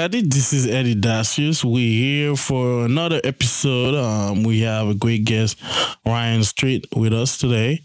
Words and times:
Everybody, 0.00 0.28
this 0.28 0.54
is 0.54 0.66
Eddy 0.66 0.94
Dacius. 0.94 1.62
We're 1.62 1.76
here 1.76 2.34
for 2.34 2.86
another 2.86 3.20
episode. 3.22 3.94
Um, 3.94 4.44
we 4.44 4.60
have 4.60 4.88
a 4.88 4.94
great 4.94 5.24
guest, 5.24 5.58
Ryan 6.06 6.40
Streete, 6.40 6.86
with 6.96 7.12
us 7.12 7.36
today. 7.36 7.82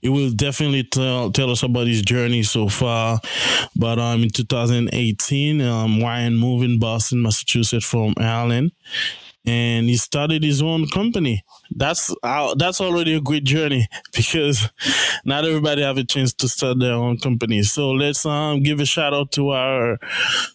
He 0.00 0.08
will 0.08 0.32
definitely 0.32 0.82
tell 0.82 1.30
tell 1.30 1.52
us 1.52 1.62
about 1.62 1.86
his 1.86 2.02
journey 2.02 2.42
so 2.42 2.68
far. 2.68 3.20
But 3.76 4.00
um, 4.00 4.24
in 4.24 4.30
2018, 4.30 5.60
um, 5.60 6.02
Ryan 6.02 6.34
moved 6.34 6.64
in 6.64 6.80
Boston, 6.80 7.22
Massachusetts 7.22 7.84
from 7.84 8.14
Ireland, 8.16 8.72
and 9.44 9.88
he 9.88 9.96
started 9.96 10.42
his 10.42 10.62
own 10.62 10.86
company. 10.88 11.44
That's 11.70 12.14
uh, 12.22 12.54
that's 12.54 12.80
already 12.80 13.14
a 13.14 13.20
great 13.20 13.44
journey 13.44 13.88
because 14.14 14.68
not 15.24 15.44
everybody 15.44 15.82
have 15.82 15.98
a 15.98 16.04
chance 16.04 16.32
to 16.34 16.48
start 16.48 16.78
their 16.78 16.94
own 16.94 17.18
company. 17.18 17.62
So 17.62 17.90
let's 17.90 18.24
um 18.24 18.62
give 18.62 18.80
a 18.80 18.84
shout 18.84 19.12
out 19.12 19.32
to 19.32 19.50
our 19.50 19.98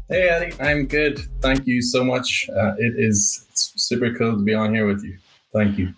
Hey, 0.08 0.28
Eddy, 0.28 0.54
I'm 0.60 0.84
good. 0.88 1.18
Thank 1.40 1.66
you 1.66 1.80
so 1.80 2.04
much. 2.04 2.46
Uh, 2.54 2.74
it 2.76 2.94
is 2.98 3.46
super 3.54 4.12
cool 4.12 4.36
to 4.36 4.44
be 4.44 4.52
on 4.52 4.74
here 4.74 4.86
with 4.86 5.02
you. 5.02 5.16
Thank 5.54 5.78
you. 5.78 5.94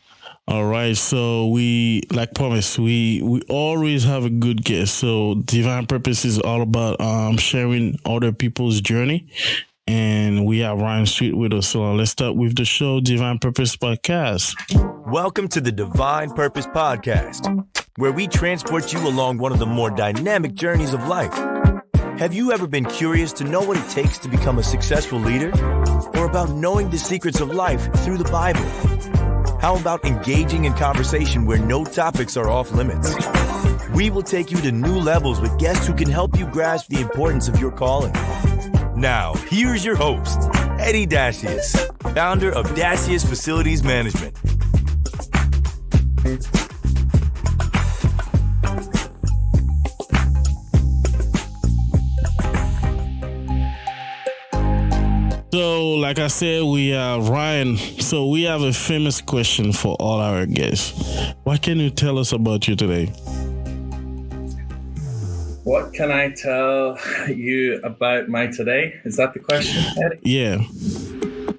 All 0.46 0.66
right, 0.66 0.96
so 0.96 1.48
we 1.48 2.02
like 2.12 2.34
promised, 2.34 2.78
we 2.78 3.22
we 3.22 3.40
always 3.48 4.04
have 4.04 4.24
a 4.24 4.30
good 4.30 4.62
guest. 4.62 4.94
So 4.98 5.36
Divine 5.46 5.86
Purpose 5.86 6.24
is 6.24 6.38
all 6.38 6.62
about 6.62 7.00
um 7.00 7.38
sharing 7.38 7.98
other 8.04 8.30
people's 8.30 8.80
journey, 8.80 9.26
and 9.86 10.46
we 10.46 10.60
have 10.60 10.78
Ryan 10.78 11.04
Streete 11.04 11.34
with 11.34 11.52
us. 11.52 11.68
So 11.68 11.84
uh, 11.84 11.92
let's 11.92 12.10
start 12.10 12.36
with 12.36 12.56
the 12.56 12.64
show, 12.64 13.00
Divine 13.00 13.38
Purpose 13.38 13.76
Podcast. 13.76 14.54
Welcome 15.06 15.48
to 15.48 15.60
the 15.60 15.72
Divine 15.72 16.30
Purpose 16.30 16.66
Podcast, 16.66 17.66
where 17.96 18.12
we 18.12 18.26
transport 18.26 18.92
you 18.92 19.06
along 19.06 19.38
one 19.38 19.52
of 19.52 19.58
the 19.58 19.66
more 19.66 19.90
dynamic 19.90 20.54
journeys 20.54 20.94
of 20.94 21.06
life. 21.06 21.34
Have 22.18 22.32
you 22.32 22.52
ever 22.52 22.66
been 22.66 22.84
curious 22.84 23.32
to 23.34 23.44
know 23.44 23.60
what 23.60 23.76
it 23.76 23.88
takes 23.90 24.18
to 24.18 24.28
become 24.28 24.58
a 24.58 24.62
successful 24.62 25.18
leader? 25.18 25.50
Or 26.14 26.26
about 26.26 26.50
knowing 26.50 26.90
the 26.90 26.98
secrets 26.98 27.40
of 27.40 27.50
life 27.50 27.92
through 28.04 28.18
the 28.18 28.30
Bible? 28.30 28.64
How 29.60 29.76
about 29.76 30.04
engaging 30.04 30.64
in 30.64 30.74
conversation 30.74 31.44
where 31.44 31.58
no 31.58 31.84
topics 31.84 32.36
are 32.36 32.48
off 32.48 32.70
limits? 32.72 33.14
We 33.94 34.10
will 34.10 34.22
take 34.22 34.50
you 34.50 34.58
to 34.58 34.72
new 34.72 34.98
levels 34.98 35.40
with 35.40 35.58
guests 35.58 35.86
who 35.86 35.94
can 35.94 36.08
help 36.08 36.38
you 36.38 36.46
grasp 36.46 36.88
the 36.88 37.00
importance 37.00 37.48
of 37.48 37.60
your 37.60 37.72
calling. 37.72 38.12
Now, 38.96 39.34
here's 39.48 39.84
your 39.84 39.96
host, 39.96 40.38
Eddy 40.78 41.04
Dacius, 41.04 41.74
founder 42.14 42.52
of 42.52 42.66
Dacius 42.76 43.26
Facilities 43.26 43.82
Management. 43.82 44.36
So, 55.52 55.94
like 55.96 56.18
I 56.18 56.28
said, 56.28 56.62
we 56.62 56.94
are 56.94 57.20
Ryan. 57.20 57.76
So, 57.76 58.28
we 58.28 58.44
have 58.44 58.62
a 58.62 58.72
famous 58.72 59.20
question 59.20 59.72
for 59.72 59.96
all 60.00 60.20
our 60.20 60.46
guests. 60.46 61.32
What 61.42 61.62
can 61.62 61.78
you 61.78 61.90
tell 61.90 62.18
us 62.18 62.32
about 62.32 62.68
you 62.68 62.76
today? 62.76 63.12
What 65.64 65.94
can 65.94 66.12
I 66.12 66.30
tell 66.30 66.98
you 67.26 67.80
about 67.82 68.28
my 68.28 68.46
today? 68.48 69.00
Is 69.04 69.16
that 69.16 69.32
the 69.32 69.40
question, 69.40 69.82
Eddy? 70.04 70.18
Yeah. 70.22 70.62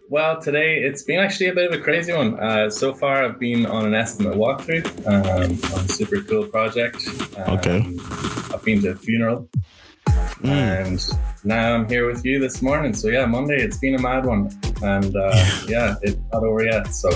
Well, 0.09 0.39
today 0.39 0.77
it's 0.77 1.01
been 1.01 1.19
actually 1.19 1.47
a 1.47 1.53
bit 1.55 1.73
of 1.73 1.79
a 1.79 1.81
crazy 1.83 2.13
one. 2.13 2.39
Uh, 2.39 2.69
so 2.69 2.94
far, 2.94 3.23
I've 3.25 3.39
been 3.39 3.65
on 3.65 3.85
an 3.85 3.95
estimate 3.95 4.35
walkthrough 4.35 4.85
um, 5.07 5.73
on 5.73 5.85
a 5.85 5.89
super 5.89 6.21
cool 6.21 6.45
project. 6.45 6.97
Um, 7.38 7.57
Okay. 7.57 7.77
I've 8.53 8.63
been 8.63 8.81
to 8.83 8.89
a 8.91 8.95
funeral. 8.95 9.49
And 10.44 11.03
now 11.44 11.73
I'm 11.73 11.89
here 11.89 12.05
with 12.05 12.23
you 12.23 12.39
this 12.39 12.61
morning. 12.61 12.94
So, 12.94 13.07
yeah, 13.07 13.25
Monday, 13.25 13.57
it's 13.57 13.79
been 13.79 13.95
a 13.95 13.99
mad 13.99 14.25
one. 14.25 14.51
And 14.83 15.15
uh, 15.15 15.45
yeah, 15.67 15.95
it's 16.03 16.17
not 16.31 16.44
over 16.44 16.63
yet. 16.63 16.94
So, 16.94 17.09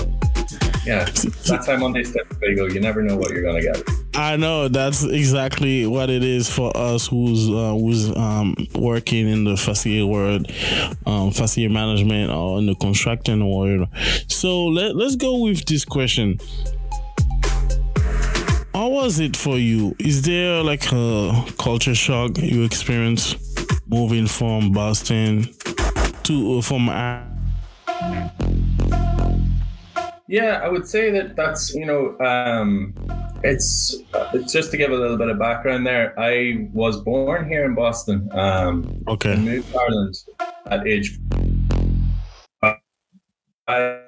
yeah, 0.84 1.04
that's 1.46 1.66
how 1.68 1.76
Mondays 1.76 2.12
typically 2.12 2.56
go. 2.56 2.66
You 2.66 2.80
never 2.80 3.02
know 3.02 3.16
what 3.16 3.30
you're 3.30 3.42
going 3.42 3.62
to 3.62 3.72
get. 3.72 3.99
I 4.14 4.36
know 4.36 4.68
that's 4.68 5.04
exactly 5.04 5.86
what 5.86 6.10
it 6.10 6.24
is 6.24 6.50
for 6.50 6.76
us 6.76 7.06
who's 7.06 7.48
uh, 7.48 7.72
who's 7.72 8.14
um, 8.16 8.56
working 8.74 9.28
in 9.28 9.44
the 9.44 9.56
facility 9.56 10.02
world, 10.02 10.50
um, 11.06 11.32
management 11.72 12.30
or 12.30 12.58
in 12.58 12.66
the 12.66 12.74
construction 12.74 13.48
world. 13.48 13.88
So 14.28 14.66
let, 14.66 14.96
let's 14.96 15.16
go 15.16 15.42
with 15.42 15.64
this 15.66 15.84
question. 15.84 16.40
How 18.74 18.88
was 18.88 19.20
it 19.20 19.36
for 19.36 19.58
you? 19.58 19.94
Is 19.98 20.22
there 20.22 20.62
like 20.62 20.90
a 20.92 21.44
culture 21.58 21.94
shock 21.94 22.38
you 22.38 22.64
experienced 22.64 23.36
moving 23.88 24.26
from 24.26 24.72
Boston 24.72 25.48
to 26.24 26.58
uh, 26.58 26.62
from 26.62 26.88
Yeah, 30.28 30.60
I 30.62 30.68
would 30.68 30.86
say 30.86 31.10
that 31.10 31.36
that's 31.36 31.74
you 31.74 31.84
know, 31.84 32.18
um, 32.20 32.94
it's 33.42 33.96
uh, 34.14 34.30
it's 34.34 34.52
just 34.52 34.70
to 34.70 34.76
give 34.76 34.90
a 34.90 34.96
little 34.96 35.16
bit 35.16 35.28
of 35.28 35.38
background 35.38 35.86
there. 35.86 36.18
I 36.18 36.68
was 36.72 37.00
born 37.00 37.48
here 37.48 37.64
in 37.64 37.74
Boston. 37.74 38.28
Um, 38.32 39.02
okay 39.08 39.36
moved 39.36 39.72
to 39.72 39.78
Ireland 39.78 40.16
at 40.66 40.86
age. 40.86 41.18
I, 43.66 44.00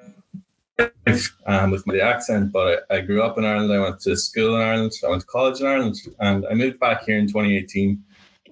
um, 1.45 1.71
with 1.71 1.85
my 1.87 1.99
accent, 1.99 2.51
but 2.51 2.85
I, 2.89 2.97
I 2.97 3.01
grew 3.01 3.21
up 3.23 3.37
in 3.37 3.45
Ireland. 3.45 3.71
I 3.71 3.79
went 3.79 3.99
to 4.01 4.15
school 4.17 4.55
in 4.55 4.61
Ireland. 4.61 4.91
I 5.05 5.09
went 5.09 5.21
to 5.21 5.27
college 5.27 5.61
in 5.61 5.67
Ireland, 5.67 5.95
and 6.19 6.45
I 6.49 6.53
moved 6.53 6.79
back 6.79 7.03
here 7.05 7.17
in 7.17 7.27
2018. 7.27 8.03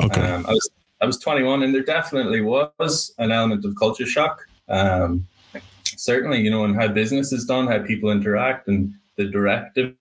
okay 0.04 0.22
Um, 0.22 0.46
I 0.48 0.54
was 0.54 0.70
I 1.02 1.06
was 1.06 1.18
21, 1.18 1.64
and 1.64 1.74
there 1.74 1.84
definitely 1.84 2.42
was 2.42 3.14
an 3.18 3.32
element 3.32 3.66
of 3.66 3.76
culture 3.76 4.06
shock. 4.06 4.40
Um, 4.70 5.28
certainly, 5.84 6.40
you 6.42 6.52
know, 6.52 6.64
and 6.64 6.76
how 6.76 6.88
business 6.88 7.34
is 7.34 7.46
done, 7.46 7.68
how 7.68 7.80
people 7.80 8.12
interact, 8.12 8.68
and 8.68 8.94
the 9.18 9.26
directive, 9.26 9.96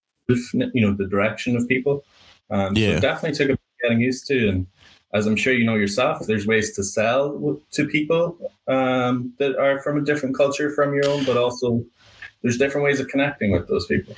you 0.53 0.87
know, 0.87 0.95
the 0.95 1.07
direction 1.07 1.57
of 1.57 1.67
people. 1.69 2.05
Um, 2.51 2.77
Yeah. 2.77 2.97
it 2.97 3.01
definitely 3.01 3.37
took 3.37 3.47
a 3.47 3.53
bit 3.53 3.61
of 3.61 3.83
getting 3.83 4.01
used 4.01 4.27
to, 4.29 4.49
and 4.49 4.67
as 5.13 5.27
I'm 5.27 5.37
sure 5.37 5.53
you 5.53 5.65
know 5.65 5.75
yourself, 5.75 6.27
there's 6.27 6.47
ways 6.47 6.75
to 6.77 6.83
sell 6.83 7.61
to 7.73 7.87
people 7.87 8.39
um, 8.69 9.33
that 9.39 9.57
are 9.57 9.81
from 9.81 9.99
a 9.99 10.03
different 10.03 10.37
culture 10.37 10.71
from 10.71 10.95
your 10.95 11.09
own, 11.09 11.25
but 11.25 11.37
also 11.37 11.85
there's 12.43 12.59
different 12.59 12.85
ways 12.85 13.01
of 13.01 13.09
connecting 13.09 13.51
with 13.51 13.69
those 13.69 13.87
people. 13.87 14.15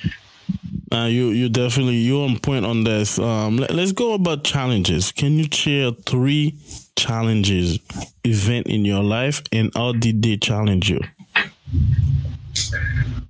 Uh, 0.91 1.05
you 1.05 1.29
you 1.29 1.49
definitely 1.49 1.95
you 1.95 2.21
on 2.21 2.37
point 2.37 2.65
on 2.65 2.83
this. 2.83 3.17
Um, 3.17 3.57
let, 3.57 3.71
us 3.71 3.91
go 3.91 4.13
about 4.13 4.43
challenges. 4.43 5.11
Can 5.11 5.39
you 5.39 5.47
share 5.51 5.91
three 6.05 6.55
challenges 6.95 7.79
event 8.23 8.67
in 8.67 8.85
your 8.85 9.01
life 9.01 9.41
and 9.51 9.71
how 9.75 9.93
did 9.93 10.21
they 10.21 10.37
challenge 10.37 10.91
you? 10.91 10.99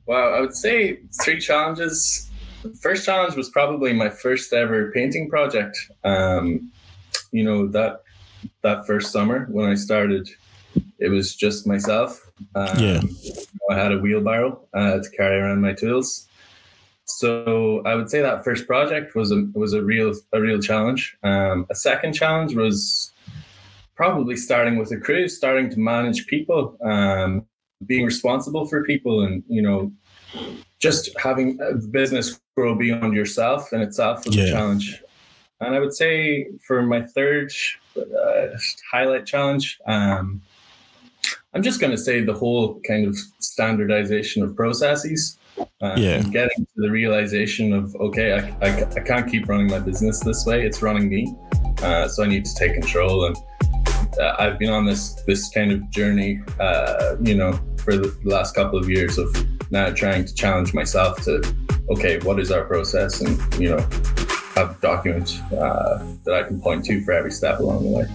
Wow, 0.05 0.33
I 0.33 0.41
would 0.41 0.55
say 0.55 0.99
three 1.23 1.39
challenges. 1.39 2.29
First 2.81 3.05
challenge 3.05 3.35
was 3.35 3.49
probably 3.49 3.93
my 3.93 4.09
first 4.09 4.53
ever 4.53 4.91
painting 4.91 5.29
project. 5.29 5.77
Um, 6.03 6.71
you 7.31 7.43
know 7.43 7.67
that 7.67 8.03
that 8.61 8.85
first 8.85 9.11
summer 9.11 9.47
when 9.51 9.69
I 9.69 9.75
started, 9.75 10.29
it 10.99 11.09
was 11.09 11.35
just 11.35 11.67
myself. 11.67 12.31
Um, 12.55 12.79
yeah. 12.79 13.01
I 13.69 13.75
had 13.75 13.91
a 13.91 13.97
wheelbarrow 13.97 14.61
uh, 14.73 14.99
to 14.99 15.09
carry 15.11 15.37
around 15.37 15.61
my 15.61 15.73
tools. 15.73 16.27
So 17.05 17.81
I 17.85 17.95
would 17.95 18.09
say 18.09 18.21
that 18.21 18.43
first 18.43 18.65
project 18.65 19.15
was 19.15 19.31
a 19.31 19.45
was 19.53 19.73
a 19.73 19.83
real 19.83 20.13
a 20.31 20.41
real 20.41 20.59
challenge. 20.59 21.17
Um, 21.23 21.65
a 21.69 21.75
second 21.75 22.13
challenge 22.13 22.55
was 22.55 23.11
probably 23.95 24.35
starting 24.35 24.77
with 24.77 24.91
a 24.91 24.97
crew, 24.97 25.27
starting 25.27 25.69
to 25.69 25.79
manage 25.79 26.27
people, 26.27 26.77
um, 26.83 27.45
being 27.85 28.05
responsible 28.05 28.65
for 28.65 28.83
people, 28.83 29.21
and 29.21 29.43
you 29.47 29.61
know, 29.61 29.91
just 30.79 31.09
having 31.19 31.59
a 31.61 31.75
business 31.75 32.39
grow 32.55 32.75
beyond 32.75 33.13
yourself 33.13 33.73
in 33.73 33.81
itself 33.81 34.25
was 34.25 34.35
yeah. 34.35 34.45
a 34.45 34.51
challenge. 34.51 35.01
And 35.59 35.75
I 35.75 35.79
would 35.79 35.93
say 35.93 36.47
for 36.65 36.81
my 36.81 37.01
third 37.01 37.51
uh, 37.97 38.47
highlight 38.91 39.25
challenge, 39.25 39.79
um, 39.87 40.41
I'm 41.53 41.63
just 41.63 41.79
going 41.79 41.91
to 41.91 41.97
say 41.97 42.21
the 42.21 42.33
whole 42.33 42.81
kind 42.81 43.07
of 43.07 43.15
standardization 43.39 44.43
of 44.43 44.55
processes. 44.55 45.37
Uh, 45.81 45.95
yeah. 45.95 46.21
Getting 46.23 46.65
to 46.65 46.77
the 46.77 46.89
realization 46.89 47.73
of, 47.73 47.95
okay, 47.95 48.33
I, 48.33 48.67
I, 48.67 48.83
I, 48.83 48.99
can't 49.01 49.29
keep 49.29 49.47
running 49.47 49.67
my 49.67 49.77
business 49.77 50.19
this 50.19 50.45
way. 50.47 50.65
It's 50.65 50.81
running 50.81 51.07
me. 51.07 51.35
Uh, 51.83 52.07
so 52.07 52.23
I 52.23 52.27
need 52.27 52.43
to 52.45 52.55
take 52.55 52.73
control. 52.73 53.25
And 53.25 53.37
uh, 54.19 54.35
I've 54.39 54.57
been 54.57 54.71
on 54.71 54.85
this 54.85 55.13
this 55.27 55.49
kind 55.49 55.71
of 55.71 55.87
journey, 55.91 56.41
uh, 56.59 57.17
you 57.21 57.35
know, 57.35 57.59
for 57.77 57.95
the 57.95 58.17
last 58.23 58.55
couple 58.55 58.79
of 58.79 58.89
years 58.89 59.17
of 59.19 59.29
now 59.71 59.91
trying 59.91 60.25
to 60.25 60.33
challenge 60.33 60.73
myself 60.73 61.21
to, 61.25 61.41
okay, 61.89 62.19
what 62.19 62.39
is 62.39 62.51
our 62.51 62.63
process? 62.63 63.21
And, 63.21 63.39
you 63.61 63.69
know, 63.69 63.87
have 64.55 64.79
documents 64.81 65.39
uh, 65.51 66.05
that 66.25 66.33
I 66.33 66.43
can 66.43 66.61
point 66.61 66.85
to 66.85 67.01
for 67.03 67.11
every 67.11 67.31
step 67.31 67.59
along 67.59 67.83
the 67.83 67.89
way. 67.89 68.05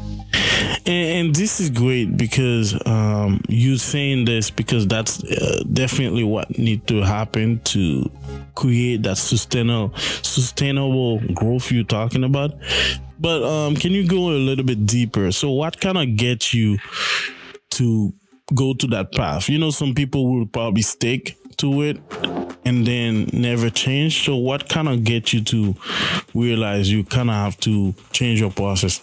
And, 0.87 1.27
and 1.27 1.35
this 1.35 1.61
is 1.61 1.71
great 1.71 2.17
because 2.17 2.75
um, 2.87 3.41
you 3.49 3.77
saying 3.77 4.25
this 4.25 4.51
because 4.51 4.87
that's 4.87 5.23
uh, 5.25 5.63
definitely 5.73 6.25
what 6.25 6.59
need 6.59 6.87
to 6.89 7.03
happen 7.03 7.61
to 7.65 8.11
create 8.55 9.03
that 9.05 9.19
sustainable 9.19 9.97
sustainable 9.97 11.21
growth 11.35 11.71
you're 11.71 11.85
talking 11.85 12.25
about. 12.25 12.53
But 13.21 13.43
um, 13.43 13.77
can 13.77 13.93
you 13.93 14.07
go 14.07 14.31
a 14.31 14.39
little 14.39 14.65
bit 14.65 14.87
deeper? 14.87 15.33
So, 15.33 15.51
what 15.51 15.81
kind 15.81 15.99
of 15.99 16.17
gets 16.17 16.55
you 16.55 16.79
to 17.71 18.13
go 18.55 18.75
to 18.75 18.87
that 18.89 19.13
path? 19.13 19.49
You 19.49 19.59
know, 19.59 19.71
some 19.71 19.95
people 19.95 20.33
will 20.33 20.47
probably 20.47 20.83
stick 20.83 21.37
to 21.59 21.83
it 21.83 22.01
and 22.65 22.87
then 22.87 23.29
never 23.33 23.71
change. 23.71 24.25
So, 24.25 24.37
what 24.37 24.69
kind 24.69 24.89
of 24.89 25.05
get 25.05 25.33
you 25.33 25.43
to 25.45 25.75
realize 26.35 26.91
you 26.91 27.05
kind 27.05 27.31
of 27.31 27.37
have 27.37 27.57
to 27.61 27.95
change 28.13 28.41
your 28.41 28.51
process? 28.51 29.01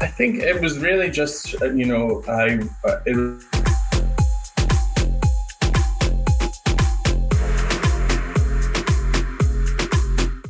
I 0.00 0.06
think 0.06 0.42
it 0.42 0.60
was 0.60 0.78
really 0.78 1.10
just, 1.10 1.60
uh, 1.60 1.72
you 1.72 1.86
know, 1.86 2.22
I, 2.28 2.60
uh, 2.84 3.00
it, 3.04 3.44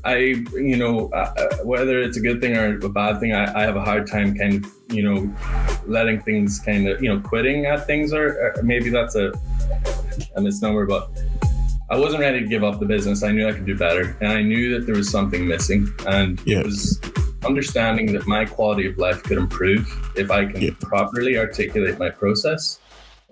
I, 0.05 0.17
you 0.55 0.77
know, 0.77 1.11
uh, 1.13 1.35
uh, 1.37 1.57
whether 1.65 2.01
it's 2.01 2.17
a 2.17 2.21
good 2.21 2.41
thing 2.41 2.57
or 2.57 2.79
a 2.79 2.89
bad 2.89 3.21
thing, 3.21 3.33
I, 3.35 3.53
I, 3.59 3.63
have 3.63 3.77
a 3.77 3.85
hard 3.85 4.07
time 4.07 4.35
kind 4.35 4.65
of, 4.65 4.73
you 4.91 5.03
know, 5.03 5.35
letting 5.87 6.21
things 6.23 6.59
kind 6.59 6.89
of, 6.89 7.03
you 7.03 7.09
know, 7.13 7.21
quitting 7.21 7.67
at 7.67 7.87
things, 7.87 8.13
or, 8.13 8.55
or 8.57 8.63
maybe 8.63 8.89
that's 8.91 9.17
a, 9.17 9.33
a 10.37 10.41
misnomer, 10.41 10.87
but 10.87 11.11
I 11.91 11.99
wasn't 11.99 12.21
ready 12.21 12.41
to 12.41 12.47
give 12.47 12.65
up 12.65 12.81
the 12.81 12.87
business. 12.87 13.23
I 13.23 13.33
knew 13.33 13.49
I 13.49 13.53
could 13.53 13.67
do 13.67 13.77
better, 13.77 14.17
and 14.21 14.33
I 14.33 14.43
knew 14.43 14.79
that 14.79 14.87
there 14.87 14.95
was 14.95 15.11
something 15.11 15.47
missing, 15.47 15.89
and 16.07 16.41
yeah. 16.45 16.59
it 16.59 16.67
was 16.67 17.01
understanding 17.47 18.13
that 18.13 18.27
my 18.27 18.45
quality 18.45 18.87
of 18.87 18.99
life 18.99 19.23
could 19.23 19.39
improve 19.39 19.89
if 20.17 20.31
I 20.31 20.47
can 20.47 20.61
yeah. 20.61 20.71
properly 20.81 21.39
articulate 21.39 21.99
my 21.99 22.11
process. 22.11 22.79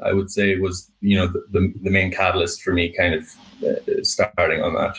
I 0.03 0.13
would 0.13 0.31
say 0.31 0.57
was 0.59 0.91
you 1.01 1.17
know 1.17 1.27
the, 1.27 1.45
the, 1.51 1.73
the 1.83 1.91
main 1.91 2.11
catalyst 2.13 2.63
for 2.63 2.73
me 2.73 2.93
kind 2.93 3.15
of 3.15 3.25
uh, 3.67 4.03
starting 4.03 4.63
on 4.63 4.75
that 4.75 4.97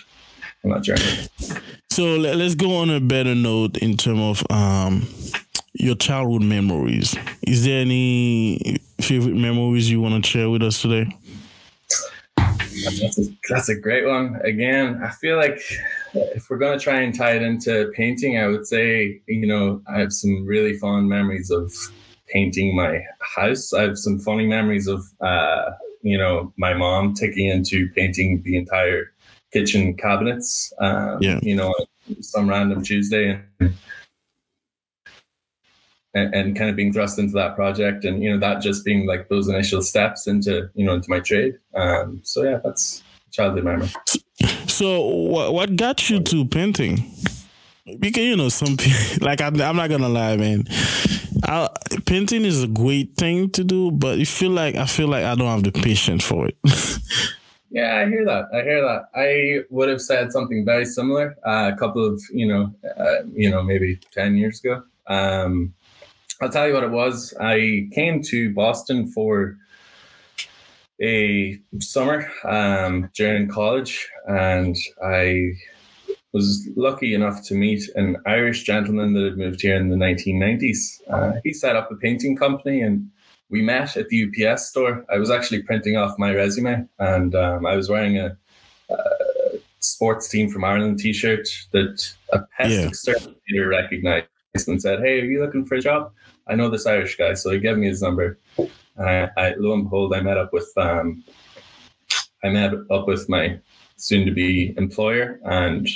on 0.64 0.72
that 0.72 0.84
journey. 0.84 1.62
So 1.90 2.16
let's 2.16 2.56
go 2.56 2.76
on 2.78 2.90
a 2.90 3.00
better 3.00 3.34
note 3.34 3.78
in 3.78 3.98
terms 3.98 4.22
of 4.22 4.52
um, 4.52 5.08
your 5.74 5.96
childhood 5.96 6.44
memories. 6.44 7.16
Is 7.42 7.66
there 7.66 7.82
any 7.82 8.78
favorite 9.02 9.36
memories 9.36 9.90
you 9.90 10.02
want 10.02 10.24
to 10.24 10.30
share 10.30 10.50
with 10.50 10.62
us 10.62 10.82
today? 10.82 11.12
That's 13.02 13.20
a, 13.20 13.24
that's 13.50 13.70
a 13.70 13.76
great 13.76 14.06
one. 14.06 14.40
Again, 14.44 15.02
I 15.04 15.10
feel 15.12 15.38
like 15.38 15.60
if 16.14 16.50
we're 16.50 16.58
going 16.58 16.78
to 16.78 16.84
try 16.84 17.02
and 17.02 17.14
tie 17.14 17.32
it 17.32 17.42
into 17.42 17.92
painting, 17.96 18.38
I 18.38 18.48
would 18.48 18.68
say, 18.68 19.22
you 19.28 19.48
know, 19.48 19.82
I 19.88 20.00
have 20.00 20.14
some 20.14 20.46
really 20.46 20.74
fond 20.78 21.10
memories 21.10 21.52
of 21.52 21.74
painting 22.28 22.76
my 22.76 23.02
house. 23.22 23.74
I 23.74 23.84
have 23.84 23.98
some 23.98 24.20
funny 24.20 24.48
memories 24.48 24.88
of, 24.88 25.04
uh, 25.22 25.72
you 26.02 26.18
know, 26.18 26.54
my 26.58 26.74
mom 26.74 27.14
taking 27.14 27.48
into 27.48 27.90
painting 27.96 28.42
the 28.44 28.58
entire 28.58 29.12
kitchen 29.52 29.96
cabinets, 29.96 30.74
um, 30.80 31.18
yeah. 31.22 31.40
you 31.42 31.56
know, 31.56 31.74
some 32.22 32.50
random 32.50 32.84
Tuesday 32.84 33.42
and, 33.60 33.74
and, 36.18 36.34
and 36.34 36.58
kind 36.58 36.70
of 36.70 36.76
being 36.76 36.92
thrust 36.92 37.20
into 37.20 37.34
that 37.34 37.56
project 37.56 38.06
and, 38.06 38.24
you 38.24 38.32
know, 38.32 38.40
that 38.40 38.62
just 38.62 38.84
being 38.84 39.06
like 39.06 39.30
those 39.30 39.48
initial 39.48 39.82
steps 39.82 40.28
into, 40.28 40.70
you 40.76 40.86
know, 40.86 40.94
into 40.94 41.10
my 41.10 41.20
trade. 41.20 41.58
Um, 41.76 42.22
so 42.24 42.44
yeah, 42.44 42.60
that's 42.64 43.04
childhood 43.32 43.64
memory. 43.64 43.90
So 44.68 45.02
what, 45.02 45.54
what 45.54 45.76
got 45.76 46.10
you 46.10 46.20
to 46.22 46.46
painting? 46.46 47.12
Because, 48.00 48.24
you 48.24 48.36
know, 48.36 48.50
some 48.50 48.78
like, 49.22 49.42
I, 49.42 49.48
I'm 49.48 49.76
not 49.76 49.88
to 49.88 49.98
lie, 49.98 50.38
man. 50.38 50.66
I, 51.44 51.70
painting 52.06 52.46
is 52.46 52.64
a 52.64 52.68
great 52.68 53.16
thing 53.16 53.50
to 53.52 53.64
do, 53.64 53.92
but 53.92 54.18
you 54.18 54.26
feel 54.26 54.52
like 54.52 54.76
I 54.76 54.86
feel 54.86 55.08
like 55.08 55.24
I 55.24 55.36
don't 55.36 55.48
have 55.48 55.64
the 55.64 55.72
patience 55.72 56.26
for 56.26 56.48
it. 56.48 56.58
Yeah, 57.70 57.98
I 57.98 58.08
hear 58.08 58.26
that. 58.26 58.46
I 58.54 58.62
hear 58.62 58.82
that. 58.82 59.10
I 59.14 59.66
would 59.70 59.90
have 59.90 60.02
said 60.02 60.32
something 60.32 60.64
very 60.64 60.86
similar 60.86 61.36
uh, 61.46 61.72
a 61.74 61.78
couple 61.78 62.06
of, 62.06 62.22
you 62.32 62.48
know, 62.48 62.74
uh, 62.98 63.24
you 63.34 63.50
know, 63.50 63.62
maybe 63.62 64.00
ten 64.12 64.38
years 64.38 64.60
ago. 64.64 64.84
Um, 65.08 65.74
I'll 66.42 66.50
tell 66.50 66.68
you 66.68 66.74
what 66.74 66.84
it 66.84 66.92
was. 66.92 67.34
I 67.40 67.90
came 67.94 68.22
to 68.24 68.54
Boston 68.54 69.08
for 69.08 69.58
a 71.02 71.60
summer 71.80 72.30
um, 72.44 73.10
during 73.16 73.48
college, 73.48 74.08
and 74.28 74.76
I 75.04 75.54
was 76.34 76.70
lucky 76.76 77.16
enough 77.16 77.44
to 77.48 77.56
meet 77.56 77.90
an 77.96 78.18
Irish 78.26 78.64
gentleman 78.64 79.14
that 79.14 79.24
had 79.24 79.38
moved 79.38 79.62
here 79.62 79.76
in 79.76 79.90
the 79.90 79.96
1990s. 79.96 81.02
Uh, 81.10 81.40
he 81.44 81.54
set 81.54 81.76
up 81.76 81.92
a 81.92 81.96
painting 81.96 82.36
company 82.36 82.82
and 82.82 83.10
we 83.50 83.62
met 83.62 83.98
at 83.98 84.10
the 84.10 84.28
UPS 84.28 84.68
store. 84.68 85.06
I 85.10 85.18
was 85.18 85.32
actually 85.32 85.64
printing 85.64 85.96
off 85.98 86.20
my 86.20 86.34
resume, 86.34 86.88
and 87.00 87.34
um, 87.34 87.66
I 87.66 87.76
was 87.76 87.90
wearing 87.90 88.18
a, 88.18 88.38
a, 88.90 88.96
sports 89.80 90.28
team 90.28 90.50
from 90.50 90.66
Ireland 90.66 91.00
T-shirt 91.00 91.48
that 91.72 92.14
a 92.34 92.40
pest 92.58 92.72
yeah. 92.72 92.88
exterminator 92.88 93.70
recognized 93.70 94.28
and 94.66 94.82
said, 94.82 95.02
"Hey, 95.02 95.20
are 95.20 95.26
you 95.26 95.42
looking 95.42 95.66
for 95.66 95.76
a 95.76 95.82
job? 95.82 96.14
I 96.48 96.56
know 96.56 96.70
this 96.70 96.86
Irish 96.86 97.18
guy." 97.18 97.34
So 97.34 97.52
he 97.52 97.60
gave 97.60 97.78
me 97.78 97.88
his 97.88 98.02
number. 98.02 98.40
And 98.96 99.10
I, 99.10 99.30
I 99.36 99.54
lo 99.58 99.74
and 99.74 99.84
behold, 99.84 100.14
I 100.14 100.22
met 100.22 100.38
up 100.38 100.54
with 100.54 100.72
um, 100.78 101.26
I 102.44 102.50
met 102.50 102.74
up 102.90 103.08
with 103.08 103.28
my 103.28 103.60
soon-to-be 103.98 104.76
employer, 104.78 105.40
and 105.44 105.88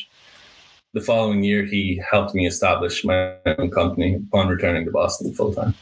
the 0.93 1.01
following 1.01 1.43
year, 1.43 1.63
he 1.63 2.01
helped 2.09 2.35
me 2.35 2.45
establish 2.45 3.05
my 3.05 3.35
own 3.45 3.71
company 3.71 4.15
upon 4.15 4.49
returning 4.49 4.85
to 4.85 4.91
Boston 4.91 5.33
full 5.33 5.53
time. 5.53 5.73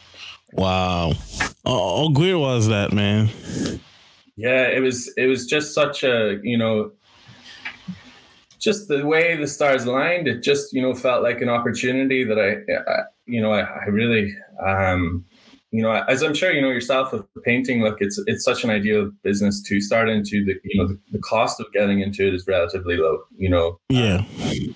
Wow. 0.54 1.14
Oh, 1.66 2.08
how 2.08 2.14
great 2.14 2.36
was 2.36 2.68
that, 2.68 2.94
man? 2.94 3.30
Yeah, 4.36 4.68
it 4.68 4.82
was. 4.82 5.12
It 5.18 5.26
was 5.26 5.46
just 5.46 5.74
such 5.74 6.04
a 6.04 6.40
you 6.44 6.58
know, 6.58 6.92
just 8.60 8.88
the 8.88 9.06
way 9.06 9.36
the 9.36 9.48
stars 9.48 9.86
aligned. 9.86 10.28
It 10.28 10.42
just 10.42 10.74
you 10.74 10.82
know 10.82 10.94
felt 10.94 11.24
like 11.24 11.42
an 11.42 11.50
opportunity 11.50 12.24
that 12.24 12.38
I, 12.38 12.92
I 12.92 13.04
you 13.30 13.42
know, 13.42 13.52
I, 13.52 13.62
I 13.62 13.86
really, 13.86 14.36
um, 14.66 15.24
you 15.72 15.84
know, 15.84 15.92
as 15.92 16.24
I'm 16.24 16.34
sure 16.34 16.52
you 16.52 16.62
know 16.62 16.70
yourself 16.70 17.14
with 17.14 17.24
painting. 17.44 17.84
Look, 17.84 17.98
it's 18.02 18.20
it's 18.26 18.44
such 18.44 18.64
an 18.64 18.72
ideal 18.72 19.12
business 19.24 19.62
to 19.64 19.80
start 19.80 20.10
into. 20.10 20.44
The 20.44 20.56
you 20.64 20.82
know 20.82 20.88
the, 20.88 21.00
the 21.12 21.20
cost 21.20 21.60
of 21.60 21.72
getting 21.72 22.02
into 22.02 22.28
it 22.28 22.34
is 22.34 22.48
relatively 22.48 22.98
low. 22.98 23.20
You 23.38 23.50
know. 23.50 23.80
Yeah. 23.90 24.24
Um, 24.44 24.76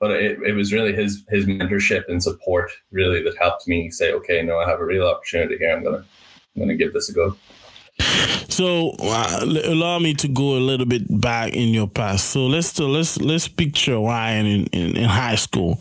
but 0.00 0.10
it, 0.10 0.38
it 0.42 0.52
was 0.52 0.72
really 0.72 0.92
his 0.92 1.24
his 1.30 1.46
mentorship 1.46 2.04
and 2.08 2.22
support 2.22 2.70
really 2.90 3.22
that 3.22 3.36
helped 3.38 3.66
me 3.66 3.90
say, 3.90 4.12
okay, 4.12 4.42
no, 4.42 4.58
I 4.58 4.68
have 4.68 4.80
a 4.80 4.84
real 4.84 5.06
opportunity 5.06 5.56
here. 5.56 5.74
I'm 5.74 5.82
gonna 5.82 6.04
I'm 6.54 6.62
gonna 6.62 6.76
give 6.76 6.92
this 6.92 7.08
a 7.08 7.14
go. 7.14 7.36
So 8.54 8.94
uh, 9.00 9.40
allow 9.64 9.98
me 9.98 10.14
to 10.14 10.28
go 10.28 10.56
a 10.56 10.62
little 10.62 10.86
bit 10.86 11.02
back 11.20 11.54
in 11.54 11.74
your 11.74 11.88
past. 11.88 12.30
So 12.30 12.46
let's 12.46 12.78
let's 12.78 13.20
let's 13.20 13.48
picture 13.48 13.98
Ryan 13.98 14.46
in, 14.46 14.66
in, 14.66 14.96
in 14.96 15.04
high 15.04 15.34
school. 15.34 15.76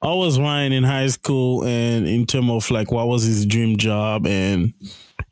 I 0.00 0.14
was 0.14 0.38
Ryan 0.38 0.72
in 0.72 0.84
high 0.84 1.08
school, 1.08 1.64
and 1.64 2.06
in 2.06 2.24
terms 2.24 2.50
of 2.50 2.70
like 2.70 2.90
what 2.90 3.08
was 3.08 3.24
his 3.24 3.44
dream 3.44 3.76
job, 3.76 4.26
and 4.26 4.72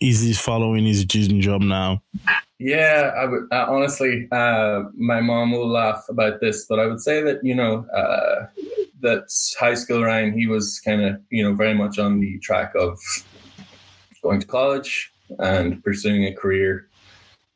is 0.00 0.21
he 0.21 0.35
following 0.35 0.85
his 0.85 1.07
dream 1.07 1.41
job 1.41 1.62
now? 1.62 2.03
Yeah, 2.59 3.12
I 3.17 3.25
would 3.25 3.45
uh, 3.50 3.67
honestly. 3.69 4.29
Uh, 4.31 4.83
my 4.99 5.23
mom 5.23 5.53
will 5.53 5.69
laugh 5.69 6.05
about 6.11 6.41
this, 6.41 6.67
but 6.67 6.79
I 6.79 6.87
would 6.87 7.00
say 7.00 7.23
that 7.23 7.43
you 7.43 7.55
know 7.55 7.87
uh, 7.88 8.47
that 9.00 9.25
high 9.59 9.75
school 9.75 10.03
Ryan, 10.03 10.38
he 10.38 10.47
was 10.47 10.79
kind 10.81 11.03
of 11.03 11.21
you 11.31 11.43
know 11.43 11.55
very 11.55 11.75
much 11.75 11.99
on 11.99 12.21
the 12.21 12.38
track 12.41 12.75
of 12.75 12.99
going 14.23 14.41
to 14.41 14.47
college 14.47 15.13
and 15.38 15.83
pursuing 15.83 16.25
a 16.25 16.33
career. 16.35 16.88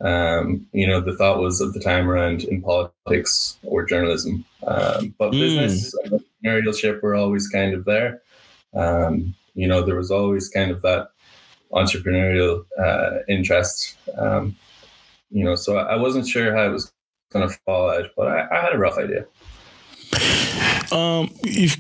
Um, 0.01 0.67
you 0.73 0.87
know, 0.87 1.01
the 1.01 1.17
thought 1.17 1.41
was 1.41 1.61
at 1.61 1.73
the 1.75 1.81
time 1.81 2.09
around 2.09 2.45
in 2.45 2.63
politics 2.63 3.59
or 3.65 3.85
journalism, 3.85 4.45
um, 4.67 5.15
but 5.19 5.33
Mm. 5.33 5.41
business 5.41 5.93
and 6.05 6.21
entrepreneurship 6.45 7.03
were 7.03 7.17
always 7.17 7.49
kind 7.49 7.75
of 7.75 7.85
there. 7.85 8.23
Um, 8.75 9.35
you 9.55 9.67
know, 9.67 9.83
there 9.83 9.97
was 9.97 10.11
always 10.13 10.49
kind 10.49 10.71
of 10.71 10.83
that 10.83 11.09
entrepreneurial 11.73 12.65
uh, 12.79 13.19
interest. 13.29 13.97
Um, 14.17 14.57
you 15.31 15.45
know, 15.45 15.57
so 15.57 15.77
I 15.79 15.97
wasn't 15.97 16.27
sure 16.29 16.55
how 16.55 16.67
it 16.67 16.73
was 16.73 16.93
going 17.33 17.49
to 17.49 17.55
fall 17.67 17.91
out, 17.91 18.11
but 18.17 18.29
I, 18.29 18.47
I 18.57 18.61
had 18.61 18.73
a 18.75 18.79
rough 18.79 18.99
idea. 18.99 19.27
Um, 20.91 21.29
if 21.43 21.77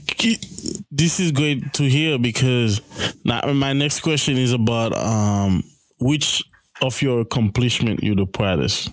this 0.90 1.18
is 1.20 1.32
great 1.32 1.72
to 1.74 1.84
hear 1.84 2.18
because 2.18 2.80
now 3.24 3.40
my 3.54 3.72
next 3.72 4.00
question 4.00 4.36
is 4.36 4.52
about 4.52 4.92
um 4.94 5.64
which 5.98 6.44
of 6.82 7.00
your 7.02 7.20
accomplishment 7.20 8.02
you're 8.02 8.16
the 8.16 8.26
proudest. 8.26 8.90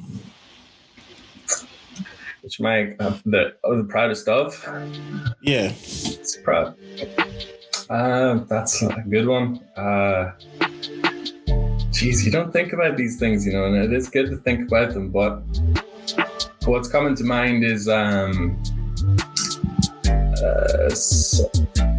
Which 2.42 2.60
my 2.60 2.94
uh, 3.00 3.18
the 3.26 3.56
oh, 3.64 3.78
the 3.78 3.84
proudest 3.84 4.28
of. 4.28 4.54
Yeah. 5.42 5.72
It's 5.72 6.38
proud. 6.38 6.76
Uh, 7.90 8.36
that's 8.48 8.82
a 8.82 9.04
good 9.10 9.28
one. 9.28 9.60
Uh, 9.76 10.32
geez, 11.92 12.26
you 12.26 12.32
don't 12.32 12.52
think 12.52 12.74
about 12.74 12.98
these 12.98 13.18
things, 13.18 13.46
you 13.46 13.54
know, 13.54 13.66
and 13.66 13.76
it 13.76 13.94
is 13.94 14.10
good 14.10 14.30
to 14.30 14.38
think 14.38 14.68
about 14.68 14.94
them. 14.94 15.10
But 15.10 15.44
what's 16.66 16.88
coming 16.88 17.16
to 17.16 17.24
mind 17.24 17.64
is 17.64 17.88
um, 17.88 18.62
uh, 20.08 20.90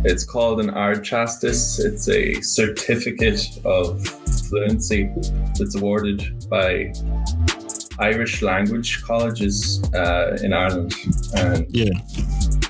it's 0.05 0.25
called 0.25 0.61
an 0.61 0.71
Ardteastas. 0.71 1.85
It's 1.85 2.09
a 2.09 2.41
certificate 2.41 3.59
of 3.65 4.16
fluency 4.49 5.11
that's 5.59 5.77
awarded 5.77 6.49
by 6.49 6.93
Irish 7.99 8.43
language 8.43 9.03
colleges 9.03 9.83
uh, 9.95 10.37
in 10.43 10.53
Ireland, 10.53 10.95
and 11.37 11.67
Yeah. 11.71 11.91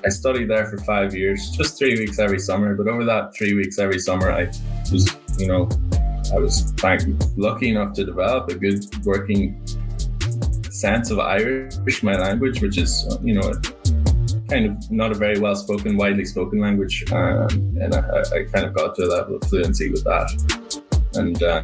I 0.05 0.09
studied 0.09 0.49
there 0.49 0.67
for 0.67 0.79
five 0.79 1.15
years, 1.15 1.51
just 1.51 1.79
three 1.79 1.99
weeks 1.99 2.19
every 2.21 2.39
summer. 2.39 2.75
But 2.75 2.87
over 2.87 3.05
that 3.05 3.35
three 3.37 3.55
weeks 3.55 3.79
every 3.79 3.99
summer, 3.99 4.31
I 4.31 4.45
was, 4.93 5.17
you 5.39 5.49
know, 5.49 5.69
I 6.33 6.39
was 6.39 6.73
thank, 6.77 7.03
lucky 7.37 7.71
enough 7.71 7.95
to 7.95 8.05
develop 8.05 8.49
a 8.51 8.55
good 8.55 8.85
working 9.05 9.61
sense 10.71 11.11
of 11.11 11.19
Irish, 11.19 12.03
my 12.03 12.17
language, 12.17 12.61
which 12.61 12.79
is, 12.79 13.05
you 13.23 13.35
know, 13.35 13.53
kind 14.49 14.67
of 14.67 14.91
not 14.93 15.11
a 15.11 15.15
very 15.15 15.41
well 15.41 15.57
spoken, 15.57 15.97
widely 15.97 16.25
spoken 16.25 16.61
language. 16.61 17.05
Um, 17.11 17.49
and 17.81 17.95
I, 17.95 18.21
I 18.33 18.45
kind 18.53 18.67
of 18.67 18.75
got 18.75 18.95
to 18.97 19.05
a 19.05 19.09
level 19.09 19.37
of 19.37 19.43
fluency 19.45 19.91
with 19.91 20.05
that. 20.05 20.85
And 21.17 21.43
uh, 21.43 21.63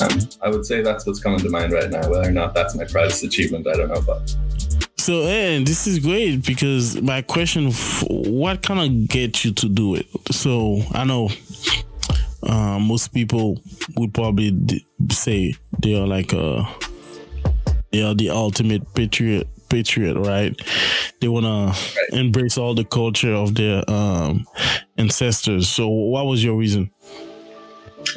um, 0.00 0.18
I 0.40 0.48
would 0.48 0.64
say 0.64 0.82
that's 0.82 1.06
what's 1.06 1.20
coming 1.20 1.40
to 1.40 1.50
mind 1.50 1.72
right 1.72 1.90
now. 1.90 2.08
Whether 2.08 2.28
or 2.28 2.32
not 2.32 2.54
that's 2.54 2.74
my 2.74 2.84
proudest 2.84 3.22
achievement, 3.22 3.66
I 3.66 3.74
don't 3.74 3.88
know. 3.88 4.02
But 4.02 4.34
So, 4.96 5.24
and 5.24 5.66
this 5.66 5.86
is 5.86 5.98
great 5.98 6.44
because 6.44 7.00
my 7.00 7.22
question: 7.22 7.72
What 8.08 8.62
kind 8.62 8.80
of 8.80 9.08
get 9.08 9.44
you 9.44 9.52
to 9.54 9.68
do 9.68 9.94
it? 9.94 10.06
So, 10.30 10.82
I 10.92 11.04
know 11.04 11.30
uh, 12.42 12.78
most 12.78 13.12
people 13.12 13.60
would 13.96 14.14
probably 14.14 14.50
d- 14.50 14.84
say 15.10 15.54
they 15.80 16.00
are 16.00 16.06
like 16.06 16.32
a 16.32 16.66
they 17.92 18.02
are 18.02 18.14
the 18.14 18.30
ultimate 18.30 18.94
patriot. 18.94 19.48
Patriot, 19.68 20.18
right? 20.18 20.54
They 21.22 21.28
wanna 21.28 21.72
embrace 22.10 22.58
all 22.58 22.74
the 22.74 22.84
culture 22.84 23.32
of 23.32 23.54
their 23.54 23.82
um, 23.90 24.46
ancestors. 24.98 25.66
So, 25.70 25.88
what 25.88 26.26
was 26.26 26.44
your 26.44 26.56
reason? 26.56 26.90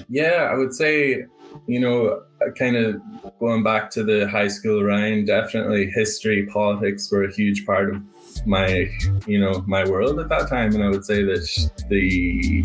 Yeah, 0.09 0.49
I 0.51 0.55
would 0.55 0.73
say, 0.73 1.25
you 1.67 1.79
know, 1.79 2.23
kind 2.57 2.75
of 2.75 3.01
going 3.39 3.63
back 3.63 3.89
to 3.91 4.03
the 4.03 4.27
high 4.29 4.47
school 4.47 4.83
Ryan, 4.83 5.25
definitely 5.25 5.89
history, 5.91 6.45
politics 6.47 7.11
were 7.11 7.23
a 7.23 7.33
huge 7.33 7.65
part 7.65 7.93
of 7.93 8.01
my, 8.45 8.89
you 9.25 9.39
know, 9.39 9.63
my 9.67 9.87
world 9.87 10.19
at 10.19 10.29
that 10.29 10.49
time. 10.49 10.73
And 10.73 10.83
I 10.83 10.89
would 10.89 11.05
say 11.05 11.23
that 11.23 11.47
the 11.89 12.63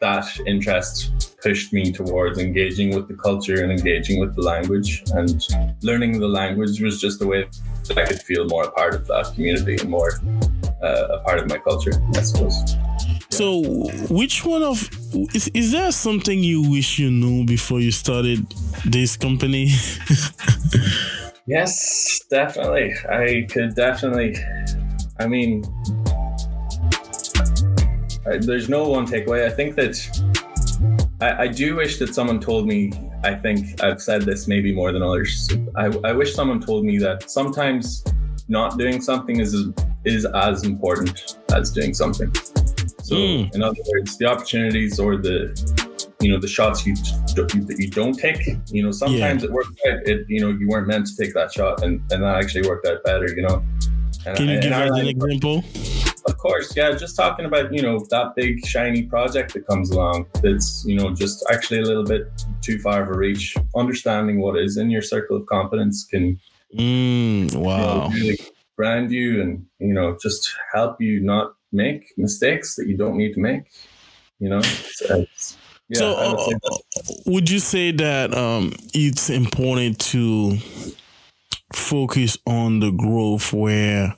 that 0.00 0.26
interest 0.46 1.38
pushed 1.42 1.72
me 1.72 1.92
towards 1.92 2.38
engaging 2.38 2.94
with 2.94 3.08
the 3.08 3.14
culture 3.14 3.62
and 3.62 3.70
engaging 3.70 4.20
with 4.20 4.34
the 4.34 4.42
language. 4.42 5.02
And 5.12 5.46
learning 5.82 6.20
the 6.20 6.28
language 6.28 6.80
was 6.80 7.00
just 7.00 7.22
a 7.22 7.26
way 7.26 7.48
that 7.88 7.98
I 7.98 8.06
could 8.06 8.22
feel 8.22 8.46
more 8.46 8.64
a 8.64 8.70
part 8.70 8.94
of 8.94 9.06
that 9.08 9.32
community 9.34 9.76
and 9.80 9.90
more 9.90 10.20
uh, 10.82 11.18
a 11.18 11.20
part 11.24 11.38
of 11.38 11.48
my 11.48 11.58
culture, 11.58 11.92
I 12.14 12.22
suppose. 12.22 12.76
So, 13.40 13.62
which 14.10 14.44
one 14.44 14.62
of 14.62 14.90
is, 15.34 15.48
is 15.54 15.72
there 15.72 15.90
something 15.92 16.44
you 16.44 16.60
wish 16.60 16.98
you 16.98 17.10
knew 17.10 17.46
before 17.46 17.80
you 17.80 17.90
started 17.90 18.46
this 18.84 19.16
company? 19.16 19.70
Yes, 21.46 22.20
definitely. 22.30 22.94
I 23.08 23.46
could 23.50 23.74
definitely. 23.74 24.36
I 25.18 25.26
mean, 25.26 25.64
I, 28.24 28.36
there's 28.36 28.68
no 28.68 28.86
one 28.88 29.04
takeaway. 29.04 29.46
I 29.46 29.50
think 29.50 29.74
that 29.74 29.96
I, 31.20 31.44
I 31.44 31.48
do 31.48 31.76
wish 31.76 31.98
that 31.98 32.14
someone 32.14 32.40
told 32.40 32.68
me. 32.68 32.92
I 33.24 33.34
think 33.34 33.82
I've 33.82 34.02
said 34.02 34.22
this 34.22 34.46
maybe 34.46 34.72
more 34.72 34.92
than 34.92 35.02
others. 35.02 35.48
I, 35.76 35.86
I 36.04 36.12
wish 36.12 36.34
someone 36.34 36.60
told 36.60 36.84
me 36.84 36.98
that 36.98 37.28
sometimes 37.28 38.04
not 38.48 38.78
doing 38.78 39.00
something 39.00 39.40
is 39.40 39.56
is 40.04 40.26
as 40.26 40.64
important 40.64 41.38
as 41.52 41.72
doing 41.72 41.94
something. 41.94 42.32
So, 43.10 43.16
Mm. 43.16 43.52
in 43.56 43.60
other 43.62 43.82
words, 43.92 44.16
the 44.18 44.26
opportunities 44.26 45.00
or 45.00 45.16
the 45.16 45.36
you 46.20 46.30
know 46.30 46.38
the 46.38 46.46
shots 46.56 46.86
you 46.86 46.94
that 46.94 47.76
you 47.82 47.88
don't 47.90 48.16
take. 48.26 48.42
You 48.70 48.82
know, 48.84 48.92
sometimes 48.92 49.42
it 49.42 49.50
worked 49.50 49.80
out. 49.88 49.98
It 50.06 50.26
you 50.28 50.40
know 50.42 50.50
you 50.60 50.68
weren't 50.68 50.86
meant 50.86 51.06
to 51.08 51.16
take 51.20 51.34
that 51.34 51.52
shot, 51.52 51.82
and 51.82 52.00
and 52.12 52.22
that 52.22 52.36
actually 52.42 52.68
worked 52.68 52.86
out 52.86 53.02
better. 53.02 53.28
You 53.36 53.42
know. 53.48 53.56
And 54.26 54.36
Can 54.36 54.48
you 54.48 54.58
I- 54.58 54.60
give 54.60 54.72
us 54.72 54.98
an 55.00 55.08
example? 55.08 55.64
of 56.26 56.36
course, 56.38 56.76
yeah. 56.76 56.92
Just 57.04 57.16
talking 57.16 57.46
about 57.46 57.72
you 57.74 57.82
know 57.82 57.96
that 58.10 58.34
big 58.36 58.64
shiny 58.66 59.02
project 59.14 59.54
that 59.54 59.66
comes 59.66 59.90
along. 59.90 60.26
That's 60.42 60.84
you 60.86 60.94
know 60.98 61.12
just 61.12 61.44
actually 61.50 61.80
a 61.80 61.86
little 61.90 62.04
bit 62.04 62.30
too 62.62 62.78
far 62.78 63.02
of 63.02 63.08
a 63.08 63.18
reach. 63.18 63.56
Understanding 63.74 64.40
what 64.40 64.56
is 64.56 64.76
in 64.76 64.88
your 64.88 65.02
circle 65.02 65.36
of 65.36 65.46
competence 65.46 66.04
can 66.04 66.38
Mm, 66.78 67.50
you 67.52 67.58
know, 67.58 67.64
wow. 67.66 68.08
really 68.14 68.38
brand 68.76 69.10
you 69.10 69.42
and 69.42 69.66
you 69.80 69.92
know 69.92 70.16
just 70.22 70.42
help 70.72 71.00
you 71.00 71.18
not 71.18 71.54
make 71.72 72.12
mistakes 72.16 72.76
that 72.76 72.86
you 72.86 72.96
don't 72.96 73.16
need 73.16 73.34
to 73.34 73.40
make. 73.40 73.64
You 74.38 74.50
know. 74.50 74.58
It's, 74.58 75.56
yeah, 75.90 75.98
so, 75.98 76.46
would 76.46 76.56
uh, 76.64 77.12
would 77.26 77.50
you 77.50 77.58
say 77.58 77.90
that 77.90 78.32
um, 78.32 78.72
it's 78.94 79.28
important 79.28 79.98
to 80.12 80.56
focus 81.72 82.38
on 82.46 82.78
the 82.78 82.92
growth 82.92 83.52
where 83.52 84.14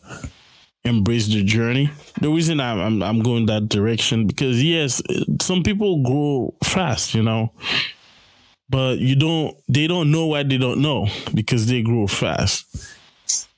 embrace 0.85 1.29
the 1.29 1.43
journey? 1.43 1.91
The 2.21 2.29
reason 2.29 2.61
I'm, 2.61 2.79
I'm 2.79 3.03
I'm 3.03 3.21
going 3.21 3.47
that 3.47 3.71
direction 3.71 4.27
because 4.27 4.63
yes, 4.63 5.01
some 5.41 5.63
people 5.63 6.03
grow 6.03 6.55
fast, 6.63 7.15
you 7.15 7.23
know, 7.23 7.53
but 8.69 8.99
you 8.99 9.17
don't. 9.17 9.57
They 9.67 9.87
don't 9.87 10.11
know 10.11 10.27
what 10.27 10.51
they 10.51 10.59
don't 10.59 10.83
know 10.83 11.09
because 11.33 11.67
they 11.67 11.81
grow 11.81 12.07
fast. 12.07 12.67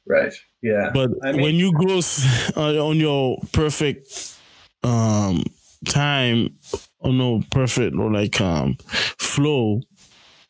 right. 0.07 0.33
Yeah. 0.65 0.91
But 0.95 1.11
I 1.23 1.33
mean- 1.33 1.43
when 1.43 1.55
you 1.57 1.73
grow 1.73 2.01
uh, 2.57 2.87
on 2.89 2.97
your 2.99 3.39
perfect 3.53 4.35
um 4.83 5.45
time, 5.85 6.57
on 7.01 7.19
no 7.19 7.43
perfect 7.51 7.95
or 7.97 8.11
like 8.11 8.41
um 8.41 8.77
flow, 9.19 9.83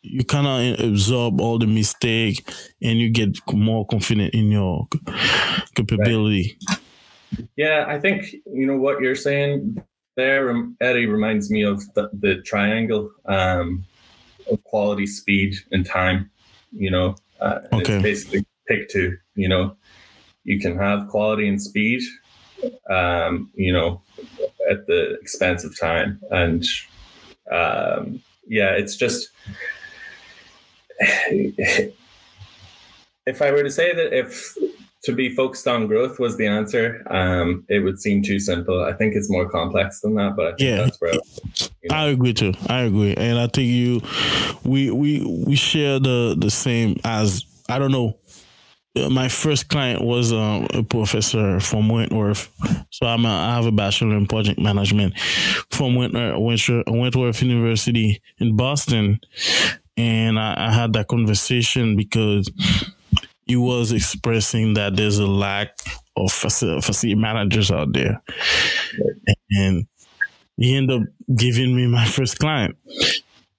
you 0.03 0.25
kind 0.25 0.47
of 0.47 0.87
absorb 0.87 1.41
all 1.41 1.59
the 1.59 1.67
mistake 1.67 2.49
and 2.81 2.99
you 3.01 3.11
get 3.11 3.37
more 3.53 3.85
confident 3.87 4.35
in 4.35 4.53
your 4.53 4.87
capability. 5.75 6.57
Yeah, 7.57 7.85
I 7.89 7.99
think 7.99 8.33
you 8.47 8.67
know 8.67 8.77
what 8.77 9.01
you're 9.01 9.17
saying 9.17 9.83
there, 10.17 10.55
Eddy, 10.81 11.07
reminds 11.07 11.51
me 11.51 11.63
of 11.65 11.83
the, 11.95 12.09
the 12.21 12.41
triangle 12.43 13.11
um, 13.27 13.85
of 14.49 14.63
quality, 14.63 15.07
speed, 15.07 15.57
and 15.73 15.85
time. 15.85 16.31
You 16.71 16.93
know, 16.93 17.17
uh, 17.41 17.59
Okay. 17.73 17.95
it's 17.95 18.03
basically 18.03 18.47
pick 18.69 18.89
two. 18.89 19.17
You 19.35 19.49
know, 19.49 19.77
you 20.45 20.61
can 20.61 20.77
have 20.79 21.09
quality 21.09 21.49
and 21.49 21.61
speed. 21.61 22.03
Um, 22.89 23.51
you 23.55 23.73
know, 23.73 24.01
at 24.71 24.87
the 24.87 25.19
expense 25.21 25.65
of 25.65 25.79
time, 25.79 26.21
and 26.31 26.65
um, 27.51 28.23
yeah, 28.47 28.71
it's 28.71 28.97
just. 28.97 29.31
If 33.27 33.41
I 33.41 33.51
were 33.51 33.63
to 33.63 33.71
say 33.71 33.95
that 33.95 34.13
if 34.13 34.55
to 35.05 35.13
be 35.13 35.35
focused 35.35 35.67
on 35.67 35.87
growth 35.87 36.19
was 36.19 36.37
the 36.37 36.47
answer, 36.47 37.03
um, 37.11 37.65
it 37.71 37.81
would 37.81 37.99
seem 37.99 38.23
too 38.23 38.39
simple. 38.39 38.85
I 38.85 38.93
think 38.93 39.15
it's 39.15 39.31
more 39.31 39.49
complex 39.49 40.01
than 40.01 40.15
that, 40.17 40.37
but 40.37 40.47
I 40.47 40.49
think 40.57 40.61
Yeah. 40.61 40.77
that's 40.77 41.01
where 41.01 41.15
you 41.15 41.89
know, 41.89 41.97
I 41.97 42.09
agree 42.09 42.35
too. 42.35 42.53
I 42.69 42.81
agree, 42.83 43.15
and 43.15 43.39
I 43.39 43.47
think 43.47 43.69
you, 43.69 44.03
we 44.63 44.91
we 44.91 45.25
we 45.25 45.57
share 45.57 45.99
the 45.99 46.37
the 46.39 46.51
same 46.51 47.01
as 47.05 47.45
I 47.69 47.79
don't 47.79 47.93
know 47.93 48.19
my 49.11 49.29
first 49.29 49.69
client 49.69 50.03
was 50.03 50.33
um, 50.33 50.67
a 50.73 50.83
professor 50.83 51.59
from 51.59 51.89
Wentworth. 51.89 52.49
So 52.91 53.07
I'm 53.07 53.25
a, 53.25 53.29
I 53.29 53.55
have 53.57 53.67
a 53.67 53.73
bachelor 53.73 54.17
in 54.17 54.27
project 54.27 54.59
management 54.59 55.19
from 55.71 55.97
Wentworth, 55.97 56.85
Wentworth 56.87 57.43
University 57.43 58.23
in 58.39 58.57
Boston. 58.57 59.21
And 59.97 60.39
I, 60.39 60.69
I 60.69 60.73
had 60.73 60.93
that 60.93 61.09
conversation 61.09 61.97
because 61.97 62.51
he 63.47 63.57
was 63.57 63.93
expressing 63.93 64.75
that 64.75 64.97
there's 64.97 65.19
a 65.19 65.27
lack 65.27 65.79
of 66.17 66.33
facility 66.33 67.15
managers 67.15 67.71
out 67.71 67.93
there. 67.93 68.23
And 69.51 69.87
he 70.57 70.77
ended 70.77 71.03
up 71.03 71.09
giving 71.37 71.75
me 71.75 71.89
my 71.89 72.07
first 72.07 72.39
client. 72.39 72.77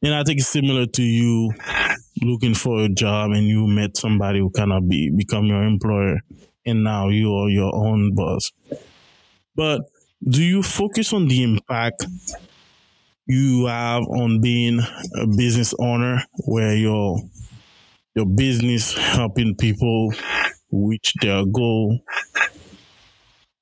And 0.01 0.13
I 0.13 0.23
think 0.23 0.39
it's 0.39 0.47
similar 0.47 0.85
to 0.85 1.03
you 1.03 1.53
looking 2.21 2.53
for 2.53 2.83
a 2.83 2.89
job 2.89 3.31
and 3.31 3.47
you 3.47 3.67
met 3.67 3.97
somebody 3.97 4.39
who 4.39 4.49
kind 4.49 4.71
of 4.71 4.87
be 4.87 5.09
become 5.09 5.45
your 5.45 5.63
employer 5.63 6.19
and 6.65 6.83
now 6.83 7.09
you 7.09 7.33
are 7.33 7.49
your 7.49 7.75
own 7.75 8.15
boss. 8.15 8.51
But 9.55 9.81
do 10.27 10.43
you 10.43 10.63
focus 10.63 11.13
on 11.13 11.27
the 11.27 11.43
impact 11.43 12.05
you 13.27 13.65
have 13.65 14.03
on 14.03 14.41
being 14.41 14.79
a 15.15 15.27
business 15.27 15.73
owner 15.79 16.23
where 16.45 16.75
your 16.75 17.19
your 18.15 18.25
business 18.25 18.93
helping 18.93 19.55
people 19.55 20.13
reach 20.71 21.13
their 21.21 21.45
goal 21.45 21.99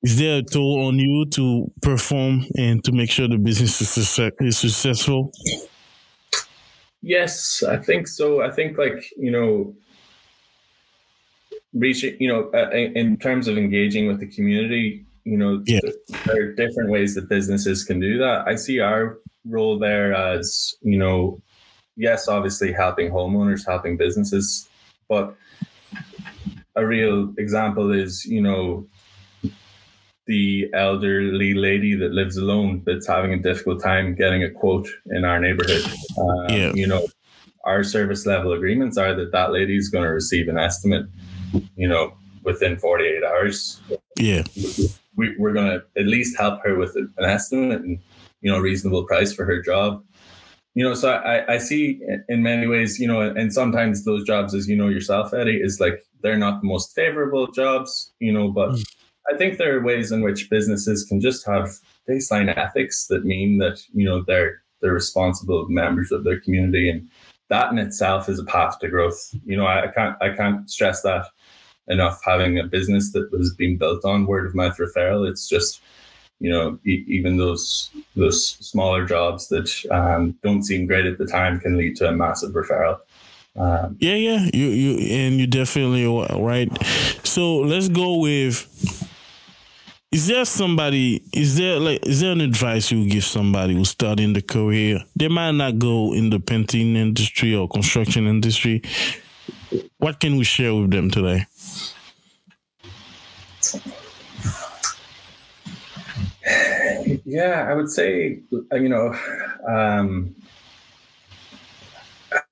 is 0.02 0.18
there 0.18 0.38
a 0.38 0.42
toll 0.42 0.86
on 0.86 0.98
you 0.98 1.24
to 1.30 1.72
perform 1.80 2.44
and 2.58 2.84
to 2.84 2.92
make 2.92 3.10
sure 3.10 3.26
the 3.26 3.38
business 3.38 3.80
is, 3.80 4.58
successful 4.58 5.32
Yes, 7.04 7.62
I 7.62 7.76
think 7.76 8.08
so. 8.08 8.40
I 8.40 8.50
think 8.50 8.78
like 8.78 9.12
you 9.18 9.30
know, 9.30 9.74
reaching 11.74 12.16
you 12.18 12.28
know, 12.28 12.50
uh, 12.54 12.70
in 12.70 13.18
terms 13.18 13.46
of 13.46 13.58
engaging 13.58 14.08
with 14.08 14.20
the 14.20 14.26
community, 14.26 15.04
you 15.24 15.36
know, 15.36 15.62
yeah. 15.66 15.80
there 16.24 16.48
are 16.48 16.52
different 16.52 16.88
ways 16.88 17.14
that 17.14 17.28
businesses 17.28 17.84
can 17.84 18.00
do 18.00 18.16
that. 18.16 18.48
I 18.48 18.54
see 18.54 18.80
our 18.80 19.18
role 19.44 19.78
there 19.78 20.14
as 20.14 20.74
you 20.80 20.96
know, 20.96 21.42
yes, 21.94 22.26
obviously 22.26 22.72
helping 22.72 23.10
homeowners, 23.10 23.66
helping 23.66 23.98
businesses, 23.98 24.66
but 25.06 25.36
a 26.76 26.86
real 26.86 27.34
example 27.36 27.92
is 27.92 28.24
you 28.24 28.40
know 28.40 28.86
the 30.26 30.70
elderly 30.72 31.54
lady 31.54 31.94
that 31.94 32.12
lives 32.12 32.36
alone 32.36 32.82
that's 32.86 33.06
having 33.06 33.32
a 33.32 33.38
difficult 33.38 33.82
time 33.82 34.14
getting 34.14 34.42
a 34.42 34.50
quote 34.50 34.88
in 35.06 35.24
our 35.24 35.38
neighborhood. 35.38 35.84
Um, 36.18 36.48
yeah. 36.48 36.72
You 36.74 36.86
know, 36.86 37.06
our 37.64 37.82
service 37.82 38.24
level 38.24 38.52
agreements 38.52 38.96
are 38.96 39.14
that 39.14 39.32
that 39.32 39.52
lady 39.52 39.76
is 39.76 39.88
going 39.88 40.04
to 40.04 40.10
receive 40.10 40.48
an 40.48 40.58
estimate, 40.58 41.06
you 41.76 41.88
know, 41.88 42.14
within 42.42 42.78
48 42.78 43.24
hours. 43.24 43.80
Yeah. 44.18 44.44
We, 45.16 45.36
we're 45.38 45.52
going 45.52 45.66
to 45.66 45.84
at 46.00 46.06
least 46.06 46.38
help 46.38 46.60
her 46.64 46.76
with 46.76 46.96
an 46.96 47.24
estimate 47.24 47.82
and, 47.82 47.98
you 48.40 48.50
know, 48.50 48.58
reasonable 48.58 49.04
price 49.04 49.32
for 49.32 49.44
her 49.44 49.60
job. 49.62 50.02
You 50.74 50.84
know, 50.84 50.94
so 50.94 51.10
I, 51.12 51.54
I 51.54 51.58
see 51.58 52.00
in 52.28 52.42
many 52.42 52.66
ways, 52.66 52.98
you 52.98 53.06
know, 53.06 53.20
and 53.20 53.52
sometimes 53.52 54.04
those 54.04 54.24
jobs, 54.24 54.54
as 54.54 54.68
you 54.68 54.74
know 54.74 54.88
yourself, 54.88 55.32
Eddy, 55.32 55.60
is 55.62 55.78
like 55.78 56.04
they're 56.22 56.36
not 56.36 56.62
the 56.62 56.66
most 56.66 56.94
favorable 56.96 57.46
jobs, 57.46 58.12
you 58.18 58.32
know, 58.32 58.50
but 58.50 58.70
mm 58.70 58.84
I 59.32 59.36
think 59.36 59.56
there 59.56 59.76
are 59.76 59.82
ways 59.82 60.12
in 60.12 60.20
which 60.20 60.50
businesses 60.50 61.04
can 61.04 61.20
just 61.20 61.46
have 61.46 61.78
baseline 62.08 62.54
ethics 62.56 63.06
that 63.06 63.24
mean 63.24 63.58
that 63.58 63.82
you 63.92 64.04
know 64.04 64.22
they're 64.22 64.62
they're 64.80 64.92
responsible 64.92 65.66
members 65.68 66.12
of 66.12 66.24
their 66.24 66.40
community, 66.40 66.90
and 66.90 67.08
that 67.48 67.72
in 67.72 67.78
itself 67.78 68.28
is 68.28 68.38
a 68.38 68.44
path 68.44 68.78
to 68.80 68.88
growth. 68.88 69.34
You 69.44 69.56
know, 69.56 69.66
I, 69.66 69.84
I 69.84 69.88
can't 69.88 70.16
I 70.20 70.30
can't 70.30 70.68
stress 70.70 71.02
that 71.02 71.26
enough. 71.88 72.20
Having 72.24 72.58
a 72.58 72.64
business 72.64 73.12
that 73.12 73.30
was 73.32 73.54
being 73.54 73.78
built 73.78 74.04
on 74.04 74.26
word 74.26 74.46
of 74.46 74.54
mouth 74.54 74.76
referral, 74.76 75.28
it's 75.28 75.48
just 75.48 75.80
you 76.40 76.50
know 76.50 76.78
e- 76.84 77.04
even 77.06 77.38
those 77.38 77.90
those 78.16 78.44
smaller 78.44 79.06
jobs 79.06 79.48
that 79.48 79.70
um, 79.90 80.36
don't 80.42 80.64
seem 80.64 80.86
great 80.86 81.06
at 81.06 81.18
the 81.18 81.26
time 81.26 81.60
can 81.60 81.76
lead 81.76 81.96
to 81.96 82.08
a 82.08 82.12
massive 82.12 82.52
referral. 82.52 82.98
Um, 83.56 83.96
yeah, 84.00 84.14
yeah, 84.14 84.50
you 84.52 84.66
you 84.66 84.98
and 85.16 85.38
you 85.38 85.46
definitely 85.46 86.06
right. 86.06 86.68
So 87.22 87.58
let's 87.58 87.88
go 87.88 88.16
with 88.16 88.68
is 90.14 90.28
there 90.28 90.44
somebody? 90.44 91.24
Is 91.32 91.56
there 91.56 91.80
like? 91.80 92.06
Is 92.06 92.20
there 92.20 92.30
an 92.30 92.40
advice 92.40 92.92
you 92.92 93.04
give 93.04 93.24
somebody 93.24 93.74
who's 93.74 93.90
starting 93.90 94.32
the 94.32 94.42
career? 94.42 95.00
They 95.16 95.26
might 95.26 95.50
not 95.50 95.80
go 95.80 96.14
in 96.14 96.30
the 96.30 96.38
painting 96.38 96.94
industry 96.94 97.52
or 97.52 97.68
construction 97.68 98.28
industry. 98.28 98.82
What 99.98 100.20
can 100.20 100.36
we 100.36 100.44
share 100.44 100.72
with 100.72 100.92
them 100.92 101.10
today? 101.10 101.46
Yeah, 107.24 107.66
I 107.68 107.74
would 107.74 107.90
say, 107.90 108.38
you 108.52 108.88
know, 108.88 109.16
um, 109.66 110.36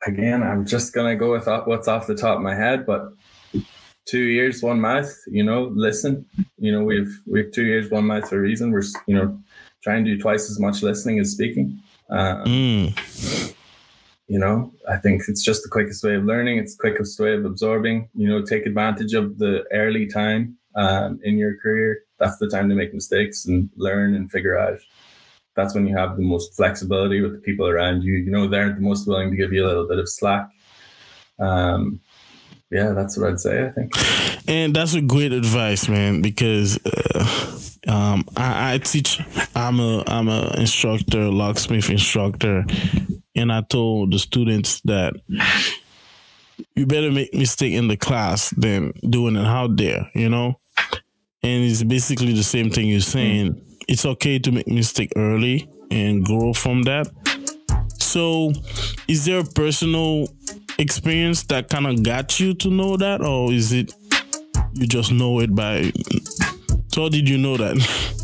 again, 0.05 0.43
I'm 0.43 0.67
just 0.67 0.93
gonna 0.93 1.15
go 1.15 1.31
with 1.31 1.47
what's 1.47 1.87
off 1.87 2.09
the 2.09 2.17
top 2.17 2.39
of 2.39 2.43
my 2.43 2.57
head, 2.57 2.85
but 2.87 3.13
two 4.07 4.23
years, 4.23 4.63
one 4.63 4.81
mouth. 4.81 5.13
You 5.27 5.45
know, 5.45 5.73
listen. 5.75 6.27
You 6.59 6.73
know, 6.73 6.85
we've 6.85 7.21
we've 7.27 7.53
two 7.53 7.65
years, 7.65 7.91
one 7.91 8.07
mouth 8.07 8.29
for 8.29 8.37
a 8.37 8.41
reason. 8.41 8.71
We're 8.71 8.83
you 9.07 9.15
know 9.15 9.39
trying 9.83 10.05
to 10.05 10.15
do 10.15 10.21
twice 10.21 10.51
as 10.51 10.59
much 10.59 10.83
listening 10.83 11.19
as 11.19 11.31
speaking. 11.33 11.81
Um, 12.11 12.45
mm. 12.45 13.55
You 14.29 14.39
know, 14.39 14.73
I 14.89 14.97
think 14.97 15.23
it's 15.29 15.43
just 15.43 15.63
the 15.63 15.69
quickest 15.69 16.05
way 16.05 16.15
of 16.15 16.25
learning. 16.25 16.59
It's 16.59 16.77
the 16.77 16.81
quickest 16.81 17.19
way 17.19 17.35
of 17.35 17.45
absorbing. 17.45 18.09
You 18.15 18.29
know, 18.29 18.43
take 18.43 18.67
advantage 18.67 19.15
of 19.15 19.39
the 19.39 19.65
early 19.73 20.07
time 20.07 20.57
um, 20.75 21.21
in 21.23 21.37
your 21.37 21.57
career. 21.59 22.03
That's 22.19 22.39
the 22.39 22.49
time 22.49 22.69
to 22.69 22.75
make 22.75 22.95
mistakes 22.95 23.47
and 23.47 23.69
learn 23.77 24.15
and 24.15 24.31
figure 24.31 24.59
out. 24.59 24.79
That's 25.55 25.75
when 25.75 25.87
you 25.87 25.95
have 25.97 26.17
the 26.17 26.23
most 26.23 26.55
flexibility 26.55 27.21
with 27.21 27.33
the 27.33 27.39
people 27.39 27.67
around 27.67 28.03
you. 28.05 28.15
You 28.15 28.31
know, 28.31 28.49
they're 28.49 28.73
the 28.73 28.81
most 28.81 29.07
willing 29.07 29.31
to 29.31 29.37
give 29.37 29.53
you 29.53 29.65
a 29.65 29.69
little 29.69 29.87
bit 29.87 29.99
of 29.99 30.09
slack. 30.09 30.49
Um, 31.39 32.01
yeah, 32.73 32.93
that's 32.93 33.19
what 33.19 33.29
I'd 33.29 33.41
say. 33.41 33.67
I 33.67 33.71
think, 33.71 33.93
and 34.49 34.75
that's 34.75 34.95
a 34.95 35.03
great 35.03 35.33
advice, 35.33 35.89
man. 35.89 36.23
Because 36.23 36.79
uh, 36.87 37.61
um, 37.87 38.25
I, 38.35 38.75
I, 38.75 38.79
teach. 38.79 39.21
I'm 39.55 39.79
a 39.79 40.03
I'm 40.07 40.29
a 40.29 40.55
instructor, 40.57 41.31
locksmith 41.31 41.91
instructor, 41.91 42.65
and 43.37 43.53
I 43.53 43.61
told 43.61 44.13
the 44.13 44.19
students 44.19 44.81
that 44.87 45.13
you 46.75 46.87
better 46.87 47.13
make 47.13 47.35
mistake 47.35 47.75
in 47.75 47.89
the 47.89 47.99
class 47.99 48.51
than 48.57 48.95
doing 49.09 49.37
it 49.37 49.45
out 49.45 49.77
there. 49.77 50.11
You 50.15 50.31
know, 50.31 50.59
and 51.43 51.65
it's 51.65 51.83
basically 51.83 52.33
the 52.33 52.43
same 52.43 52.71
thing 52.71 52.89
you're 52.89 53.01
saying. 53.01 53.61
It's 53.87 54.07
okay 54.07 54.39
to 54.39 54.51
make 54.51 54.67
mistake 54.67 55.13
early 55.15 55.69
and 55.91 56.25
grow 56.25 56.55
from 56.55 56.85
that. 56.85 57.09
So, 57.99 58.53
is 59.09 59.27
there 59.27 59.41
a 59.41 59.45
personal 59.45 60.29
experience 60.83 61.45
that 61.45 61.71
kind 61.71 61.87
of 61.87 62.03
got 62.03 62.39
you 62.39 62.53
to 62.55 62.69
know 62.69 62.97
that, 62.97 63.23
or 63.23 63.53
is 63.53 63.73
it 63.73 63.95
you 64.75 64.87
just 64.87 65.13
know 65.13 65.41
it 65.41 65.55
by? 65.55 65.93
So, 66.93 67.09
did 67.09 67.29
you 67.29 67.39
know 67.39 67.57
that? 67.57 67.79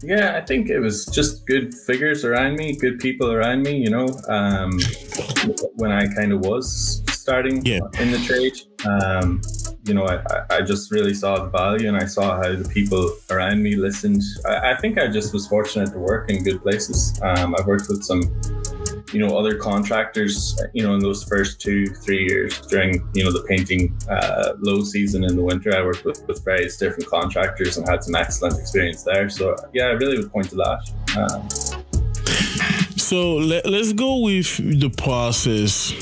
Yeah, 0.00 0.36
I 0.36 0.40
think 0.40 0.70
it 0.70 0.78
was 0.78 1.06
just 1.06 1.44
good 1.46 1.74
figures 1.74 2.24
around 2.24 2.56
me, 2.56 2.76
good 2.76 3.00
people 3.00 3.32
around 3.32 3.62
me. 3.62 3.76
You 3.76 3.90
know, 3.90 4.06
um, 4.28 4.78
when 5.74 5.90
I 5.90 6.06
kind 6.14 6.32
of 6.32 6.40
was 6.40 7.02
starting 7.10 7.64
yeah. 7.66 7.80
in 7.98 8.12
the 8.12 8.18
trade, 8.18 8.54
um, 8.86 9.42
you 9.84 9.94
know, 9.94 10.06
I, 10.06 10.56
I 10.56 10.60
just 10.62 10.92
really 10.92 11.14
saw 11.14 11.44
the 11.44 11.50
value 11.50 11.88
and 11.88 11.96
I 11.96 12.06
saw 12.06 12.36
how 12.36 12.54
the 12.54 12.68
people 12.68 13.10
around 13.30 13.62
me 13.62 13.74
listened. 13.74 14.22
I, 14.46 14.72
I 14.72 14.76
think 14.76 14.98
I 14.98 15.08
just 15.08 15.32
was 15.32 15.48
fortunate 15.48 15.90
to 15.92 15.98
work 15.98 16.30
in 16.30 16.44
good 16.44 16.62
places. 16.62 17.18
Um, 17.22 17.56
I've 17.58 17.66
worked 17.66 17.88
with 17.88 18.04
some 18.04 18.22
you 19.12 19.20
know 19.20 19.36
other 19.36 19.56
contractors 19.56 20.60
you 20.74 20.82
know 20.82 20.94
in 20.94 21.00
those 21.00 21.24
first 21.24 21.60
two 21.60 21.86
three 21.86 22.24
years 22.28 22.60
during 22.62 22.94
you 23.14 23.24
know 23.24 23.32
the 23.32 23.42
painting 23.48 23.96
uh, 24.10 24.52
low 24.58 24.82
season 24.82 25.24
in 25.24 25.36
the 25.36 25.42
winter 25.42 25.74
i 25.76 25.82
worked 25.82 26.04
with, 26.04 26.26
with 26.26 26.44
various 26.44 26.76
different 26.76 27.06
contractors 27.06 27.76
and 27.76 27.88
had 27.88 28.02
some 28.02 28.14
excellent 28.14 28.58
experience 28.58 29.02
there. 29.02 29.28
So 29.28 29.56
yeah 29.72 29.86
i 29.86 29.92
really 29.92 30.18
would 30.18 30.32
point 30.32 30.50
to 30.50 30.56
that. 30.56 30.80
Um, 31.16 31.48
so 32.98 33.36
let, 33.36 33.64
let's 33.64 33.92
go 33.94 34.18
with 34.18 34.56
the 34.80 34.90
process 34.90 35.92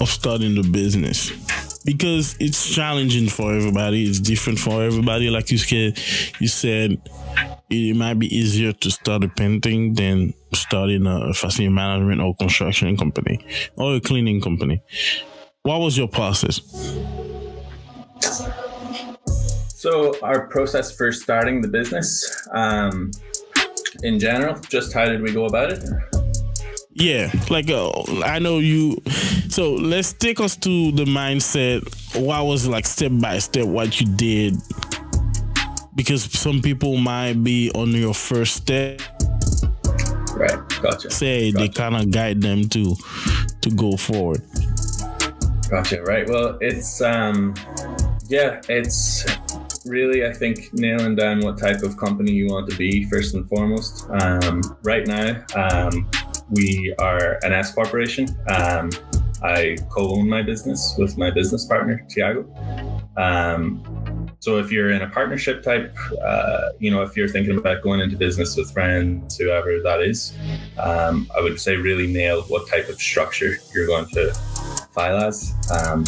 of 0.00 0.08
starting 0.08 0.54
the 0.54 0.68
business. 0.68 1.30
Because 1.84 2.36
it's 2.38 2.72
challenging 2.72 3.28
for 3.28 3.52
everybody. 3.54 4.08
It's 4.08 4.20
different 4.20 4.58
for 4.58 4.82
everybody. 4.82 5.30
Like 5.30 5.50
you 5.50 5.58
said 5.58 5.98
you 6.40 6.48
said 6.48 7.00
it 7.70 7.96
might 7.96 8.18
be 8.18 8.26
easier 8.34 8.72
to 8.72 8.90
start 8.90 9.24
a 9.24 9.28
painting 9.28 9.94
than 9.94 10.34
starting 10.52 11.06
a 11.06 11.32
facility 11.32 11.68
management 11.68 12.20
or 12.20 12.34
construction 12.36 12.96
company 12.96 13.44
or 13.76 13.96
a 13.96 14.00
cleaning 14.00 14.40
company. 14.40 14.82
What 15.62 15.80
was 15.80 15.96
your 15.96 16.08
process? 16.08 16.60
So, 19.68 20.16
our 20.22 20.46
process 20.46 20.96
for 20.96 21.10
starting 21.12 21.60
the 21.60 21.68
business, 21.68 22.48
um, 22.52 23.10
in 24.02 24.18
general, 24.18 24.54
just 24.68 24.92
how 24.92 25.06
did 25.06 25.22
we 25.22 25.32
go 25.32 25.46
about 25.46 25.72
it? 25.72 25.84
Yeah, 26.94 27.32
like 27.48 27.70
uh, 27.70 27.90
I 28.24 28.38
know 28.38 28.58
you. 28.58 28.98
So 29.48 29.72
let's 29.72 30.12
take 30.12 30.40
us 30.40 30.56
to 30.56 30.92
the 30.92 31.04
mindset 31.04 31.82
what 32.14 32.44
was 32.44 32.68
like 32.68 32.86
step 32.86 33.12
by 33.14 33.38
step 33.38 33.66
what 33.66 34.00
you 34.00 34.06
did? 34.06 34.56
Because 35.94 36.24
some 36.24 36.62
people 36.62 36.96
might 36.96 37.42
be 37.44 37.70
on 37.74 37.92
your 37.92 38.14
first 38.14 38.56
step. 38.56 39.00
Right. 40.34 40.58
Gotcha. 40.80 41.10
Say 41.10 41.52
gotcha. 41.52 41.58
they 41.58 41.68
kind 41.68 41.96
of 41.96 42.10
guide 42.10 42.40
them 42.40 42.68
to 42.70 42.96
to 43.60 43.70
go 43.70 43.96
forward. 43.96 44.42
Gotcha. 45.68 46.02
Right. 46.02 46.28
Well, 46.28 46.58
it's 46.60 47.00
um, 47.02 47.54
yeah, 48.28 48.60
it's 48.68 49.26
really 49.84 50.24
I 50.24 50.32
think 50.32 50.72
nailing 50.72 51.16
down 51.16 51.40
what 51.40 51.58
type 51.58 51.82
of 51.82 51.96
company 51.96 52.32
you 52.32 52.46
want 52.46 52.70
to 52.70 52.76
be 52.76 53.04
first 53.04 53.34
and 53.34 53.48
foremost. 53.48 54.06
Um, 54.10 54.62
right 54.82 55.06
now, 55.06 55.44
um, 55.54 56.08
we 56.50 56.94
are 56.98 57.38
an 57.42 57.52
S 57.52 57.74
corporation. 57.74 58.28
Um, 58.48 58.90
I 59.42 59.76
co-own 59.90 60.28
my 60.28 60.42
business 60.42 60.94
with 60.98 61.18
my 61.18 61.30
business 61.30 61.66
partner 61.66 62.06
Tiago. 62.08 62.46
Um, 63.16 63.82
so 64.42 64.58
if 64.58 64.72
you're 64.72 64.90
in 64.90 65.02
a 65.02 65.08
partnership 65.08 65.62
type, 65.62 65.96
uh, 66.20 66.70
you 66.80 66.90
know, 66.90 67.02
if 67.02 67.16
you're 67.16 67.28
thinking 67.28 67.56
about 67.56 67.80
going 67.80 68.00
into 68.00 68.16
business 68.16 68.56
with 68.56 68.72
friends, 68.72 69.36
whoever 69.36 69.80
that 69.84 70.02
is, 70.02 70.36
um, 70.78 71.30
I 71.38 71.40
would 71.40 71.60
say 71.60 71.76
really 71.76 72.12
nail 72.12 72.42
what 72.48 72.68
type 72.68 72.88
of 72.88 73.00
structure 73.00 73.54
you're 73.72 73.86
going 73.86 74.06
to 74.06 74.34
file 74.92 75.18
as. 75.18 75.54
Um, 75.70 76.04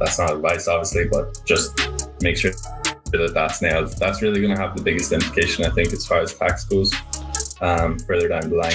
that's 0.00 0.18
not 0.18 0.32
advice, 0.32 0.66
obviously, 0.66 1.04
but 1.04 1.40
just 1.46 1.88
make 2.20 2.36
sure 2.36 2.50
that 3.12 3.30
that's 3.32 3.62
nailed. 3.62 3.92
That's 3.92 4.22
really 4.22 4.40
going 4.40 4.56
to 4.56 4.60
have 4.60 4.76
the 4.76 4.82
biggest 4.82 5.12
implication, 5.12 5.64
I 5.64 5.70
think, 5.70 5.92
as 5.92 6.04
far 6.04 6.18
as 6.18 6.34
tax 6.34 6.64
goes 6.64 6.92
um, 7.60 7.96
further 8.00 8.26
down 8.26 8.50
the 8.50 8.56
line. 8.56 8.74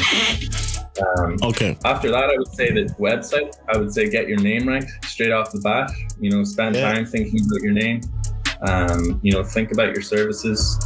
Um, 1.17 1.39
Okay. 1.43 1.77
after 1.83 2.09
that, 2.09 2.23
I 2.29 2.37
would 2.37 2.53
say 2.55 2.71
that 2.71 2.95
website. 2.97 3.53
I 3.67 3.75
would 3.77 3.93
say 3.93 4.09
get 4.09 4.29
your 4.29 4.39
name 4.39 4.65
right 4.65 4.85
straight 5.03 5.33
off 5.33 5.51
the 5.51 5.59
bat. 5.59 5.91
You 6.21 6.29
know, 6.31 6.45
spend 6.45 6.77
Yeah. 6.77 6.89
time 6.93 7.05
thinking 7.05 7.41
about 7.41 7.61
your 7.63 7.73
name. 7.73 7.99
Um, 8.63 9.19
you 9.23 9.31
know, 9.33 9.43
think 9.43 9.71
about 9.71 9.93
your 9.93 10.01
services 10.01 10.79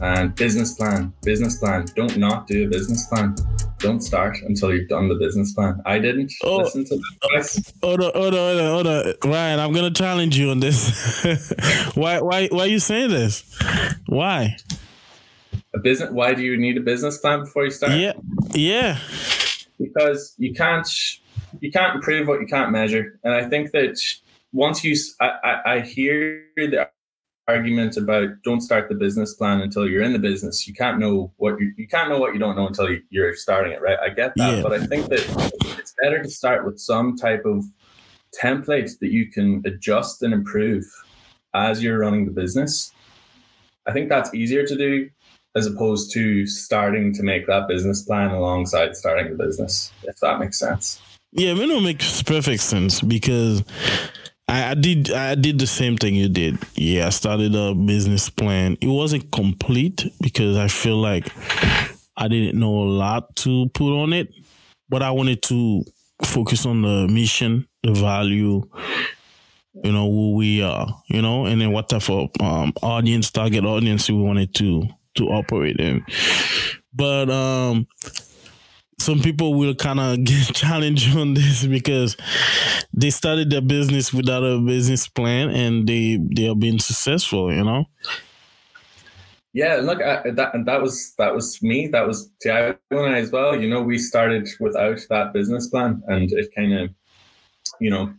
and 0.00 0.34
business 0.34 0.74
plan. 0.74 1.12
Business 1.22 1.58
plan. 1.58 1.86
Don't 1.94 2.16
not 2.16 2.46
do 2.46 2.64
a 2.66 2.68
business 2.68 3.06
plan. 3.06 3.34
Don't 3.78 4.00
start 4.00 4.38
until 4.42 4.72
you've 4.74 4.88
done 4.88 5.08
the 5.08 5.16
business 5.16 5.52
plan. 5.52 5.80
I 5.84 5.98
didn't 5.98 6.32
Oh. 6.44 6.58
listen 6.58 6.84
to 6.86 6.96
that. 6.96 7.72
Hold 7.82 8.00
on, 8.02 8.12
hold 8.14 8.34
on, 8.34 8.58
hold 8.58 8.60
on, 8.60 8.66
hold 8.66 8.86
on. 8.86 9.30
Ryan, 9.30 9.60
I'm 9.60 9.72
gonna 9.72 9.90
challenge 9.90 10.38
you 10.38 10.50
on 10.50 10.60
this. 10.60 11.22
why 11.94 12.20
why 12.20 12.48
why 12.48 12.60
are 12.64 12.66
you 12.68 12.78
saying 12.78 13.10
this? 13.10 13.44
Why? 14.06 14.56
A 15.74 15.78
business. 15.80 16.10
Why 16.10 16.34
do 16.34 16.42
you 16.42 16.56
need 16.56 16.76
a 16.76 16.80
business 16.80 17.18
plan 17.18 17.40
before 17.40 17.64
you 17.64 17.70
start? 17.70 17.92
Yeah. 17.92 18.12
Yeah. 18.54 18.98
because 19.78 20.34
you 20.38 20.54
can't 20.54 20.88
you 21.60 21.70
can't 21.72 21.96
improve 21.96 22.28
what 22.28 22.40
you 22.40 22.46
can't 22.46 22.70
measure 22.70 23.18
and 23.24 23.34
i 23.34 23.44
think 23.48 23.72
that 23.72 23.98
once 24.52 24.84
you 24.84 24.94
I 25.20 25.80
hear 25.80 26.44
the 26.56 26.88
argument 27.48 27.96
about 27.96 28.28
don't 28.44 28.60
start 28.60 28.88
the 28.88 28.94
business 28.94 29.34
plan 29.34 29.60
until 29.60 29.88
you're 29.88 30.02
in 30.02 30.12
the 30.12 30.18
business 30.18 30.66
you 30.68 30.72
can't 30.74 30.98
know 30.98 31.32
what 31.38 31.58
you, 31.60 31.72
you 31.76 31.88
can't 31.88 32.08
know 32.08 32.18
what 32.18 32.32
you 32.32 32.38
don't 32.38 32.54
know 32.56 32.66
until 32.68 32.88
you, 32.88 33.02
you're 33.10 33.34
starting 33.34 33.72
it 33.72 33.82
right 33.82 33.98
i 34.00 34.08
get 34.08 34.32
that 34.36 34.56
Yeah. 34.56 34.62
but 34.62 34.72
i 34.72 34.86
think 34.86 35.08
that 35.08 35.20
it's 35.78 35.94
better 36.00 36.22
to 36.22 36.30
start 36.30 36.64
with 36.64 36.78
some 36.78 37.16
type 37.16 37.44
of 37.44 37.64
template 38.40 38.98
that 39.00 39.10
you 39.10 39.30
can 39.30 39.60
adjust 39.66 40.22
and 40.22 40.32
improve 40.32 40.84
as 41.52 41.82
you're 41.82 41.98
running 41.98 42.26
the 42.26 42.30
business 42.30 42.92
i 43.86 43.92
think 43.92 44.08
that's 44.08 44.32
easier 44.34 44.64
to 44.64 44.76
do 44.76 45.10
as 45.54 45.66
opposed 45.66 46.12
to 46.12 46.46
starting 46.46 47.12
to 47.12 47.22
make 47.22 47.46
that 47.46 47.68
business 47.68 48.02
plan 48.02 48.30
alongside 48.30 48.96
starting 48.96 49.36
the 49.36 49.44
business, 49.44 49.92
if 50.04 50.18
that 50.20 50.38
makes 50.38 50.58
sense. 50.58 51.00
Yeah, 51.32 51.52
it 51.52 51.66
don't 51.66 51.84
make 51.84 52.00
perfect 52.24 52.62
sense 52.62 53.00
because 53.02 53.62
I, 54.52 54.72
I 54.72 54.74
did 54.74 55.10
I 55.10 55.34
did 55.34 55.58
the 55.58 55.66
same 55.66 55.96
thing 55.96 56.14
you 56.14 56.28
did. 56.28 56.58
Yeah, 56.74 57.06
I 57.06 57.10
started 57.10 57.54
a 57.54 57.74
business 57.74 58.28
plan. 58.28 58.76
It 58.82 58.88
wasn't 58.88 59.30
complete 59.32 60.04
because 60.20 60.58
I 60.58 60.68
feel 60.68 60.98
like 60.98 61.26
I 62.18 62.28
didn't 62.28 62.60
know 62.60 62.82
a 62.82 62.84
lot 62.84 63.34
to 63.36 63.70
put 63.72 63.98
on 63.98 64.12
it, 64.12 64.28
but 64.90 65.02
I 65.02 65.10
wanted 65.10 65.42
to 65.44 65.84
focus 66.22 66.66
on 66.66 66.82
the 66.82 67.08
mission, 67.08 67.66
the 67.82 67.94
value, 67.94 68.62
you 69.82 69.92
know, 69.92 70.10
who 70.10 70.34
we 70.34 70.62
are, 70.62 70.86
you 71.08 71.22
know, 71.22 71.46
and 71.46 71.58
then 71.58 71.72
what 71.72 71.88
type 71.88 72.10
of 72.10 72.28
um, 72.40 72.74
audience, 72.82 73.30
target 73.30 73.64
audience 73.64 74.10
we 74.10 74.18
wanted 74.18 74.54
to 74.56 74.82
to 75.14 75.28
operate 75.28 75.76
in. 75.78 76.04
But 76.92 77.30
um 77.30 77.86
some 78.98 79.20
people 79.20 79.54
will 79.54 79.74
kind 79.74 80.00
of 80.00 80.24
get 80.24 80.54
challenged 80.54 81.16
on 81.16 81.34
this 81.34 81.66
because 81.66 82.16
they 82.92 83.10
started 83.10 83.50
their 83.50 83.60
business 83.60 84.12
without 84.12 84.42
a 84.42 84.58
business 84.58 85.08
plan 85.08 85.50
and 85.50 85.88
they 85.88 86.18
they 86.34 86.48
are 86.48 86.56
being 86.56 86.78
successful, 86.78 87.52
you 87.52 87.64
know. 87.64 87.86
Yeah, 89.54 89.76
look, 89.76 90.00
I, 90.00 90.30
that 90.30 90.54
and 90.54 90.66
that 90.66 90.80
was 90.80 91.14
that 91.18 91.34
was 91.34 91.62
me. 91.62 91.86
That 91.88 92.06
was 92.06 92.30
Tiago 92.40 92.78
and 92.90 93.14
I 93.14 93.18
as 93.18 93.30
well. 93.30 93.60
You 93.60 93.68
know, 93.68 93.82
we 93.82 93.98
started 93.98 94.48
without 94.60 94.98
that 95.10 95.34
business 95.34 95.68
plan, 95.68 96.02
and 96.06 96.32
it 96.32 96.54
kind 96.56 96.72
of, 96.72 96.90
you 97.78 97.90
know, 97.90 98.14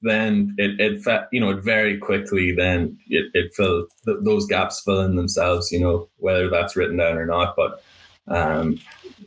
then 0.00 0.54
it 0.56 0.80
it 0.80 1.02
fe- 1.02 1.26
you 1.30 1.40
know 1.40 1.50
it 1.50 1.62
very 1.62 1.98
quickly 1.98 2.52
then 2.52 2.96
it 3.08 3.26
it 3.34 3.52
filled 3.54 3.90
th- 4.06 4.18
those 4.22 4.46
gaps 4.46 4.80
fill 4.80 5.00
in 5.00 5.16
themselves. 5.16 5.70
You 5.70 5.80
know, 5.80 6.08
whether 6.16 6.48
that's 6.48 6.74
written 6.74 6.96
down 6.96 7.18
or 7.18 7.26
not, 7.26 7.54
but 7.54 7.82
um, 8.28 8.78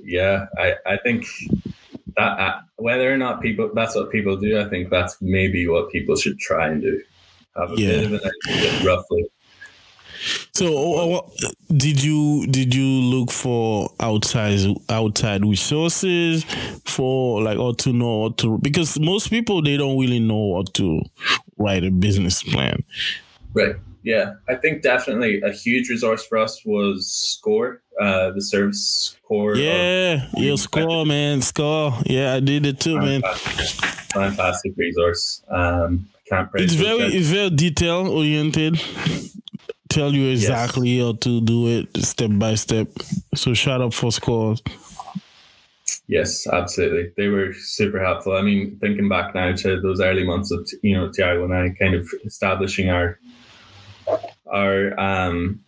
yeah, 0.04 0.46
I 0.58 0.76
I 0.86 0.98
think 0.98 1.26
that 2.18 2.40
uh, 2.40 2.62
whether 2.78 3.14
or 3.14 3.18
not 3.18 3.42
people 3.42 3.72
that's 3.74 3.96
what 3.96 4.12
people 4.12 4.38
do, 4.38 4.60
I 4.60 4.70
think 4.70 4.90
that's 4.90 5.18
maybe 5.22 5.68
what 5.68 5.92
people 5.92 6.16
should 6.16 6.40
try 6.40 6.68
and 6.70 6.82
do. 6.82 7.02
Have 7.56 7.72
a 7.72 7.76
Yeah. 7.76 7.88
bit 7.88 8.06
of 8.06 8.14
an 8.14 8.32
idea, 8.50 8.86
roughly. 8.86 9.26
So, 10.54 10.68
uh, 10.68 11.18
uh, 11.18 11.50
did 11.76 12.04
you 12.04 12.46
did 12.48 12.76
you 12.76 12.86
look 12.86 13.32
for 13.32 13.90
outside 14.00 14.60
outside 14.90 15.44
resources 15.44 16.44
for 16.86 17.42
like 17.42 17.58
or 17.58 17.74
to 17.78 17.92
know 17.92 18.18
what 18.20 18.38
to 18.40 18.60
because 18.60 19.00
most 19.00 19.30
people 19.30 19.62
they 19.64 19.78
don't 19.78 19.98
really 20.00 20.20
know 20.20 20.56
how 20.58 20.64
to 20.76 21.02
write 21.58 21.84
a 21.84 21.92
business 21.92 22.44
plan. 22.44 22.84
Right. 23.54 23.76
Yeah. 24.04 24.36
I 24.48 24.56
think 24.56 24.82
definitely 24.84 25.42
a 25.42 25.52
huge 25.52 25.90
resource 25.90 26.26
for 26.26 26.38
us 26.38 26.64
was 26.66 27.10
Score, 27.10 27.81
uh, 28.00 28.32
the 28.32 28.42
Service 28.42 29.18
Corps. 29.24 29.56
Yeah, 29.56 30.28
yeah, 30.36 30.56
score 30.56 31.06
man, 31.06 31.42
score. 31.42 31.94
Yeah, 32.06 32.34
I 32.34 32.40
did 32.40 32.66
it 32.66 32.80
too, 32.80 32.98
man. 33.00 33.22
fantastic, 33.22 33.86
fantastic 34.14 34.74
resource. 34.78 35.44
Um, 35.50 36.08
can't 36.28 36.50
praise 36.50 36.66
It's 36.66 36.74
very 36.74 37.04
it's 37.04 37.28
very 37.28 37.50
detail 37.50 38.08
oriented. 38.08 38.82
Tell 39.90 40.14
you 40.14 40.30
exactly 40.32 41.00
how 41.00 41.14
to 41.14 41.42
do 41.42 41.68
it 41.68 41.98
step 41.98 42.32
by 42.34 42.56
step. 42.56 42.88
So 43.36 43.54
shout 43.54 43.82
out 43.82 43.94
for 43.94 44.12
scores. 44.12 44.62
Yes, 46.08 46.48
absolutely. 46.48 47.12
They 47.18 47.28
were 47.28 47.54
super 47.54 48.00
helpful. 48.04 48.34
I 48.34 48.42
mean, 48.42 48.78
thinking 48.80 49.10
back 49.10 49.36
now 49.36 49.54
to 49.54 49.82
those 49.82 50.00
early 50.00 50.24
months 50.24 50.52
of 50.52 50.68
you 50.82 50.96
know 50.96 51.12
Tiago 51.12 51.44
and 51.44 51.54
I 51.54 51.70
kind 51.78 51.96
of 51.96 52.10
establishing 52.26 52.90
our 52.90 53.20
our 54.52 54.98
um 55.00 55.62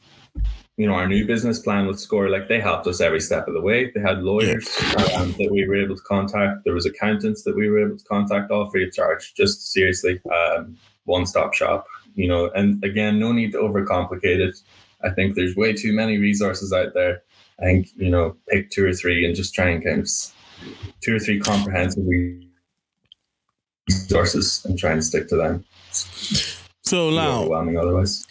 you 0.77 0.87
know 0.87 0.93
our 0.93 1.07
new 1.07 1.25
business 1.25 1.59
plan 1.59 1.85
with 1.85 1.99
Score, 1.99 2.29
like 2.29 2.47
they 2.47 2.59
helped 2.59 2.87
us 2.87 2.99
every 2.99 3.19
step 3.19 3.47
of 3.47 3.53
the 3.53 3.61
way. 3.61 3.91
They 3.91 4.01
had 4.01 4.23
lawyers 4.23 4.67
um, 5.15 5.33
that 5.33 5.49
we 5.51 5.67
were 5.67 5.75
able 5.75 5.95
to 5.95 6.01
contact. 6.01 6.63
There 6.63 6.73
was 6.73 6.85
accountants 6.85 7.43
that 7.43 7.55
we 7.55 7.69
were 7.69 7.85
able 7.85 7.97
to 7.97 8.03
contact, 8.05 8.49
all 8.49 8.69
free 8.69 8.87
of 8.87 8.93
charge. 8.93 9.33
Just 9.35 9.71
seriously, 9.71 10.19
um, 10.31 10.77
one 11.05 11.25
stop 11.25 11.53
shop. 11.53 11.85
You 12.15 12.27
know, 12.27 12.49
and 12.51 12.83
again, 12.83 13.19
no 13.19 13.31
need 13.31 13.51
to 13.51 13.59
overcomplicate 13.59 14.39
it. 14.39 14.57
I 15.03 15.09
think 15.11 15.35
there's 15.35 15.55
way 15.55 15.73
too 15.73 15.93
many 15.93 16.17
resources 16.17 16.73
out 16.73 16.93
there. 16.93 17.21
I 17.59 17.65
think 17.65 17.89
you 17.95 18.09
know, 18.09 18.35
pick 18.49 18.71
two 18.71 18.85
or 18.85 18.93
three 18.93 19.25
and 19.25 19.35
just 19.35 19.53
try 19.53 19.69
and 19.69 19.83
kind 19.83 20.01
of 20.01 20.09
two 21.01 21.15
or 21.15 21.19
three 21.19 21.39
comprehensive 21.39 22.03
resources 23.87 24.65
and 24.65 24.77
try 24.77 24.91
and 24.91 25.03
stick 25.03 25.27
to 25.27 25.35
them. 25.35 25.63
So 26.81 27.11
now 27.11 27.41
overwhelming 27.41 27.77
otherwise. 27.77 28.25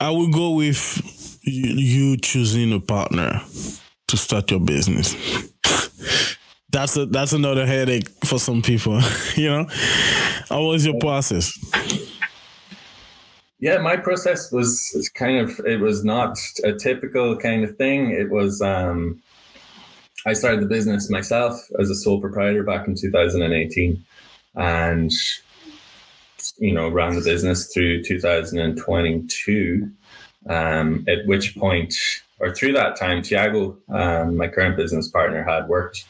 I 0.00 0.10
will 0.10 0.28
go 0.30 0.50
with 0.50 1.15
you, 1.46 2.16
choosing 2.16 2.72
a 2.72 2.80
partner 2.80 3.40
to 4.08 4.16
start 4.16 4.50
your 4.50 4.60
business. 4.60 5.14
that's 6.70 6.96
a 6.96 7.06
that's 7.06 7.32
another 7.32 7.66
headache 7.66 8.08
for 8.24 8.38
some 8.38 8.62
people. 8.62 9.00
you 9.36 9.48
know, 9.48 9.66
how 10.48 10.62
was 10.62 10.84
your 10.84 10.98
process? 10.98 11.52
Yeah, 13.58 13.78
my 13.78 13.96
process 13.96 14.52
was 14.52 15.10
kind 15.14 15.38
of 15.38 15.60
it 15.66 15.80
was 15.80 16.04
not 16.04 16.38
a 16.64 16.72
typical 16.72 17.36
kind 17.36 17.64
of 17.64 17.76
thing. 17.76 18.10
It 18.10 18.30
was 18.30 18.60
um 18.60 19.22
I 20.26 20.32
started 20.32 20.60
the 20.60 20.66
business 20.66 21.08
myself 21.08 21.58
as 21.78 21.88
a 21.88 21.94
sole 21.94 22.20
proprietor 22.20 22.64
back 22.64 22.88
in 22.88 22.96
2018 22.96 24.04
and 24.56 25.12
you 26.58 26.72
know 26.72 26.88
ran 26.88 27.14
the 27.14 27.20
business 27.20 27.72
through 27.72 28.02
2022 28.02 29.90
um, 30.48 31.04
at 31.08 31.26
which 31.26 31.56
point 31.56 31.94
or 32.38 32.54
through 32.54 32.72
that 32.72 32.96
time 32.96 33.22
Tiago 33.22 33.76
um, 33.88 34.36
my 34.36 34.48
current 34.48 34.76
business 34.76 35.08
partner 35.08 35.42
had 35.42 35.68
worked 35.68 36.04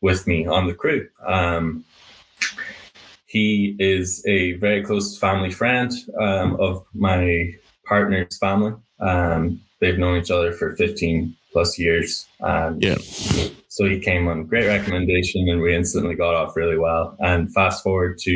with 0.00 0.26
me 0.26 0.46
on 0.46 0.66
the 0.66 0.74
crew 0.74 1.08
um, 1.26 1.84
he 3.28 3.76
is 3.78 4.24
a 4.26 4.54
very 4.54 4.82
close 4.82 5.18
family 5.18 5.50
friend 5.50 5.92
um, 6.18 6.56
of 6.58 6.84
my 6.94 7.52
partner's 7.84 8.38
family. 8.38 8.72
Um, 9.00 9.60
they've 9.80 9.98
known 9.98 10.18
each 10.18 10.30
other 10.30 10.52
for 10.52 10.74
15 10.76 11.36
plus 11.52 11.78
years. 11.78 12.26
And 12.40 12.82
Yeah. 12.82 12.96
so 13.68 13.84
he 13.84 14.00
came 14.00 14.28
on 14.28 14.44
great 14.44 14.66
recommendation 14.66 15.46
and 15.48 15.60
we 15.60 15.74
instantly 15.74 16.14
got 16.14 16.34
off 16.34 16.56
really 16.56 16.78
well. 16.78 17.16
And 17.20 17.52
fast 17.52 17.82
forward 17.82 18.18
to, 18.20 18.32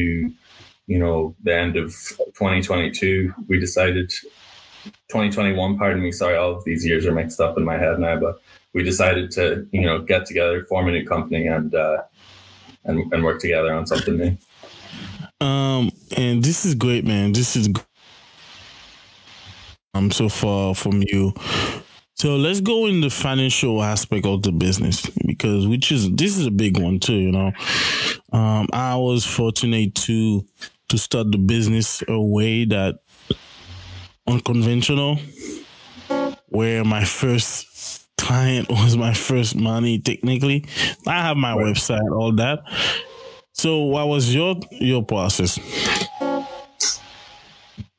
you 0.86 0.98
know, 0.98 1.34
the 1.42 1.56
end 1.56 1.76
of 1.76 1.90
2022, 2.34 3.32
we 3.48 3.58
decided 3.58 4.12
2021, 4.84 5.78
pardon 5.78 6.02
me, 6.02 6.12
sorry, 6.12 6.36
all 6.36 6.52
of 6.56 6.64
these 6.64 6.84
years 6.86 7.06
are 7.06 7.12
mixed 7.12 7.40
up 7.40 7.56
in 7.58 7.64
my 7.64 7.78
head 7.78 7.98
now, 7.98 8.18
but 8.18 8.40
we 8.72 8.82
decided 8.82 9.30
to, 9.32 9.66
you 9.72 9.82
know, 9.82 10.00
get 10.00 10.26
together, 10.26 10.64
form 10.64 10.88
a 10.88 10.92
new 10.92 11.06
company 11.06 11.46
and, 11.46 11.74
uh, 11.74 12.02
and, 12.84 13.12
and 13.12 13.24
work 13.24 13.40
together 13.40 13.72
on 13.72 13.86
something 13.86 14.16
new. 14.16 14.36
Um, 15.46 15.90
and 16.16 16.42
this 16.42 16.64
is 16.64 16.74
great, 16.74 17.04
man. 17.04 17.32
This 17.32 17.56
is 17.56 17.68
g- 17.68 17.80
um 19.94 20.10
so 20.10 20.28
far 20.28 20.74
from 20.74 21.02
you. 21.06 21.34
So 22.14 22.36
let's 22.36 22.60
go 22.60 22.86
in 22.86 23.00
the 23.00 23.10
financial 23.10 23.82
aspect 23.82 24.26
of 24.26 24.42
the 24.42 24.52
business 24.52 25.04
because 25.26 25.66
which 25.66 25.90
is 25.90 26.10
this 26.12 26.38
is 26.38 26.46
a 26.46 26.50
big 26.52 26.78
one 26.78 27.00
too, 27.00 27.14
you 27.16 27.32
know. 27.32 27.52
Um, 28.32 28.68
I 28.72 28.94
was 28.96 29.26
fortunate 29.26 29.94
to 29.96 30.46
to 30.88 30.98
start 30.98 31.32
the 31.32 31.38
business 31.38 32.02
a 32.06 32.20
way 32.20 32.64
that 32.66 33.00
unconventional, 34.26 35.18
where 36.48 36.84
my 36.84 37.04
first 37.04 38.06
client 38.18 38.68
was 38.70 38.96
my 38.96 39.14
first 39.14 39.56
money 39.56 39.98
technically. 39.98 40.64
I 41.06 41.22
have 41.22 41.36
my 41.36 41.54
Right. 41.54 41.74
website, 41.74 42.10
all 42.16 42.32
that. 42.32 42.60
So 43.52 43.80
what 43.82 44.08
was 44.08 44.34
your 44.34 44.56
your 44.72 45.04
process? 45.04 45.58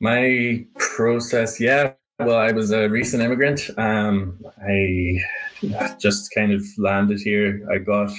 My 0.00 0.64
process, 0.78 1.60
yeah. 1.60 1.92
Well, 2.18 2.36
I 2.36 2.52
was 2.52 2.70
a 2.70 2.88
recent 2.88 3.22
immigrant. 3.22 3.70
Um, 3.78 4.38
I 4.62 5.18
just 5.98 6.32
kind 6.34 6.52
of 6.52 6.62
landed 6.78 7.20
here. 7.20 7.66
I 7.72 7.78
got, 7.78 8.10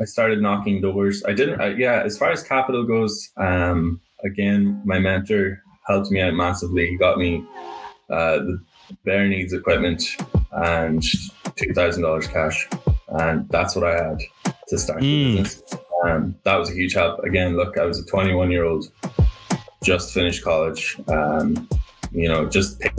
I 0.00 0.04
started 0.04 0.40
knocking 0.40 0.80
doors. 0.80 1.24
I 1.26 1.32
didn't, 1.32 1.60
uh, 1.60 1.74
yeah. 1.76 2.02
As 2.04 2.16
far 2.18 2.30
as 2.30 2.42
capital 2.42 2.84
goes, 2.84 3.30
um, 3.36 4.00
again, 4.24 4.80
my 4.84 4.98
mentor 4.98 5.62
helped 5.86 6.10
me 6.10 6.20
out 6.20 6.34
massively. 6.34 6.88
He 6.88 6.96
got 6.96 7.18
me 7.18 7.44
uh, 8.10 8.38
the 8.38 8.60
bare 9.04 9.26
needs 9.28 9.52
equipment 9.52 10.02
and 10.52 11.02
two 11.56 11.72
thousand 11.74 12.02
dollars 12.02 12.26
cash, 12.26 12.68
and 13.08 13.48
that's 13.48 13.74
what 13.74 13.84
I 13.84 13.94
had 14.08 14.18
to 14.68 14.78
start 14.78 15.00
the 15.00 15.06
Mm. 15.06 15.36
business. 15.42 15.74
Um, 16.04 16.34
that 16.42 16.56
was 16.56 16.68
a 16.70 16.74
huge 16.74 16.94
help. 16.94 17.20
Again, 17.20 17.56
look, 17.56 17.78
I 17.78 17.84
was 17.84 18.00
a 18.00 18.04
21 18.06 18.50
year 18.50 18.64
old, 18.64 18.90
just 19.84 20.12
finished 20.12 20.42
college. 20.42 20.96
Um, 21.06 21.68
you 22.10 22.28
know, 22.28 22.48
just 22.48 22.80
paid, 22.80 22.92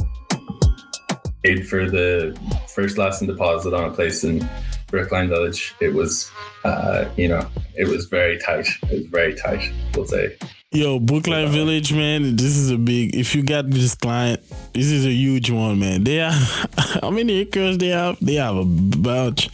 paid 1.44 1.68
for 1.68 1.90
the 1.90 2.38
first 2.74 2.98
lesson 2.98 3.28
deposit 3.28 3.74
on 3.74 3.84
a 3.84 3.92
place 3.92 4.24
in 4.24 4.48
Brookline 4.94 5.28
Village. 5.28 5.74
It 5.82 5.92
was, 5.96 6.30
uh, 6.64 7.06
you 7.18 7.28
know, 7.28 7.50
it 7.76 7.88
was 7.88 8.06
very 8.06 8.38
tight. 8.38 8.68
It 8.84 8.92
was 8.92 9.06
very 9.08 9.34
tight. 9.34 9.74
We'll 9.96 10.06
say. 10.06 10.38
Yo, 10.72 11.00
Brookline 11.00 11.50
Village, 11.50 11.92
man. 11.92 12.36
This 12.36 12.56
is 12.56 12.70
a 12.70 12.78
big. 12.78 13.16
If 13.16 13.34
you 13.34 13.42
got 13.42 13.72
this 13.72 13.96
client, 13.96 14.40
this 14.74 14.86
is 14.86 15.04
a 15.08 15.12
huge 15.12 15.50
one, 15.50 15.80
man. 15.80 16.04
They 16.04 16.22
are 16.22 16.32
how 17.02 17.10
many 17.10 17.40
acres 17.40 17.80
they 17.80 17.88
have? 17.88 18.18
They 18.22 18.36
have 18.36 18.56
a 18.56 18.66
bunch, 18.66 19.50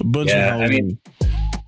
a 0.00 0.04
bunch 0.04 0.28
Yeah, 0.28 0.48
of 0.48 0.60
I 0.60 0.64
houses. 0.64 0.70
mean, 0.70 0.98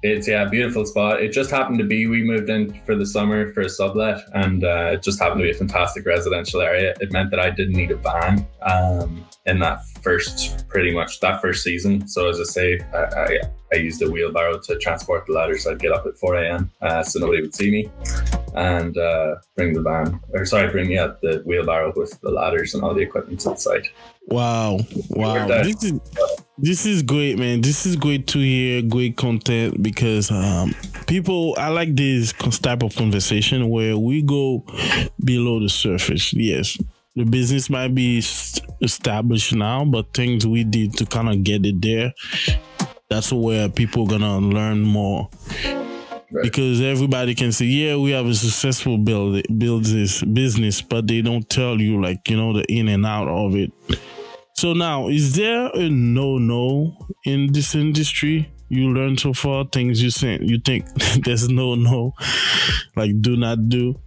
It's 0.02 0.26
yeah, 0.26 0.46
a 0.46 0.48
beautiful 0.48 0.86
spot. 0.86 1.22
It 1.22 1.30
just 1.30 1.50
happened 1.50 1.78
to 1.78 1.84
be 1.84 2.06
we 2.06 2.22
moved 2.22 2.48
in 2.48 2.80
for 2.86 2.94
the 2.94 3.04
summer 3.04 3.52
for 3.52 3.60
a 3.60 3.68
sublet, 3.68 4.22
and 4.32 4.64
uh, 4.64 4.92
it 4.92 5.02
just 5.02 5.20
happened 5.20 5.40
to 5.40 5.44
be 5.44 5.50
a 5.50 5.54
fantastic 5.54 6.06
residential 6.06 6.62
area. 6.62 6.94
It 7.00 7.12
meant 7.12 7.30
that 7.30 7.40
I 7.40 7.50
didn't 7.50 7.74
need 7.74 7.90
a 7.90 7.96
van 7.96 8.46
um, 8.62 9.22
in 9.44 9.58
that 9.58 9.84
first, 10.02 10.66
pretty 10.68 10.94
much 10.94 11.20
that 11.20 11.42
first 11.42 11.62
season. 11.62 12.08
So 12.08 12.30
as 12.30 12.40
I 12.40 12.44
say, 12.44 12.80
I, 12.94 12.98
I, 12.98 13.40
I 13.74 13.76
used 13.76 14.00
a 14.00 14.10
wheelbarrow 14.10 14.58
to 14.58 14.78
transport 14.78 15.26
the 15.26 15.34
ladders. 15.34 15.66
I'd 15.66 15.78
get 15.78 15.92
up 15.92 16.06
at 16.06 16.16
four 16.16 16.36
a.m. 16.36 16.70
Uh, 16.80 17.02
so 17.02 17.20
nobody 17.20 17.42
would 17.42 17.54
see 17.54 17.70
me, 17.70 17.90
and 18.54 18.96
uh, 18.96 19.34
bring 19.54 19.74
the 19.74 19.82
van, 19.82 20.18
or 20.32 20.46
sorry, 20.46 20.70
bring 20.70 20.90
yeah 20.90 21.12
the 21.20 21.42
wheelbarrow 21.44 21.92
with 21.94 22.18
the 22.22 22.30
ladders 22.30 22.72
and 22.72 22.82
all 22.82 22.94
the 22.94 23.02
equipment 23.02 23.40
to 23.40 23.50
the 23.50 23.56
site. 23.56 23.86
Wow, 24.28 24.78
wow. 25.10 25.46
This 25.46 25.84
is 25.84 26.00
this 26.62 26.86
is 26.86 27.02
great, 27.02 27.38
man. 27.38 27.60
This 27.60 27.86
is 27.86 27.96
great 27.96 28.26
to 28.28 28.38
hear. 28.38 28.82
Great 28.82 29.16
content 29.16 29.82
because 29.82 30.30
um, 30.30 30.74
people. 31.06 31.54
I 31.58 31.68
like 31.68 31.96
this 31.96 32.32
type 32.32 32.82
of 32.82 32.94
conversation 32.94 33.68
where 33.68 33.96
we 33.96 34.22
go 34.22 34.64
below 35.24 35.60
the 35.60 35.68
surface. 35.68 36.32
Yes, 36.32 36.78
the 37.16 37.24
business 37.24 37.70
might 37.70 37.94
be 37.94 38.18
established 38.80 39.54
now, 39.54 39.84
but 39.84 40.12
things 40.14 40.46
we 40.46 40.64
did 40.64 40.94
to 40.98 41.06
kind 41.06 41.28
of 41.28 41.44
get 41.44 41.64
it 41.66 41.80
there. 41.80 42.12
That's 43.08 43.32
where 43.32 43.68
people 43.68 44.06
gonna 44.06 44.38
learn 44.38 44.82
more 44.82 45.28
Right. 46.32 46.44
because 46.44 46.80
everybody 46.80 47.34
can 47.34 47.50
say, 47.50 47.64
yeah, 47.64 47.96
we 47.96 48.12
have 48.12 48.24
a 48.26 48.34
successful 48.34 48.98
build 48.98 49.42
build 49.58 49.84
this 49.86 50.22
business, 50.22 50.80
but 50.80 51.08
they 51.08 51.22
don't 51.22 51.48
tell 51.50 51.80
you 51.80 52.00
like 52.00 52.30
you 52.30 52.36
know 52.36 52.52
the 52.52 52.64
in 52.72 52.86
and 52.88 53.04
out 53.04 53.26
of 53.26 53.56
it. 53.56 53.72
So 54.60 54.74
now, 54.74 55.08
is 55.08 55.36
there 55.36 55.70
a 55.72 55.88
no 55.88 56.36
no 56.36 56.94
in 57.24 57.50
this 57.50 57.74
industry? 57.74 58.52
You 58.68 58.92
learn 58.92 59.16
so 59.16 59.32
far 59.32 59.64
things 59.64 60.02
you 60.02 60.10
think 60.10 60.42
you 60.42 60.60
think 60.60 60.84
there's 61.24 61.48
no 61.48 61.76
no, 61.76 62.12
like 62.94 63.22
do 63.22 63.38
not 63.38 63.70
do. 63.70 63.98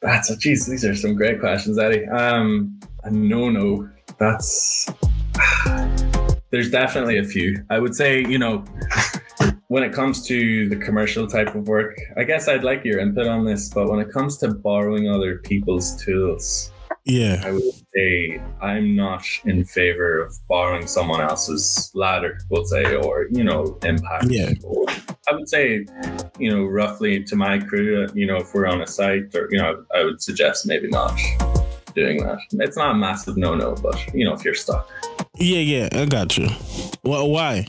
That's 0.00 0.30
a 0.30 0.38
geez, 0.38 0.64
these 0.64 0.86
are 0.86 0.96
some 0.96 1.14
great 1.16 1.38
questions, 1.38 1.78
Eddy. 1.78 2.06
Um, 2.06 2.80
a 3.04 3.10
no 3.10 3.50
no. 3.50 3.86
That's 4.16 4.88
there's 6.50 6.70
definitely 6.70 7.18
a 7.18 7.24
few. 7.24 7.62
I 7.68 7.78
would 7.78 7.94
say, 7.94 8.20
you 8.20 8.38
know, 8.38 8.64
when 9.68 9.82
it 9.82 9.92
comes 9.92 10.26
to 10.28 10.66
the 10.70 10.76
commercial 10.76 11.26
type 11.26 11.54
of 11.54 11.68
work, 11.68 11.94
I 12.16 12.24
guess 12.24 12.48
I'd 12.48 12.64
like 12.64 12.86
your 12.86 13.00
input 13.00 13.26
on 13.26 13.44
this, 13.44 13.68
but 13.68 13.90
when 13.90 14.00
it 14.00 14.10
comes 14.10 14.38
to 14.38 14.54
borrowing 14.54 15.10
other 15.10 15.40
people's 15.44 16.02
tools, 16.02 16.72
Yeah, 17.08 17.40
I 17.44 17.52
would 17.52 17.62
say 17.94 18.42
I'm 18.60 18.96
not 18.96 19.24
in 19.44 19.64
favor 19.64 20.20
of 20.20 20.34
borrowing 20.48 20.88
someone 20.88 21.20
else's 21.20 21.92
ladder, 21.94 22.36
we'll 22.50 22.64
say, 22.64 22.96
or 22.96 23.28
you 23.30 23.44
know, 23.44 23.78
impact. 23.84 24.26
Yeah. 24.28 24.50
Or 24.64 24.86
I 25.28 25.34
would 25.34 25.48
say, 25.48 25.86
you 26.40 26.50
know, 26.50 26.64
roughly 26.64 27.22
to 27.22 27.36
my 27.36 27.60
crew, 27.60 28.08
you 28.12 28.26
know, 28.26 28.38
if 28.38 28.52
we're 28.52 28.66
on 28.66 28.82
a 28.82 28.88
site, 28.88 29.32
or 29.36 29.46
you 29.52 29.58
know, 29.58 29.84
I 29.94 30.02
would 30.02 30.20
suggest 30.20 30.66
maybe 30.66 30.88
not 30.88 31.16
doing 31.94 32.24
that. 32.24 32.38
It's 32.54 32.76
not 32.76 32.90
a 32.90 32.98
massive 32.98 33.36
no-no, 33.36 33.76
but 33.76 34.12
you 34.12 34.24
know, 34.24 34.34
if 34.34 34.44
you're 34.44 34.54
stuck, 34.54 34.90
yeah, 35.36 35.60
yeah. 35.60 35.88
I 35.92 36.06
got 36.06 36.36
you. 36.36 36.48
Well, 37.04 37.30
why? 37.30 37.68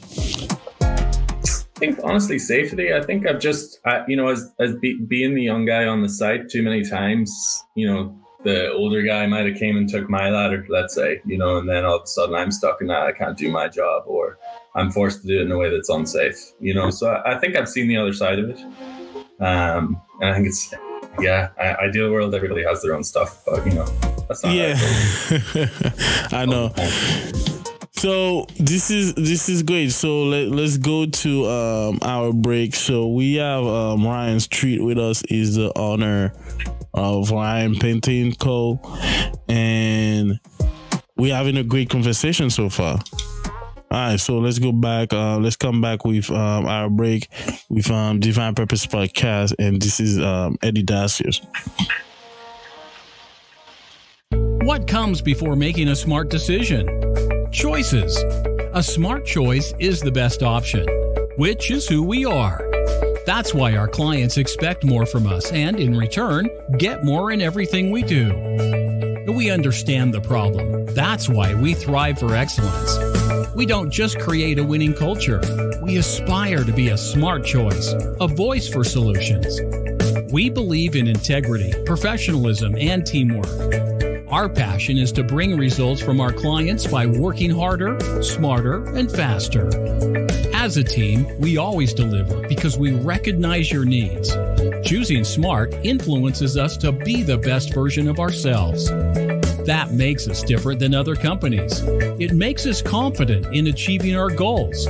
I 0.82 1.80
think 1.80 2.00
honestly, 2.04 2.39
safety. 2.39 2.91
I 2.91 3.04
think 3.04 3.28
I've 3.28 3.39
just, 3.39 3.80
I, 3.86 4.04
you 4.08 4.15
know, 4.15 4.30
as 4.30 4.52
as 4.60 4.73
be, 4.78 5.00
being 5.00 5.36
the 5.36 5.43
young 5.43 5.65
guy 5.65 5.86
on 5.86 6.02
the 6.02 6.10
site 6.10 6.50
too 6.50 6.63
many 6.63 6.84
times, 6.84 7.63
you 7.76 7.88
know, 7.88 8.19
the 8.48 8.72
older 8.72 9.02
guy 9.02 9.28
might 9.28 9.46
have 9.46 9.58
came 9.58 9.76
and 9.76 9.90
took 9.90 10.10
my 10.10 10.30
ladder, 10.30 10.66
let's 10.70 10.96
say, 10.96 11.22
you 11.26 11.38
know, 11.38 11.58
and 11.58 11.68
then 11.68 11.84
all 11.84 11.98
of 11.98 12.04
a 12.04 12.08
sudden 12.08 12.34
I'm 12.34 12.50
stuck 12.50 12.80
in 12.80 12.88
that. 12.88 13.02
I 13.02 13.12
can't 13.12 13.38
do 13.38 13.52
my 13.52 13.68
job, 13.68 14.04
or 14.08 14.40
I'm 14.74 14.90
forced 14.90 15.22
to 15.24 15.28
do 15.28 15.40
it 15.40 15.42
in 15.42 15.52
a 15.52 15.58
way 15.58 15.70
that's 15.70 15.90
unsafe, 15.90 16.38
you 16.62 16.74
know. 16.74 16.90
So 16.90 17.10
I, 17.10 17.36
I 17.36 17.40
think 17.40 17.58
I've 17.58 17.68
seen 17.68 17.90
the 17.90 17.98
other 17.98 18.14
side 18.14 18.40
of 18.40 18.50
it, 18.50 18.60
um, 19.42 20.02
and 20.22 20.30
I 20.30 20.34
think 20.34 20.48
it's, 20.48 20.74
yeah, 21.20 21.50
I, 21.60 21.88
ideal 21.88 22.10
world. 22.10 22.34
Everybody 22.34 22.64
has 22.64 22.82
their 22.82 22.96
own 22.96 23.04
stuff, 23.04 23.44
but 23.46 23.66
you 23.68 23.74
know, 23.74 23.86
that's 24.30 24.42
not. 24.46 24.54
Yeah, 24.54 24.78
I 26.32 26.46
know. 26.46 26.72
So 27.98 28.46
this 28.60 28.92
is 28.92 29.16
this 29.16 29.50
is 29.50 29.64
great. 29.64 29.92
So 29.92 30.24
let, 30.24 30.50
let's 30.50 30.78
go 30.78 31.08
to 31.08 31.46
um, 31.48 32.00
our 32.04 32.32
break. 32.32 32.76
So 32.76 33.08
we 33.08 33.36
have 33.36 33.66
um, 33.66 34.06
Ryan 34.06 34.38
Streete 34.38 34.86
with 34.86 35.00
us. 35.00 35.24
Is 35.24 35.56
the 35.56 35.76
owner 35.76 36.32
of 36.94 37.32
Ryan 37.32 37.76
Painting 37.76 38.34
Co. 38.36 38.80
And 39.50 40.40
we're 41.16 41.36
having 41.36 41.58
a 41.58 41.64
great 41.64 41.90
conversation 41.90 42.50
so 42.52 42.70
far. 42.70 43.00
All 43.90 44.10
right, 44.10 44.20
so 44.20 44.40
let's 44.40 44.60
go 44.60 44.72
back. 44.72 45.14
Uh, 45.14 45.38
let's 45.38 45.56
come 45.56 45.82
back 45.82 46.06
with 46.06 46.30
um, 46.30 46.66
our 46.66 46.90
break 46.90 47.30
with 47.70 47.90
um, 47.90 48.20
Divine 48.20 48.54
Purpose 48.54 48.86
Podcast, 48.86 49.56
and 49.60 49.82
this 49.82 50.02
is 50.02 50.20
um, 50.20 50.58
Eddy 50.62 50.84
Dacius. 50.84 51.42
What 54.66 54.88
comes 54.88 55.22
before 55.22 55.56
making 55.56 55.88
a 55.88 55.96
smart 55.96 56.30
decision? 56.30 57.07
Choices. 57.52 58.18
A 58.74 58.84
smart 58.84 59.26
choice 59.26 59.74
is 59.80 60.02
the 60.02 60.12
best 60.12 60.44
option, 60.44 60.86
which 61.38 61.72
is 61.72 61.88
who 61.88 62.04
we 62.04 62.26
are. 62.26 62.62
That's 63.26 63.54
why 63.54 63.76
our 63.76 63.88
clients 63.88 64.38
expect 64.38 64.84
more 64.84 65.06
from 65.06 65.28
us 65.28 65.52
and, 65.52 65.80
in 65.80 65.98
return, 65.98 66.50
get 66.78 67.04
more 67.04 67.32
in 67.32 67.42
everything 67.42 67.90
we 67.90 68.04
do. 68.04 68.34
We 69.28 69.50
understand 69.50 70.14
the 70.14 70.22
problem. 70.22 70.86
That's 70.88 71.30
why 71.30 71.54
we 71.54 71.74
thrive 71.74 72.20
for 72.20 72.36
excellence. 72.36 73.56
We 73.56 73.66
don't 73.66 73.92
just 73.92 74.20
create 74.20 74.60
a 74.60 74.64
winning 74.64 74.94
culture, 74.94 75.42
we 75.82 75.98
aspire 75.98 76.66
to 76.66 76.74
be 76.74 76.90
a 76.90 76.98
smart 76.98 77.46
choice, 77.46 77.94
a 78.20 78.28
voice 78.28 78.68
for 78.68 78.84
solutions. 78.84 79.62
We 80.34 80.50
believe 80.50 80.96
in 80.96 81.08
integrity, 81.08 81.74
professionalism, 81.86 82.76
and 82.76 83.06
teamwork. 83.06 83.87
Our 84.30 84.50
passion 84.50 84.98
is 84.98 85.13
to 85.13 85.24
bring 85.24 85.56
results 85.58 86.02
from 86.02 86.20
our 86.20 86.34
clients 86.34 86.86
by 86.86 87.06
working 87.06 87.50
harder, 87.50 87.98
smarter, 88.22 88.84
and 88.94 89.10
faster. 89.10 89.70
As 90.54 90.76
a 90.76 90.84
team, 90.84 91.26
we 91.40 91.56
always 91.56 91.94
deliver 91.94 92.46
because 92.46 92.78
we 92.78 92.92
recognize 92.92 93.72
your 93.72 93.86
needs. 93.86 94.36
Choosing 94.84 95.24
smart 95.24 95.74
influences 95.76 96.58
us 96.58 96.76
to 96.78 96.92
be 96.92 97.24
the 97.24 97.38
best 97.38 97.74
version 97.74 98.10
of 98.10 98.20
ourselves. 98.20 98.90
That 99.66 99.92
makes 99.92 100.28
us 100.28 100.44
different 100.44 100.82
than 100.82 100.94
other 100.94 101.16
companies. 101.16 101.82
It 102.20 102.34
makes 102.34 102.66
us 102.66 102.82
confident 102.82 103.56
in 103.56 103.68
achieving 103.68 104.18
our 104.18 104.30
goals. 104.30 104.88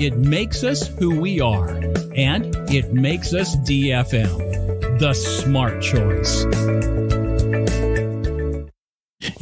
It 0.00 0.16
makes 0.16 0.64
us 0.64 0.86
who 0.86 1.20
we 1.20 1.38
are. 1.38 1.68
And 2.16 2.56
it 2.70 2.94
makes 2.94 3.34
us 3.34 3.56
DFM, 3.56 4.98
the 4.98 5.12
smart 5.12 5.82
choice. 5.82 7.19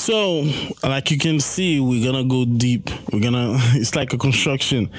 So, 0.02 0.44
like 0.82 1.12
you 1.12 1.16
can 1.16 1.38
see, 1.38 1.78
we're 1.78 2.04
gonna 2.04 2.24
go 2.24 2.44
deep. 2.44 2.90
We're 3.12 3.20
gonna, 3.20 3.54
it's 3.78 3.94
like 3.94 4.12
a 4.12 4.18
construction. 4.18 4.90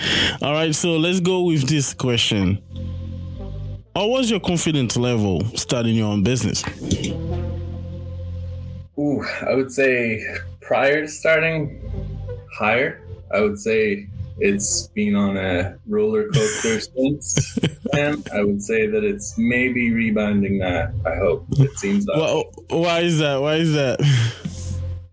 All 0.42 0.54
right, 0.54 0.74
so 0.74 0.96
let's 0.96 1.20
go 1.20 1.44
with 1.44 1.68
this 1.68 1.94
question. 1.94 2.56
What 3.92 4.10
was 4.10 4.32
your 4.32 4.40
confidence 4.40 4.96
level 4.96 5.44
starting 5.58 5.96
your 5.96 6.08
own 6.08 6.24
business? 6.24 6.64
Ooh, 8.98 9.22
I 9.46 9.54
would 9.54 9.74
say 9.74 10.26
prior 10.62 11.02
to 11.02 11.08
starting, 11.10 11.82
higher. 12.54 13.02
I 13.34 13.42
would 13.42 13.60
say 13.60 14.08
it's 14.40 14.88
been 14.88 15.16
on 15.16 15.36
a 15.36 15.78
roller 15.86 16.30
coaster 16.30 16.80
since 16.96 17.60
then. 17.92 18.24
I 18.34 18.42
would 18.46 18.64
say 18.64 18.88
that 18.88 19.04
it's 19.04 19.38
maybe 19.38 19.92
rebounding 19.92 20.60
that. 20.60 20.94
I 21.06 21.18
hope 21.18 21.46
it 21.60 21.78
seems. 21.78 22.08
Well, 22.08 22.46
why 22.70 23.02
is 23.02 23.20
that? 23.20 23.42
Why 23.42 23.56
is 23.56 23.74
that? 23.74 24.00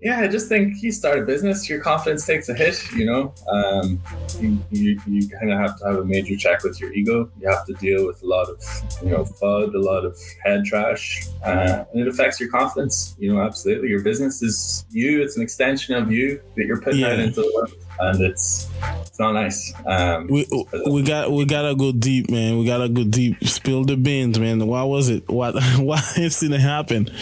yeah, 0.01 0.21
I 0.21 0.29
just 0.29 0.49
think 0.49 0.83
you 0.83 0.93
start 0.93 1.19
a 1.19 1.23
business, 1.23 1.69
your 1.69 1.81
confidence 1.81 2.25
takes 2.25 2.49
a 2.49 2.55
hit. 2.55 2.91
You 2.93 3.05
know, 3.05 3.35
um, 3.49 4.01
you, 4.39 4.59
you, 4.71 5.01
you 5.07 5.29
kind 5.29 5.53
of 5.53 5.59
have 5.59 5.79
to 5.79 5.85
have 5.85 5.97
a 5.97 6.05
major 6.05 6.37
check 6.37 6.63
with 6.63 6.81
your 6.81 6.91
ego. 6.95 7.31
You 7.39 7.51
have 7.51 7.67
to 7.67 7.75
deal 7.75 8.07
with 8.07 8.23
a 8.23 8.27
lot 8.27 8.49
of 8.49 8.63
you 9.03 9.11
know 9.11 9.25
FUD, 9.25 9.75
a 9.75 9.79
lot 9.79 10.07
of 10.07 10.19
head 10.43 10.65
trash, 10.65 11.27
uh, 11.45 11.85
and 11.93 12.01
it 12.01 12.09
affects 12.09 12.41
your 12.41 12.49
confidence. 12.49 13.15
You 13.19 13.35
know, 13.35 13.43
absolutely. 13.43 13.89
Your 13.89 14.03
business 14.03 14.43
is 14.43 14.87
you; 14.91 15.21
it's 15.21 15.37
an 15.37 15.43
extension 15.43 15.95
of 15.95 16.11
you 16.11 16.41
that 16.57 16.65
you're 16.65 16.81
putting 16.81 17.05
out 17.05 17.19
into 17.19 17.43
the 17.43 17.53
world, 17.55 17.75
and 18.01 18.23
it's 18.23 18.71
it's 19.03 19.19
not 19.19 19.33
nice. 19.33 19.75
Um, 19.85 20.29
We 20.29 20.47
we 20.91 21.03
got 21.03 21.31
we 21.31 21.45
gotta 21.45 21.75
go 21.75 21.93
deep, 21.93 22.31
man. 22.31 22.59
We 22.59 22.65
gotta 22.65 22.89
go 22.89 23.05
deep. 23.05 23.45
Spill 23.47 23.85
the 23.85 23.99
beans, 23.99 24.39
man. 24.39 24.67
Why 24.67 24.83
was 24.83 25.11
it? 25.11 25.29
What 25.29 25.57
why 25.79 26.03
incident 26.17 26.63
happened? 26.63 27.13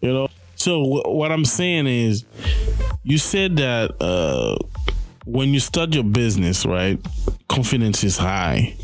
You 0.00 0.12
know. 0.14 0.28
So 0.58 0.82
wh- 0.84 1.14
what 1.14 1.30
I'm 1.32 1.44
saying 1.44 1.86
is, 1.86 2.24
you 3.04 3.18
said 3.18 3.56
that 3.56 3.92
uh, 4.02 4.56
when 5.24 5.50
you 5.54 5.60
start 5.60 5.94
your 5.94 6.04
business, 6.04 6.66
right, 6.66 6.98
confidence 7.48 8.02
is 8.04 8.16
high, 8.18 8.74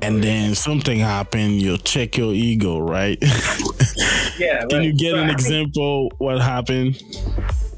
and 0.00 0.22
then 0.22 0.54
something 0.54 0.98
happened. 0.98 1.60
You 1.60 1.76
check 1.78 2.16
your 2.16 2.32
ego, 2.32 2.78
right? 2.78 3.18
yeah, 4.38 4.64
Can 4.70 4.82
you 4.84 4.92
get 4.94 5.12
So 5.12 5.16
an 5.18 5.24
I 5.24 5.26
think- 5.28 5.38
example? 5.40 6.12
What 6.18 6.40
happened? 6.40 7.02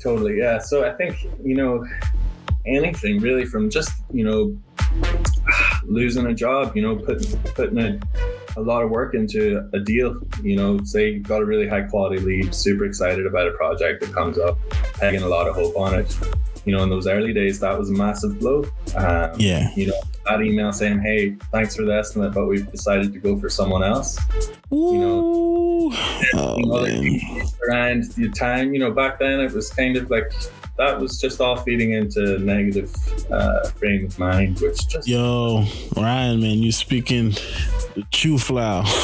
Totally, 0.01 0.39
yeah. 0.39 0.59
So 0.59 0.85
I 0.87 0.93
think, 0.93 1.17
you 1.43 1.57
know, 1.57 1.85
anything 2.67 3.19
really 3.21 3.45
from 3.47 3.69
just, 3.71 3.91
you 4.13 4.23
know, 4.25 4.57
losing 5.85 6.27
a 6.27 6.35
job, 6.35 6.77
you 6.77 6.83
know, 6.83 6.95
putting 6.97 7.37
putting 7.55 7.79
a, 7.79 7.99
a 8.59 8.63
lot 8.63 8.83
of 8.83 8.91
work 8.91 9.15
into 9.15 9.69
a 9.73 9.79
deal, 9.79 10.21
you 10.43 10.57
know, 10.57 10.79
say 10.83 11.11
you've 11.13 11.29
got 11.29 11.41
a 11.41 11.45
really 11.45 11.69
high 11.69 11.83
quality 11.83 12.19
lead, 12.19 12.55
super 12.55 12.85
excited 12.85 13.27
about 13.27 13.47
a 13.47 13.53
project 13.53 14.01
that 14.01 14.13
comes 14.13 14.39
up, 14.39 14.59
pegging 14.95 15.23
a 15.23 15.29
lot 15.29 15.47
of 15.49 15.55
hope 15.55 15.77
on 15.77 15.95
it. 15.95 16.19
You 16.65 16.77
know, 16.77 16.83
in 16.83 16.91
those 16.91 17.07
early 17.07 17.33
days, 17.33 17.61
that 17.61 17.79
was 17.79 17.89
a 17.89 17.93
massive 17.95 18.39
blow. 18.41 18.65
Um, 18.97 19.31
Yeah. 19.39 19.71
You 19.75 19.87
know, 19.89 20.01
that 20.27 20.43
email 20.43 20.73
saying, 20.73 21.01
"Hey, 21.01 21.37
thanks 21.53 21.77
for 21.77 21.85
the 21.85 21.95
estimate, 21.95 22.35
but 22.35 22.47
we've 22.47 22.71
decided 22.71 23.13
to 23.13 23.19
go 23.19 23.39
for 23.39 23.49
someone 23.49 23.83
else." 23.83 24.19
Ooh. 24.73 25.91
Oh, 26.35 26.59
you 26.59 26.67
know, 26.67 26.83
man. 26.83 27.21
around 27.67 28.05
the 28.17 28.29
time, 28.31 28.75
you 28.75 28.81
know, 28.81 28.91
back 28.91 29.19
then 29.19 29.41
it 29.41 29.53
was 29.53 29.71
kind 29.71 29.97
of 29.97 30.11
like 30.11 30.31
that 30.79 31.01
was 31.01 31.21
just 31.21 31.41
all 31.41 31.57
feeding 31.57 31.93
into 31.93 32.39
negative 32.39 32.95
uh, 33.31 33.69
frame 33.71 34.07
of 34.07 34.19
mind, 34.19 34.61
which 34.61 34.89
just 34.89 35.07
Yo, 35.07 35.65
Ryan, 35.97 36.41
man, 36.41 36.59
you 36.59 36.73
speaking 36.73 37.31
the 37.95 38.07
truth 38.11 38.51
now. 38.51 38.85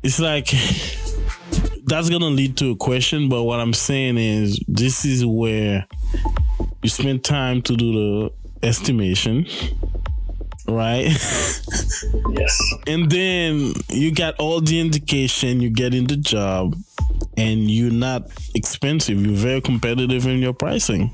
It's 0.00 0.20
like 0.20 0.46
that's 1.86 2.08
gonna 2.08 2.26
lead 2.26 2.56
to 2.58 2.70
a 2.70 2.76
question, 2.76 3.28
but 3.28 3.42
what 3.42 3.58
I'm 3.58 3.74
saying 3.74 4.16
is 4.16 4.60
this 4.68 5.04
is 5.04 5.26
where 5.26 5.86
you 6.84 6.88
spend 6.88 7.24
time 7.24 7.62
to 7.62 7.74
do 7.74 7.92
the 7.92 8.32
estimation, 8.62 9.44
right? 10.68 11.08
yes, 12.30 12.74
and 12.86 13.10
then 13.10 13.72
you 13.88 14.14
got 14.14 14.36
all 14.38 14.60
the 14.60 14.78
indication 14.78 15.60
you 15.60 15.68
get 15.68 15.92
in 15.94 16.06
the 16.06 16.16
job 16.16 16.76
and 17.36 17.70
you're 17.70 17.90
not 17.90 18.22
expensive 18.54 19.24
you're 19.24 19.34
very 19.34 19.60
competitive 19.60 20.26
in 20.26 20.38
your 20.38 20.52
pricing 20.52 21.12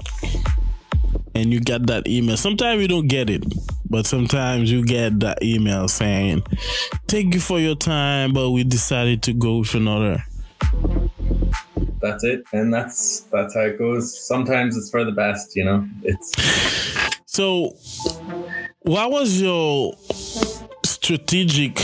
and 1.34 1.52
you 1.52 1.60
get 1.60 1.86
that 1.86 2.06
email 2.08 2.36
sometimes 2.36 2.80
you 2.80 2.88
don't 2.88 3.08
get 3.08 3.28
it 3.30 3.44
but 3.88 4.06
sometimes 4.06 4.70
you 4.70 4.84
get 4.84 5.20
that 5.20 5.42
email 5.42 5.88
saying 5.88 6.42
thank 7.08 7.34
you 7.34 7.40
for 7.40 7.58
your 7.58 7.74
time 7.74 8.32
but 8.32 8.50
we 8.50 8.64
decided 8.64 9.22
to 9.22 9.32
go 9.32 9.58
with 9.58 9.74
another 9.74 10.24
that's 12.04 12.22
it, 12.22 12.44
and 12.52 12.72
that's 12.72 13.20
that's 13.32 13.54
how 13.54 13.62
it 13.62 13.78
goes. 13.78 14.26
Sometimes 14.26 14.76
it's 14.76 14.90
for 14.90 15.04
the 15.04 15.12
best, 15.12 15.56
you 15.56 15.64
know. 15.64 15.88
It's 16.02 16.34
so 17.24 17.74
what 18.80 19.10
was 19.10 19.40
your 19.40 19.94
strategic 20.84 21.80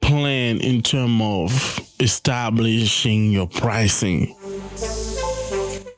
plan 0.00 0.60
in 0.60 0.80
terms 0.82 1.20
of 1.22 1.91
establishing 2.02 3.30
your 3.30 3.46
pricing 3.46 4.34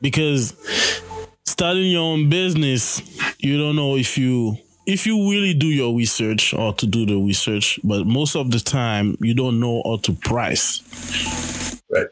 because 0.01 0.53
starting 1.45 1.91
your 1.91 2.03
own 2.03 2.29
business 2.29 3.01
you 3.39 3.57
don't 3.57 3.75
know 3.75 3.95
if 3.95 4.17
you 4.17 4.55
if 4.85 5.07
you 5.07 5.29
really 5.29 5.53
do 5.53 5.67
your 5.67 5.95
research 5.97 6.53
or 6.53 6.71
to 6.73 6.85
do 6.85 7.05
the 7.05 7.17
research 7.17 7.79
but 7.83 8.05
most 8.05 8.35
of 8.35 8.51
the 8.51 8.59
time 8.59 9.17
you 9.19 9.33
don't 9.33 9.59
know 9.59 9.81
how 9.85 9.97
to 9.97 10.13
price 10.13 10.81
right. 11.89 12.07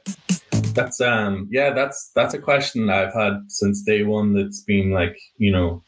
That's 0.73 1.01
um 1.01 1.47
yeah, 1.51 1.71
that's 1.71 2.11
that's 2.15 2.33
a 2.33 2.39
question 2.39 2.89
I've 2.89 3.13
had 3.13 3.43
since 3.47 3.83
day 3.83 4.03
one. 4.03 4.33
That's 4.33 4.61
been 4.61 4.91
like 4.91 5.19
you 5.37 5.51
know 5.51 5.83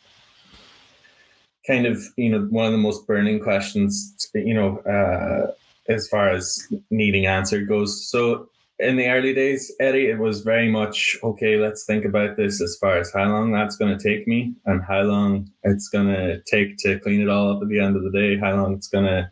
kind 1.65 1.85
of 1.85 2.01
you 2.17 2.29
know 2.29 2.41
one 2.49 2.67
of 2.67 2.71
the 2.71 2.77
most 2.77 3.07
burning 3.07 3.39
questions 3.39 4.29
you 4.35 4.53
know 4.53 4.77
uh, 4.79 5.51
as 5.89 6.07
far 6.07 6.29
as 6.29 6.67
needing 6.89 7.25
answer 7.25 7.61
goes. 7.61 8.09
So 8.09 8.49
in 8.79 8.97
the 8.97 9.07
early 9.07 9.33
days 9.33 9.71
eddy 9.79 10.07
it 10.07 10.19
was 10.19 10.41
very 10.41 10.69
much 10.69 11.17
okay 11.23 11.55
let's 11.55 11.85
think 11.85 12.03
about 12.03 12.35
this 12.35 12.61
as 12.61 12.75
far 12.75 12.97
as 12.97 13.09
how 13.13 13.23
long 13.23 13.49
that's 13.49 13.77
going 13.77 13.97
to 13.97 14.03
take 14.03 14.27
me 14.27 14.53
and 14.65 14.83
how 14.83 15.01
long 15.01 15.49
it's 15.63 15.87
going 15.87 16.07
to 16.07 16.41
take 16.41 16.75
to 16.75 16.99
clean 16.99 17.21
it 17.21 17.29
all 17.29 17.55
up 17.55 17.63
at 17.63 17.69
the 17.69 17.79
end 17.79 17.95
of 17.95 18.03
the 18.03 18.11
day 18.11 18.37
how 18.37 18.53
long 18.53 18.73
it's 18.73 18.89
going 18.89 19.05
to 19.05 19.31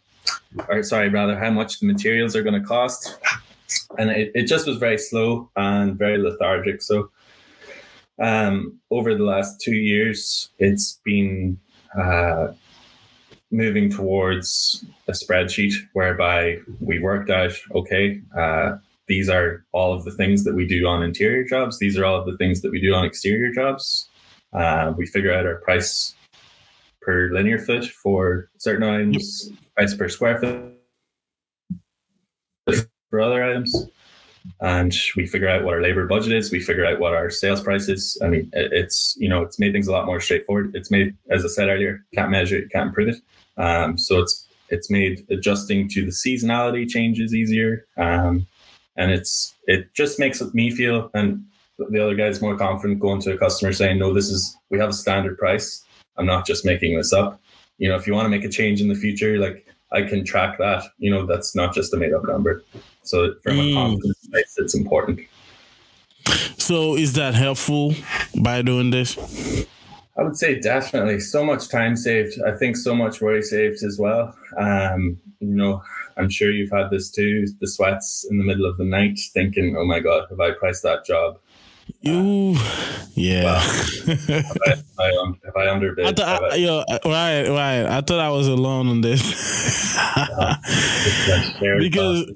or 0.68 0.84
sorry 0.84 1.10
rather 1.10 1.38
how 1.38 1.50
much 1.50 1.80
the 1.80 1.88
materials 1.88 2.36
are 2.36 2.44
going 2.44 2.60
to 2.60 2.68
cost. 2.68 3.18
And 3.98 4.10
it, 4.12 4.32
it 4.36 4.44
just 4.46 4.68
was 4.68 4.78
very 4.78 4.98
slow 4.98 5.50
and 5.56 5.98
very 5.98 6.18
lethargic. 6.18 6.82
So 6.82 7.10
um, 8.20 8.80
over 8.92 9.16
the 9.16 9.24
last 9.24 9.62
two 9.62 9.76
years, 9.76 10.50
it's 10.60 11.00
been 11.04 11.60
uh, 12.00 12.50
moving 13.54 13.90
towards 13.90 14.84
a 15.08 15.12
spreadsheet 15.12 15.74
whereby 15.94 16.58
we 16.80 17.00
worked 17.00 17.30
out 17.30 17.54
okay 17.74 18.22
uh, 18.38 18.74
these 19.08 19.30
are 19.30 19.66
all 19.74 19.94
of 19.94 20.06
the 20.06 20.12
things 20.12 20.44
that 20.44 20.56
we 20.56 20.66
do 20.66 20.88
on 20.88 21.04
interior 21.04 21.44
jobs. 21.44 21.78
These 21.78 21.98
are 21.98 22.06
all 22.06 22.16
of 22.16 22.26
the 22.26 22.38
things 22.38 22.62
that 22.62 22.72
we 22.72 22.80
do 22.80 22.94
on 22.94 23.04
exterior 23.06 23.52
jobs. 23.52 24.10
Uh, 24.54 24.94
we 24.96 25.06
figure 25.06 25.34
out 25.34 25.46
our 25.46 25.58
price 25.58 26.16
per 27.02 27.30
linear 27.34 27.60
foot 27.60 27.86
for 27.86 28.50
certain 28.58 28.84
items 28.84 29.52
price 29.76 29.94
per 29.94 30.08
square 30.08 30.38
foot 30.40 30.74
for 33.10 33.20
other 33.20 33.44
items. 33.44 33.88
And 34.62 34.94
we 35.16 35.26
figure 35.26 35.50
out 35.50 35.64
what 35.64 35.74
our 35.74 35.82
labor 35.82 36.06
budget 36.06 36.34
is. 36.34 36.52
We 36.52 36.60
figure 36.60 36.86
out 36.86 37.00
what 37.00 37.14
our 37.14 37.30
sales 37.30 37.62
price 37.62 37.90
is. 37.90 38.18
I 38.24 38.28
mean 38.28 38.50
it's 38.54 39.18
you 39.18 39.28
know 39.28 39.42
it's 39.42 39.60
made 39.60 39.74
things 39.74 39.88
a 39.88 39.92
lot 39.92 40.06
more 40.06 40.22
straightforward. 40.22 40.76
It's 40.76 40.92
made 40.92 41.16
as 41.30 41.44
i 41.44 41.48
said 41.48 41.68
earlier 41.70 42.06
can't 42.14 42.32
measure 42.32 42.58
it 42.58 42.72
can't 42.72 42.88
improve 42.88 43.10
it 43.10 43.18
um, 43.58 43.98
so 43.98 44.20
it's 44.20 44.48
it's 44.70 44.90
made 44.90 45.26
adjusting 45.30 45.88
to 45.90 46.06
the 46.06 46.12
seasonality 46.12 46.88
changes 46.88 47.34
easier 47.34 47.86
um, 47.98 48.46
and 48.96 49.12
it's 49.12 49.54
it 49.66 49.94
just 49.94 50.20
makes 50.20 50.42
me 50.54 50.72
feel 50.72 51.10
and 51.14 51.44
the 51.90 52.02
other 52.02 52.16
guys 52.16 52.42
more 52.42 52.58
confident 52.58 53.00
going 53.00 53.20
to 53.20 53.34
a 53.34 53.38
customer 53.38 53.74
saying 53.74 54.00
no 54.00 54.14
this 54.14 54.30
is 54.30 54.56
we 54.70 54.80
have 54.80 54.90
a 54.90 54.94
standard 54.94 55.38
price 55.38 55.84
i'm 56.18 56.26
not 56.26 56.46
just 56.46 56.66
making 56.66 56.96
this 56.96 57.12
up 57.12 57.42
you 57.78 57.90
know 57.90 57.96
if 57.96 58.08
you 58.08 58.14
want 58.14 58.26
to 58.26 58.30
make 58.30 58.44
a 58.44 58.50
change 58.50 58.80
in 58.80 58.88
the 58.88 58.96
future 58.96 59.38
like 59.40 59.68
i 59.92 60.02
can 60.02 60.24
track 60.24 60.58
that 60.60 60.84
you 60.98 61.10
know 61.10 61.26
that's 61.26 61.56
not 61.56 61.74
just 61.74 61.94
a 61.94 61.98
made 61.98 62.14
up 62.14 62.24
number 62.26 62.64
so 63.02 63.34
from 63.44 63.58
mm. 63.58 63.72
a 63.72 63.74
confidence 63.74 64.24
it's 64.58 64.76
important. 64.76 65.20
So 66.58 66.96
is 66.96 67.14
that 67.14 67.36
helpful 67.36 67.94
by 68.42 68.62
doing 68.62 68.90
this? 68.90 69.18
I 70.18 70.24
would 70.24 70.38
say 70.38 70.60
definitely 70.60 71.20
so 71.20 71.44
much 71.44 71.70
time 71.70 71.96
saved. 71.96 72.40
I 72.46 72.56
think 72.56 72.78
so 72.78 72.94
much 72.94 73.20
worry 73.20 73.42
saved 73.42 73.84
as 73.84 73.98
well. 73.98 74.36
Um, 74.58 75.18
you 75.40 75.56
know, 75.56 75.82
I'm 76.18 76.30
sure 76.30 76.52
you've 76.52 76.72
had 76.72 76.92
this 76.92 77.10
too. 77.10 77.48
The 77.60 77.68
sweats 77.68 78.26
in 78.30 78.38
the 78.38 78.44
middle 78.44 78.66
of 78.66 78.78
the 78.78 78.86
night, 78.86 79.20
thinking, 79.34 79.76
"Oh 79.78 79.86
my 79.86 80.00
God, 80.00 80.28
have 80.30 80.40
I 80.40 80.52
priced 80.52 80.84
that 80.84 81.06
job?" 81.06 81.40
You, 82.02 82.56
yeah. 83.16 83.44
Well, 83.44 83.60
have, 83.60 84.30
I, 84.30 84.70
have, 84.70 84.84
I, 85.00 85.12
have 85.46 85.58
I 85.58 85.70
underbid? 85.70 86.06
I 86.06 86.12
thought, 86.12 86.54
I, 86.54 86.56
yo, 86.56 86.84
right, 87.06 87.48
right. 87.50 87.86
I 87.86 88.02
thought 88.02 88.20
I 88.20 88.30
was 88.30 88.48
alone 88.48 88.88
on 88.88 89.02
this. 89.02 89.22
because 91.80 92.32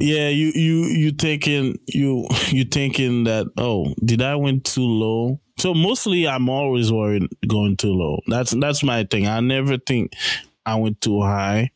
yeah, 0.00 0.28
you 0.28 0.52
you 0.54 0.84
you 0.84 1.10
thinking 1.12 1.78
you 1.86 2.26
you 2.48 2.64
thinking 2.64 3.24
that 3.24 3.46
oh 3.56 3.94
did 4.04 4.22
I 4.22 4.36
went 4.36 4.64
too 4.64 4.82
low? 4.82 5.40
So 5.58 5.74
mostly 5.74 6.26
I'm 6.26 6.48
always 6.48 6.92
worried 6.92 7.28
going 7.46 7.76
too 7.76 7.92
low. 7.92 8.20
That's 8.26 8.52
that's 8.52 8.82
my 8.82 9.04
thing. 9.04 9.26
I 9.26 9.40
never 9.40 9.78
think 9.78 10.12
I 10.66 10.76
went 10.76 11.00
too 11.00 11.22
high, 11.22 11.70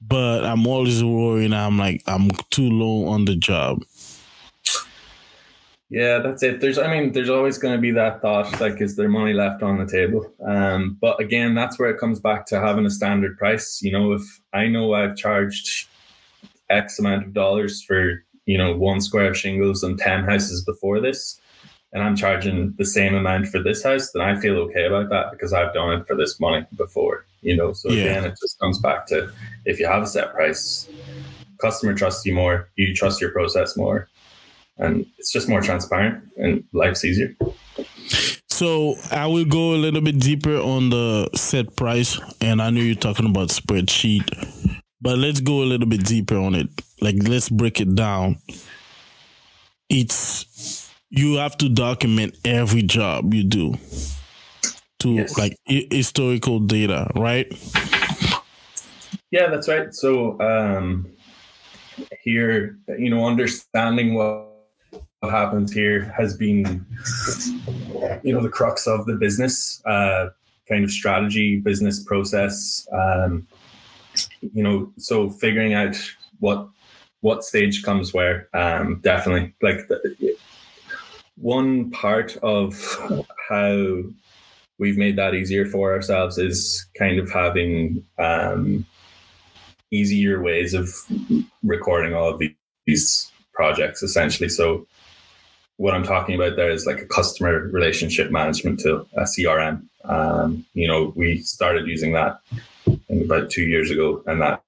but 0.00 0.44
I'm 0.44 0.66
always 0.66 1.02
worried. 1.02 1.52
I'm 1.52 1.78
like 1.78 2.02
I'm 2.06 2.30
too 2.50 2.70
low 2.70 3.08
on 3.08 3.24
the 3.24 3.36
job. 3.36 3.82
Yeah, 5.92 6.20
that's 6.20 6.42
it. 6.42 6.62
There's, 6.62 6.78
I 6.78 6.90
mean, 6.90 7.12
there's 7.12 7.28
always 7.28 7.58
going 7.58 7.74
to 7.74 7.80
be 7.80 7.90
that 7.90 8.22
thought, 8.22 8.58
like, 8.62 8.80
is 8.80 8.96
there 8.96 9.10
money 9.10 9.34
left 9.34 9.62
on 9.62 9.76
the 9.76 9.84
table? 9.84 10.24
Um, 10.42 10.96
but 10.98 11.20
again, 11.20 11.54
that's 11.54 11.78
where 11.78 11.90
it 11.90 11.98
comes 11.98 12.18
back 12.18 12.46
to 12.46 12.58
having 12.58 12.86
a 12.86 12.90
standard 12.90 13.36
price. 13.36 13.82
You 13.82 13.92
know, 13.92 14.14
if 14.14 14.22
I 14.54 14.68
know 14.68 14.94
I've 14.94 15.16
charged 15.16 15.88
X 16.70 16.98
amount 16.98 17.24
of 17.24 17.34
dollars 17.34 17.82
for 17.82 18.24
you 18.46 18.58
know 18.58 18.76
one 18.76 19.00
square 19.00 19.30
of 19.30 19.36
shingles 19.36 19.82
and 19.82 19.98
10 19.98 20.24
houses 20.24 20.64
before 20.64 21.00
this 21.00 21.40
and 21.92 22.02
I'm 22.02 22.16
charging 22.16 22.74
the 22.78 22.84
same 22.84 23.14
amount 23.14 23.48
for 23.48 23.62
this 23.62 23.82
house, 23.82 24.10
then 24.12 24.22
I 24.22 24.38
feel 24.40 24.56
okay 24.58 24.86
about 24.86 25.10
that 25.10 25.30
because 25.30 25.52
I've 25.52 25.74
done 25.74 26.00
it 26.00 26.06
for 26.06 26.16
this 26.16 26.40
money 26.40 26.66
before, 26.76 27.26
you 27.42 27.56
know. 27.56 27.72
So 27.72 27.90
yeah. 27.90 28.04
again, 28.04 28.24
it 28.24 28.38
just 28.40 28.58
comes 28.58 28.78
back 28.78 29.06
to 29.08 29.30
if 29.66 29.78
you 29.78 29.86
have 29.86 30.02
a 30.02 30.06
set 30.06 30.32
price, 30.32 30.88
customer 31.60 31.94
trusts 31.94 32.24
you 32.24 32.34
more, 32.34 32.68
you 32.76 32.94
trust 32.94 33.20
your 33.20 33.30
process 33.30 33.76
more, 33.76 34.08
and 34.78 35.06
it's 35.18 35.32
just 35.32 35.48
more 35.48 35.60
transparent 35.60 36.24
and 36.36 36.64
life's 36.72 37.04
easier. 37.04 37.36
So 38.48 38.94
I 39.10 39.26
will 39.26 39.44
go 39.44 39.74
a 39.74 39.76
little 39.76 40.00
bit 40.00 40.18
deeper 40.18 40.56
on 40.56 40.90
the 40.90 41.28
set 41.34 41.76
price, 41.76 42.18
and 42.40 42.62
I 42.62 42.70
know 42.70 42.80
you're 42.80 42.94
talking 42.94 43.26
about 43.26 43.48
spreadsheet 43.48 44.80
but 45.02 45.18
let's 45.18 45.40
go 45.40 45.62
a 45.62 45.66
little 45.66 45.88
bit 45.88 46.04
deeper 46.04 46.36
on 46.36 46.54
it. 46.54 46.68
Like 47.00 47.16
let's 47.26 47.48
break 47.48 47.80
it 47.80 47.94
down. 47.94 48.38
It's 49.90 50.90
you 51.10 51.36
have 51.36 51.58
to 51.58 51.68
document 51.68 52.38
every 52.44 52.82
job 52.82 53.34
you 53.34 53.42
do 53.42 53.74
to 55.00 55.10
yes. 55.10 55.36
like 55.36 55.56
I- 55.68 55.88
historical 55.90 56.60
data, 56.60 57.10
right? 57.16 57.52
Yeah, 59.30 59.48
that's 59.48 59.68
right. 59.68 59.92
So 59.92 60.40
um 60.40 61.08
here, 62.22 62.78
you 62.98 63.10
know, 63.10 63.26
understanding 63.26 64.14
what 64.14 64.48
what 65.18 65.30
happens 65.32 65.72
here 65.72 66.12
has 66.16 66.36
been 66.36 66.84
you 68.22 68.32
know 68.32 68.42
the 68.42 68.48
crux 68.48 68.86
of 68.86 69.06
the 69.06 69.14
business 69.14 69.80
uh 69.86 70.28
kind 70.68 70.82
of 70.84 70.90
strategy 70.90 71.60
business 71.60 72.02
process 72.02 72.88
um 72.92 73.46
you 74.52 74.62
know, 74.62 74.92
so 74.98 75.30
figuring 75.30 75.74
out 75.74 75.96
what 76.40 76.68
what 77.20 77.44
stage 77.44 77.84
comes 77.84 78.12
where, 78.12 78.48
um, 78.52 79.00
definitely 79.02 79.54
like 79.62 79.86
the, 79.86 80.36
one 81.36 81.90
part 81.92 82.36
of 82.38 82.74
how 83.48 84.02
we've 84.78 84.98
made 84.98 85.16
that 85.16 85.34
easier 85.34 85.64
for 85.64 85.92
ourselves 85.92 86.36
is 86.36 86.84
kind 86.98 87.20
of 87.20 87.30
having 87.30 88.04
um, 88.18 88.84
easier 89.92 90.42
ways 90.42 90.74
of 90.74 90.90
recording 91.62 92.12
all 92.14 92.28
of 92.28 92.42
these 92.86 93.30
projects 93.54 94.02
essentially. 94.02 94.48
So 94.48 94.86
what 95.76 95.94
I'm 95.94 96.02
talking 96.02 96.34
about 96.34 96.56
there 96.56 96.70
is 96.70 96.86
like 96.86 97.00
a 97.00 97.06
customer 97.06 97.68
relationship 97.68 98.32
management 98.32 98.80
tool, 98.80 99.06
a 99.14 99.22
CRM. 99.22 99.86
Um, 100.04 100.66
you 100.74 100.88
know, 100.88 101.12
we 101.14 101.38
started 101.38 101.86
using 101.86 102.12
that 102.12 102.40
about 103.20 103.50
two 103.50 103.62
years 103.62 103.90
ago, 103.90 104.22
and 104.26 104.40
that 104.40 104.62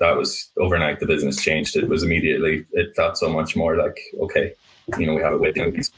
that 0.00 0.16
was 0.16 0.50
overnight. 0.58 1.00
The 1.00 1.06
business 1.06 1.42
changed. 1.42 1.76
It 1.76 1.88
was 1.88 2.02
immediately. 2.02 2.66
It 2.72 2.94
felt 2.96 3.18
so 3.18 3.28
much 3.28 3.56
more 3.56 3.76
like 3.76 3.98
okay, 4.20 4.52
you 4.98 5.06
know, 5.06 5.14
we 5.14 5.22
have 5.22 5.34
a 5.34 5.38
way 5.38 5.52
doing 5.52 5.72
these 5.72 5.90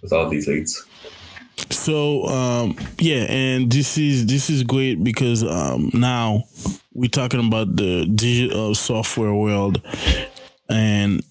with 0.00 0.12
all 0.12 0.28
these 0.28 0.46
leads. 0.46 0.86
So 1.70 2.24
um, 2.26 2.76
yeah, 2.98 3.26
and 3.28 3.70
this 3.70 3.98
is 3.98 4.26
this 4.26 4.48
is 4.50 4.62
great 4.62 5.02
because 5.02 5.42
um, 5.42 5.90
now 5.92 6.44
we're 6.92 7.08
talking 7.10 7.46
about 7.46 7.76
the 7.76 8.06
digital 8.06 8.74
software 8.74 9.34
world, 9.34 9.82
and 10.68 11.22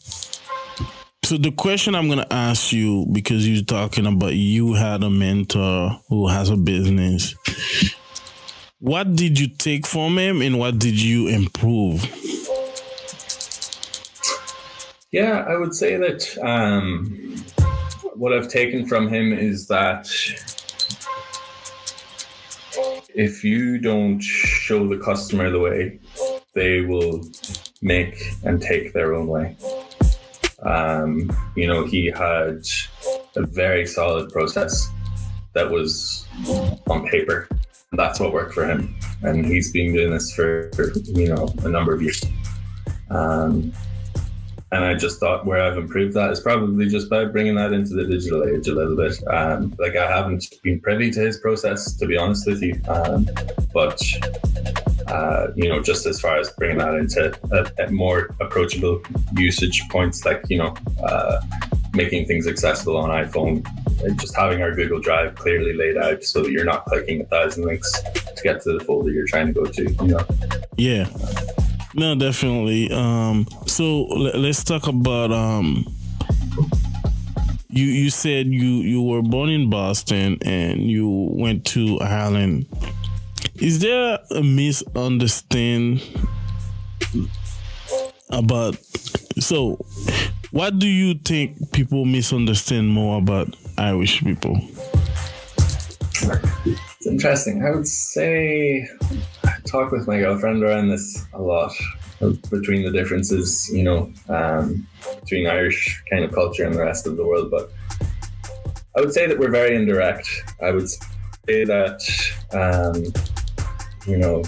so 1.23 1.37
the 1.37 1.51
question 1.51 1.95
I'm 1.95 2.09
gonna 2.09 2.27
ask 2.29 2.71
you 2.71 3.07
because 3.11 3.47
you're 3.47 3.63
talking 3.63 4.05
about 4.05 4.33
you 4.33 4.73
had 4.73 5.03
a 5.03 5.09
mentor 5.09 5.99
who 6.09 6.27
has 6.27 6.49
a 6.49 6.57
business 6.57 7.35
what 8.81 9.15
did 9.15 9.39
you 9.39 9.47
take 9.47 9.85
from 9.85 10.17
him 10.17 10.41
and 10.41 10.57
what 10.57 10.79
did 10.79 10.99
you 10.99 11.27
improve? 11.27 12.03
Yeah, 15.11 15.45
I 15.47 15.55
would 15.55 15.75
say 15.75 15.97
that 15.97 16.35
um, 16.41 17.35
what 18.15 18.33
I've 18.33 18.47
taken 18.47 18.87
from 18.87 19.07
him 19.07 19.33
is 19.33 19.67
that 19.67 20.09
if 23.13 23.43
you 23.43 23.77
don't 23.77 24.19
show 24.19 24.87
the 24.87 24.97
customer 24.97 25.51
the 25.51 25.59
way, 25.59 25.99
they 26.53 26.81
will 26.81 27.23
make 27.83 28.33
and 28.43 28.59
take 28.59 28.93
their 28.93 29.13
own 29.13 29.27
way. 29.27 29.55
Um, 30.63 31.29
you 31.55 31.67
know, 31.67 31.85
he 31.85 32.07
had 32.07 32.65
a 33.35 33.45
very 33.45 33.85
solid 33.85 34.31
process 34.31 34.89
that 35.53 35.69
was 35.69 36.25
on 36.87 37.07
paper 37.07 37.47
that's 38.01 38.19
what 38.19 38.33
worked 38.33 38.53
for 38.53 38.65
him. 38.65 38.95
And 39.21 39.45
he's 39.45 39.71
been 39.71 39.93
doing 39.93 40.11
this 40.11 40.33
for, 40.33 40.71
for 40.73 40.91
you 40.99 41.29
know, 41.29 41.47
a 41.63 41.69
number 41.69 41.93
of 41.93 42.01
years. 42.01 42.23
Um, 43.09 43.71
and 44.73 44.85
I 44.85 44.95
just 44.95 45.19
thought 45.19 45.45
where 45.45 45.61
I've 45.61 45.77
improved 45.77 46.13
that 46.13 46.31
is 46.31 46.39
probably 46.39 46.87
just 46.87 47.09
by 47.09 47.25
bringing 47.25 47.55
that 47.55 47.73
into 47.73 47.93
the 47.93 48.05
digital 48.05 48.43
age 48.45 48.67
a 48.69 48.73
little 48.73 48.95
bit. 48.95 49.21
Um, 49.27 49.75
like 49.77 49.95
I 49.97 50.09
haven't 50.09 50.45
been 50.63 50.79
privy 50.79 51.11
to 51.11 51.19
his 51.19 51.37
process, 51.39 51.93
to 51.97 52.07
be 52.07 52.17
honest 52.17 52.47
with 52.47 52.63
you. 52.63 52.81
Um, 52.87 53.27
but 53.73 54.01
uh, 55.07 55.47
you 55.55 55.67
know, 55.67 55.81
just 55.81 56.05
as 56.05 56.21
far 56.21 56.37
as 56.37 56.49
bringing 56.51 56.77
that 56.77 56.93
into 56.93 57.37
a, 57.51 57.85
a 57.85 57.91
more 57.91 58.33
approachable 58.39 59.01
usage 59.35 59.83
points, 59.89 60.25
like 60.25 60.41
you 60.47 60.57
know, 60.57 60.73
uh, 61.03 61.41
making 61.93 62.25
things 62.25 62.47
accessible 62.47 62.95
on 62.95 63.09
iPhone, 63.09 63.67
just 64.15 64.35
having 64.35 64.61
our 64.61 64.73
Google 64.73 64.99
Drive 64.99 65.35
clearly 65.35 65.73
laid 65.73 65.97
out 65.97 66.23
so 66.23 66.43
that 66.43 66.51
you're 66.51 66.65
not 66.65 66.85
clicking 66.85 67.21
a 67.21 67.25
thousand 67.25 67.65
links 67.65 67.91
to 68.01 68.41
get 68.43 68.61
to 68.61 68.77
the 68.77 68.83
folder 68.85 69.11
you're 69.11 69.27
trying 69.27 69.47
to 69.47 69.53
go 69.53 69.65
to. 69.65 69.91
You 69.91 70.07
know? 70.07 70.25
Yeah. 70.77 71.07
No, 71.93 72.15
definitely. 72.15 72.91
Um, 72.91 73.45
so 73.67 74.07
l- 74.11 74.39
let's 74.39 74.63
talk 74.63 74.87
about 74.87 75.31
um, 75.31 75.85
you. 77.69 77.85
You 77.85 78.09
said 78.09 78.47
you 78.47 78.81
you 78.81 79.01
were 79.01 79.21
born 79.21 79.49
in 79.49 79.69
Boston 79.69 80.37
and 80.43 80.89
you 80.89 81.07
went 81.31 81.65
to 81.67 81.99
Ireland. 81.99 82.65
is 83.55 83.79
there 83.79 84.19
a 84.31 84.41
misunderstanding 84.43 85.99
about 88.29 88.75
so 89.39 89.75
what 90.51 90.79
do 90.79 90.87
you 90.87 91.13
think 91.15 91.71
people 91.71 92.05
misunderstand 92.05 92.89
more 92.89 93.17
about 93.17 93.55
Irish 93.81 94.23
people? 94.23 94.61
It's 96.65 97.07
interesting. 97.07 97.65
I 97.65 97.71
would 97.71 97.87
say 97.87 98.87
I 99.43 99.53
talk 99.65 99.91
with 99.91 100.07
my 100.07 100.19
girlfriend 100.19 100.63
around 100.63 100.89
this 100.89 101.25
a 101.33 101.41
lot 101.41 101.73
between 102.51 102.83
the 102.83 102.91
differences, 102.91 103.71
you 103.73 103.81
know, 103.81 104.13
um, 104.29 104.87
between 105.21 105.47
Irish 105.47 106.03
kind 106.11 106.23
of 106.23 106.31
culture 106.31 106.63
and 106.63 106.75
the 106.75 106.79
rest 106.81 107.07
of 107.07 107.17
the 107.17 107.25
world. 107.25 107.49
But 107.49 107.71
I 108.95 109.01
would 109.01 109.13
say 109.13 109.25
that 109.25 109.39
we're 109.39 109.49
very 109.49 109.75
indirect. 109.75 110.29
I 110.61 110.69
would 110.69 110.87
say 110.87 111.63
that, 111.63 111.99
um, 112.53 112.95
you 114.05 114.17
know, 114.17 114.43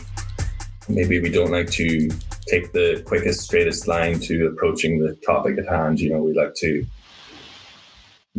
maybe 0.87 1.19
we 1.19 1.29
don't 1.29 1.49
like 1.49 1.71
to 1.71 2.07
take 2.45 2.71
the 2.71 3.01
quickest, 3.07 3.41
straightest 3.41 3.87
line 3.87 4.19
to 4.19 4.45
approaching 4.45 4.99
the 4.99 5.15
topic 5.25 5.57
at 5.57 5.67
hand. 5.67 5.99
You 5.99 6.11
know, 6.11 6.21
we 6.21 6.33
like 6.33 6.53
to 6.57 6.85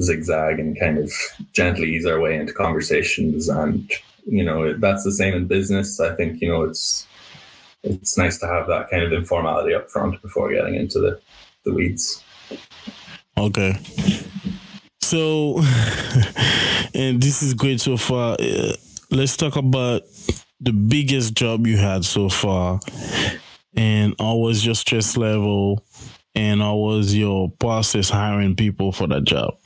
zigzag 0.00 0.58
and 0.58 0.78
kind 0.78 0.98
of 0.98 1.12
gently 1.52 1.94
ease 1.94 2.06
our 2.06 2.20
way 2.20 2.36
into 2.36 2.52
conversations. 2.52 3.48
And, 3.48 3.90
you 4.26 4.44
know, 4.44 4.76
that's 4.76 5.04
the 5.04 5.12
same 5.12 5.34
in 5.34 5.46
business. 5.46 6.00
I 6.00 6.14
think, 6.14 6.40
you 6.40 6.48
know, 6.48 6.62
it's, 6.62 7.06
it's 7.82 8.16
nice 8.18 8.38
to 8.38 8.46
have 8.46 8.66
that 8.68 8.90
kind 8.90 9.02
of 9.02 9.12
informality 9.12 9.74
up 9.74 9.90
front 9.90 10.20
before 10.22 10.52
getting 10.52 10.74
into 10.74 10.98
the, 10.98 11.20
the 11.64 11.72
weeds. 11.72 12.22
Okay. 13.36 13.76
So, 15.02 15.58
and 16.94 17.22
this 17.22 17.42
is 17.42 17.54
great 17.54 17.80
so 17.80 17.96
far. 17.96 18.36
Uh, 18.40 18.72
let's 19.10 19.36
talk 19.36 19.56
about 19.56 20.02
the 20.60 20.72
biggest 20.72 21.34
job 21.34 21.66
you 21.66 21.76
had 21.76 22.04
so 22.04 22.28
far 22.28 22.80
and 23.76 24.14
how 24.18 24.36
was 24.36 24.64
your 24.64 24.74
stress 24.74 25.16
level 25.16 25.84
and 26.34 26.60
how 26.60 26.76
was 26.76 27.14
your 27.14 27.50
process 27.50 28.08
hiring 28.08 28.56
people 28.56 28.92
for 28.92 29.06
that 29.08 29.24
job? 29.24 29.56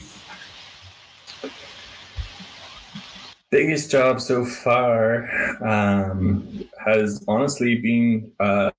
Biggest 3.50 3.90
job 3.90 4.20
so 4.20 4.44
far 4.44 5.26
um, 5.64 6.68
has 6.84 7.24
honestly 7.26 7.76
been 7.76 8.30
uh, 8.38 8.70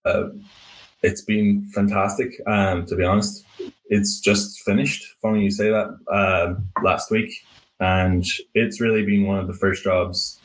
it's 1.02 1.22
been 1.22 1.64
fantastic. 1.74 2.30
Um, 2.46 2.86
to 2.86 2.96
be 2.96 3.04
honest, 3.04 3.46
it's 3.88 4.20
just 4.20 4.62
finished. 4.62 5.16
Funny 5.22 5.44
you 5.44 5.52
say 5.52 5.70
that. 5.70 5.98
Uh, 6.12 6.56
last 6.84 7.10
week, 7.10 7.32
and 7.80 8.26
it's 8.54 8.82
really 8.82 9.06
been 9.06 9.26
one 9.26 9.40
of 9.40 9.48
the 9.48 9.54
first 9.54 9.84
jobs 9.84 10.40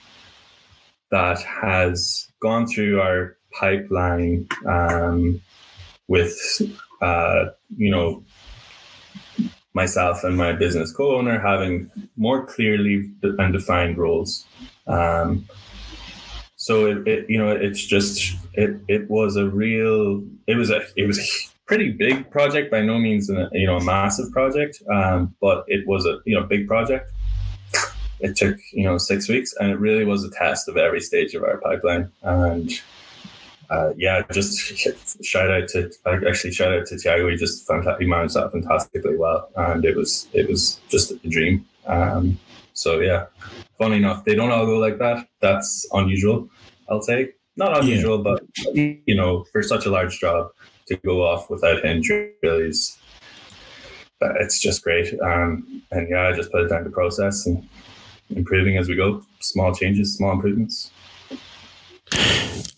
that 1.10 1.40
has 1.42 2.28
gone 2.40 2.66
through 2.66 3.00
our 3.00 3.36
pipeline 3.52 4.48
um, 4.66 5.40
with 6.08 6.36
uh, 7.00 7.46
you 7.76 7.90
know 7.90 8.24
myself 9.74 10.22
and 10.24 10.36
my 10.36 10.52
business 10.52 10.92
co-owner 10.92 11.40
having 11.40 11.90
more 12.16 12.46
clearly 12.46 13.10
and 13.22 13.52
defined 13.52 13.98
roles. 13.98 14.46
Um, 14.86 15.46
so 16.56 16.86
it, 16.86 17.06
it, 17.06 17.28
you 17.28 17.36
know 17.36 17.50
it's 17.50 17.84
just 17.84 18.36
it 18.54 18.80
it 18.88 19.10
was 19.10 19.36
a 19.36 19.46
real 19.46 20.22
it 20.46 20.54
was 20.54 20.70
a 20.70 20.80
it 20.96 21.06
was 21.06 21.18
a 21.18 21.22
pretty 21.66 21.90
big 21.90 22.30
project 22.30 22.70
by 22.70 22.80
no 22.80 22.98
means 22.98 23.28
a, 23.28 23.50
you 23.52 23.66
know 23.66 23.76
a 23.76 23.84
massive 23.84 24.30
project 24.32 24.82
um, 24.90 25.34
but 25.42 25.64
it 25.68 25.86
was 25.86 26.06
a 26.06 26.20
you 26.24 26.34
know 26.34 26.46
big 26.46 26.66
project 26.66 27.10
it 28.20 28.34
took 28.36 28.56
you 28.72 28.84
know 28.84 28.96
six 28.96 29.28
weeks 29.28 29.52
and 29.60 29.70
it 29.70 29.78
really 29.78 30.06
was 30.06 30.24
a 30.24 30.30
test 30.30 30.66
of 30.68 30.78
every 30.78 31.00
stage 31.00 31.34
of 31.34 31.42
our 31.42 31.58
pipeline 31.58 32.10
and 32.22 32.70
uh, 33.70 33.92
yeah, 33.96 34.22
just 34.32 34.58
shout 35.24 35.50
out 35.50 35.68
to 35.68 35.90
actually 36.26 36.52
shout 36.52 36.72
out 36.72 36.86
to 36.86 36.98
Tiago. 36.98 37.28
He 37.28 37.36
just 37.36 37.66
fantastic, 37.66 38.02
he 38.02 38.06
managed 38.06 38.34
that 38.34 38.52
fantastically 38.52 39.16
well, 39.16 39.48
and 39.56 39.84
it 39.84 39.96
was 39.96 40.28
it 40.32 40.48
was 40.48 40.80
just 40.88 41.12
a 41.12 41.28
dream. 41.28 41.66
Um, 41.86 42.38
so 42.72 43.00
yeah, 43.00 43.26
funny 43.78 43.96
enough, 43.96 44.24
they 44.24 44.34
don't 44.34 44.50
all 44.50 44.66
go 44.66 44.78
like 44.78 44.98
that. 44.98 45.26
That's 45.40 45.86
unusual, 45.92 46.48
I'll 46.88 47.02
say. 47.02 47.32
Not 47.56 47.82
unusual, 47.82 48.16
yeah. 48.16 48.36
but 48.64 48.76
you 49.06 49.14
know, 49.14 49.44
for 49.52 49.62
such 49.62 49.86
a 49.86 49.90
large 49.90 50.18
job 50.18 50.50
to 50.86 50.96
go 50.98 51.22
off 51.22 51.48
without 51.48 51.84
injury 51.84 52.32
really 52.42 52.68
is 52.68 52.98
uh, 54.20 54.32
it's 54.40 54.60
just 54.60 54.82
great. 54.82 55.18
Um, 55.20 55.82
and 55.90 56.08
yeah, 56.08 56.28
I 56.28 56.32
just 56.32 56.50
put 56.50 56.62
it 56.62 56.68
down 56.68 56.84
to 56.84 56.90
process 56.90 57.46
and 57.46 57.66
improving 58.30 58.76
as 58.76 58.88
we 58.88 58.96
go. 58.96 59.22
Small 59.40 59.74
changes, 59.74 60.16
small 60.16 60.32
improvements. 60.32 60.90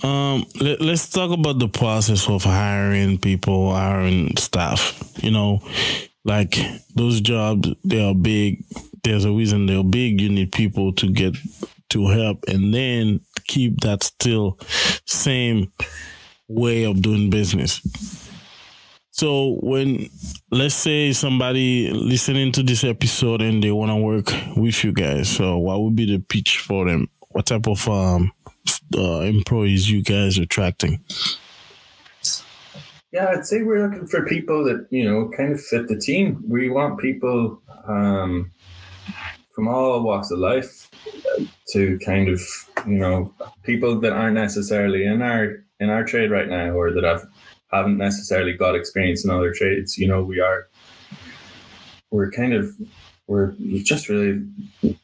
Um, 0.02 0.44
let, 0.60 0.80
us 0.80 1.08
talk 1.08 1.30
about 1.30 1.58
the 1.58 1.68
process 1.68 2.28
of 2.28 2.44
hiring 2.44 3.18
people, 3.18 3.72
hiring 3.72 4.36
staff. 4.36 5.10
You 5.22 5.30
know, 5.30 5.60
like 6.24 6.56
those 6.94 7.20
jobs, 7.20 7.68
they 7.84 8.02
are 8.02 8.14
big. 8.14 8.64
There's 9.02 9.24
a 9.24 9.32
reason 9.32 9.66
they're 9.66 9.84
big. 9.84 10.20
You 10.20 10.28
need 10.28 10.52
people 10.52 10.92
to 10.94 11.10
get 11.10 11.36
to 11.90 12.08
help, 12.08 12.44
and 12.48 12.74
then 12.74 13.20
keep 13.46 13.80
that 13.80 14.02
still 14.02 14.58
same 15.06 15.72
way 16.48 16.84
of 16.84 17.00
doing 17.00 17.30
business. 17.30 17.80
So 19.10 19.58
when 19.62 20.10
let's 20.50 20.74
say 20.74 21.12
somebody 21.12 21.90
listening 21.90 22.52
to 22.52 22.62
this 22.62 22.84
episode 22.84 23.40
and 23.40 23.62
they 23.62 23.72
want 23.72 23.90
to 23.90 23.96
work 23.96 24.30
with 24.56 24.84
you 24.84 24.92
guys, 24.92 25.30
so 25.30 25.56
what 25.56 25.80
would 25.80 25.96
be 25.96 26.04
the 26.04 26.18
pitch 26.18 26.58
for 26.58 26.84
them? 26.84 27.08
What 27.30 27.46
type 27.46 27.66
of 27.66 27.88
um 27.88 28.30
uh, 28.94 29.20
employees 29.20 29.90
you 29.90 30.02
guys 30.02 30.38
are 30.38 30.42
attracting? 30.42 31.00
Yeah, 33.12 33.30
I'd 33.30 33.46
say 33.46 33.62
we're 33.62 33.88
looking 33.88 34.06
for 34.06 34.26
people 34.26 34.64
that 34.64 34.86
you 34.90 35.04
know 35.04 35.30
kind 35.36 35.52
of 35.52 35.60
fit 35.60 35.88
the 35.88 35.98
team. 35.98 36.42
We 36.46 36.68
want 36.68 37.00
people 37.00 37.62
um, 37.86 38.50
from 39.54 39.68
all 39.68 40.02
walks 40.02 40.30
of 40.30 40.38
life 40.38 40.90
to 41.72 41.98
kind 42.04 42.28
of 42.28 42.40
you 42.86 42.98
know 42.98 43.32
people 43.62 44.00
that 44.00 44.12
aren't 44.12 44.34
necessarily 44.34 45.06
in 45.06 45.22
our 45.22 45.64
in 45.80 45.90
our 45.90 46.04
trade 46.04 46.30
right 46.30 46.48
now 46.48 46.70
or 46.70 46.92
that 46.92 47.04
have 47.04 47.26
haven't 47.72 47.96
necessarily 47.96 48.52
got 48.52 48.74
experience 48.74 49.24
in 49.24 49.30
other 49.30 49.52
trades. 49.52 49.96
You 49.96 50.08
know, 50.08 50.22
we 50.22 50.40
are 50.40 50.68
we're 52.10 52.30
kind 52.30 52.52
of 52.52 52.70
we're 53.28 53.54
just 53.82 54.08
really 54.08 54.46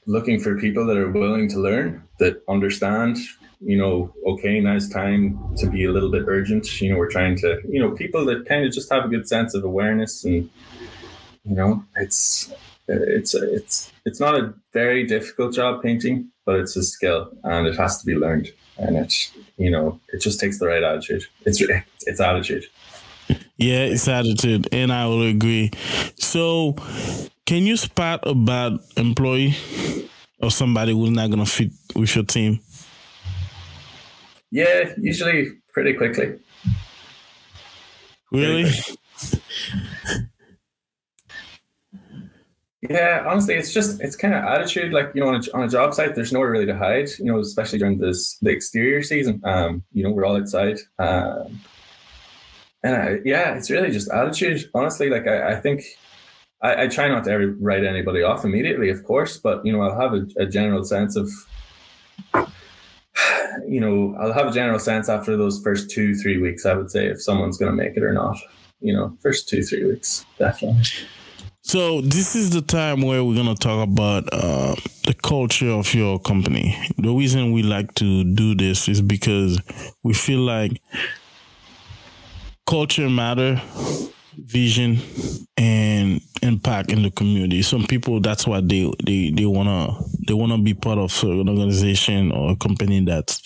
looking 0.07 0.39
for 0.39 0.59
people 0.59 0.87
that 0.87 0.97
are 0.97 1.11
willing 1.11 1.49
to 1.49 1.59
learn, 1.59 2.03
that 2.19 2.43
understand 2.49 3.19
you 3.65 3.77
know, 3.77 4.13
okay, 4.27 4.61
now 4.61 4.75
it's 4.75 4.89
time 4.89 5.39
to 5.59 5.69
be 5.69 5.85
a 5.85 5.93
little 5.93 6.11
bit 6.11 6.25
urgent. 6.27 6.81
You 6.81 6.93
know, 6.93 6.99
we're 6.99 7.11
trying 7.11 7.37
to, 7.39 7.61
you 7.69 7.81
know, 7.81 7.93
people 7.93 8.25
that 8.27 8.47
kind 8.47 8.65
of 8.65 8.73
just 8.73 8.93
have 8.93 9.05
a 9.05 9.09
good 9.09 9.29
sense 9.29 9.55
of 9.55 9.65
awareness 9.65 10.25
and, 10.25 10.51
you 11.45 11.55
know, 11.55 11.85
it's, 11.97 12.53
it's, 12.89 13.35
it's, 13.35 13.93
it's 14.05 14.21
not 14.21 14.35
a 14.35 14.53
very 14.73 15.07
difficult 15.07 15.55
job 15.55 15.83
painting, 15.83 16.31
but 16.45 16.59
it's 16.59 16.77
a 16.77 16.83
skill 16.83 17.31
and 17.45 17.67
it 17.67 17.77
has 17.77 17.99
to 18.01 18.07
be 18.07 18.15
learned. 18.15 18.53
And 18.79 18.97
it's, 18.97 19.33
you 19.59 19.71
know, 19.71 20.01
it 20.09 20.19
just 20.19 20.41
takes 20.41 20.59
the 20.59 20.67
right 20.67 20.83
attitude. 20.83 21.25
It's, 21.45 21.63
it's 22.07 22.21
attitude. 22.21 22.67
Yeah, 23.57 23.85
it's 23.85 24.09
attitude. 24.09 24.69
And 24.73 24.93
I 24.93 25.07
will 25.07 25.23
agree. 25.23 25.71
So, 26.17 26.75
can 27.47 27.65
you 27.65 27.77
spot 27.77 28.21
a 28.25 28.35
bad 28.35 28.79
employee 28.97 29.55
or 30.41 30.51
somebody 30.51 30.93
who's 30.93 31.11
not 31.11 31.31
going 31.31 31.45
to 31.45 31.51
fit 31.51 31.71
with 31.95 32.15
your 32.17 32.25
team? 32.25 32.61
Yeah, 34.53 34.93
usually 34.99 35.53
pretty 35.73 35.95
quickly. 35.95 36.39
Really? 38.31 38.71
yeah, 42.83 43.25
honestly, 43.27 43.55
it's 43.55 43.73
just 43.73 44.03
it's 44.03 44.15
kind 44.15 44.35
of 44.35 44.45
attitude. 44.45 44.93
Like 44.93 45.13
you 45.15 45.23
know, 45.23 45.29
on 45.29 45.37
a, 45.37 45.57
on 45.57 45.63
a 45.65 45.69
job 45.69 45.95
site, 45.95 46.15
there's 46.15 46.35
nowhere 46.35 46.51
really 46.51 46.67
to 46.67 46.77
hide. 46.77 47.09
You 47.19 47.25
know, 47.25 47.39
especially 47.41 47.79
during 47.79 47.99
this 47.99 48.37
the 48.43 48.51
exterior 48.51 49.03
season. 49.03 49.41
Um, 49.45 49.85
you 49.91 50.05
know, 50.05 50.11
we're 50.11 50.27
all 50.27 50.37
outside. 50.37 50.79
Um, 50.99 51.59
and 52.85 52.95
I, 52.95 53.21
yeah, 53.25 53.55
it's 53.55 53.71
really 53.71 53.91
just 53.91 54.11
attitude. 54.11 54.69
Honestly, 54.75 55.09
like 55.09 55.27
I, 55.27 55.53
I 55.53 55.57
think 55.61 55.83
I, 56.61 56.83
I, 56.83 56.89
try 56.89 57.09
not 57.09 57.25
to 57.25 57.31
ever 57.31 57.55
write 57.59 57.85
anybody 57.85 58.23
off 58.23 58.45
immediately, 58.45 58.91
of 58.91 59.03
course, 59.05 59.39
but 59.39 59.65
you 59.65 59.73
know, 59.73 59.81
I'll 59.81 59.99
have 59.99 60.13
a, 60.13 60.27
a 60.37 60.47
general 60.47 60.85
sense 60.85 61.17
of 61.17 61.31
you 63.67 63.81
know, 63.81 64.17
I'll 64.19 64.33
have 64.33 64.49
a 64.49 64.53
general 64.53 64.79
sense 64.79 65.09
after 65.09 65.37
those 65.37 65.63
first 65.63 65.91
two, 65.91 66.15
three 66.15 66.39
weeks, 66.39 66.67
I 66.67 66.75
would 66.75 66.91
say, 66.91 67.07
if 67.07 67.23
someone's 67.23 67.59
going 67.59 67.71
to 67.71 67.77
make 67.77 67.97
it 67.97 68.03
or 68.03 68.13
not. 68.13 68.39
You 68.81 68.95
know, 68.95 69.17
first 69.21 69.49
two, 69.49 69.63
three 69.63 69.85
weeks, 69.85 70.27
definitely. 70.39 70.83
So 71.65 72.01
this 72.01 72.35
is 72.35 72.51
the 72.51 72.61
time 72.61 73.03
where 73.03 73.25
we're 73.25 73.37
gonna 73.37 73.55
talk 73.55 73.87
about 73.89 74.29
uh, 74.33 74.75
the 75.07 75.15
culture 75.23 75.71
of 75.71 75.95
your 75.95 76.19
company. 76.19 76.77
The 76.99 77.13
reason 77.13 77.53
we 77.53 77.63
like 77.63 77.95
to 77.95 78.25
do 78.25 78.57
this 78.57 78.89
is 78.89 79.01
because 79.01 79.61
we 80.03 80.13
feel 80.13 80.41
like 80.41 80.83
culture 82.67 83.09
matter, 83.09 83.63
vision, 84.37 84.99
and 85.57 86.21
impact 86.43 86.91
in 86.91 87.03
the 87.03 87.11
community. 87.11 87.63
Some 87.63 87.87
people 87.87 88.21
that's 88.21 88.47
why 88.47 88.61
they 88.61 88.93
they 89.05 89.31
they 89.31 89.47
wanna 89.47 89.97
they 90.27 90.35
wanna 90.35 90.59
be 90.59 90.75
part 90.75 90.99
of 90.99 91.23
an 91.23 91.49
organization 91.49 92.33
or 92.33 92.53
a 92.53 92.57
company 92.57 93.05
that 93.05 93.41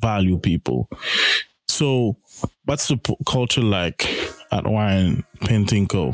value 0.00 0.38
people. 0.38 0.88
So, 1.68 2.16
what's 2.64 2.88
the 2.88 2.98
culture 3.26 3.62
like 3.62 4.08
at 4.52 4.64
Ryan 4.64 5.24
Painting 5.40 5.86
Co? 5.86 6.12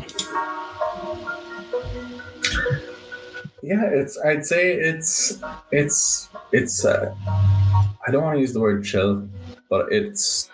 Yeah, 3.62 3.84
it's. 3.84 4.18
I'd 4.24 4.46
say 4.46 4.74
it's. 4.74 5.40
It's. 5.72 6.28
It's. 6.52 6.84
Uh, 6.84 7.14
I 7.26 8.10
don't 8.10 8.22
want 8.22 8.36
to 8.36 8.40
use 8.40 8.52
the 8.52 8.60
word 8.60 8.84
chill, 8.84 9.28
but 9.68 9.92
it's 9.92 10.48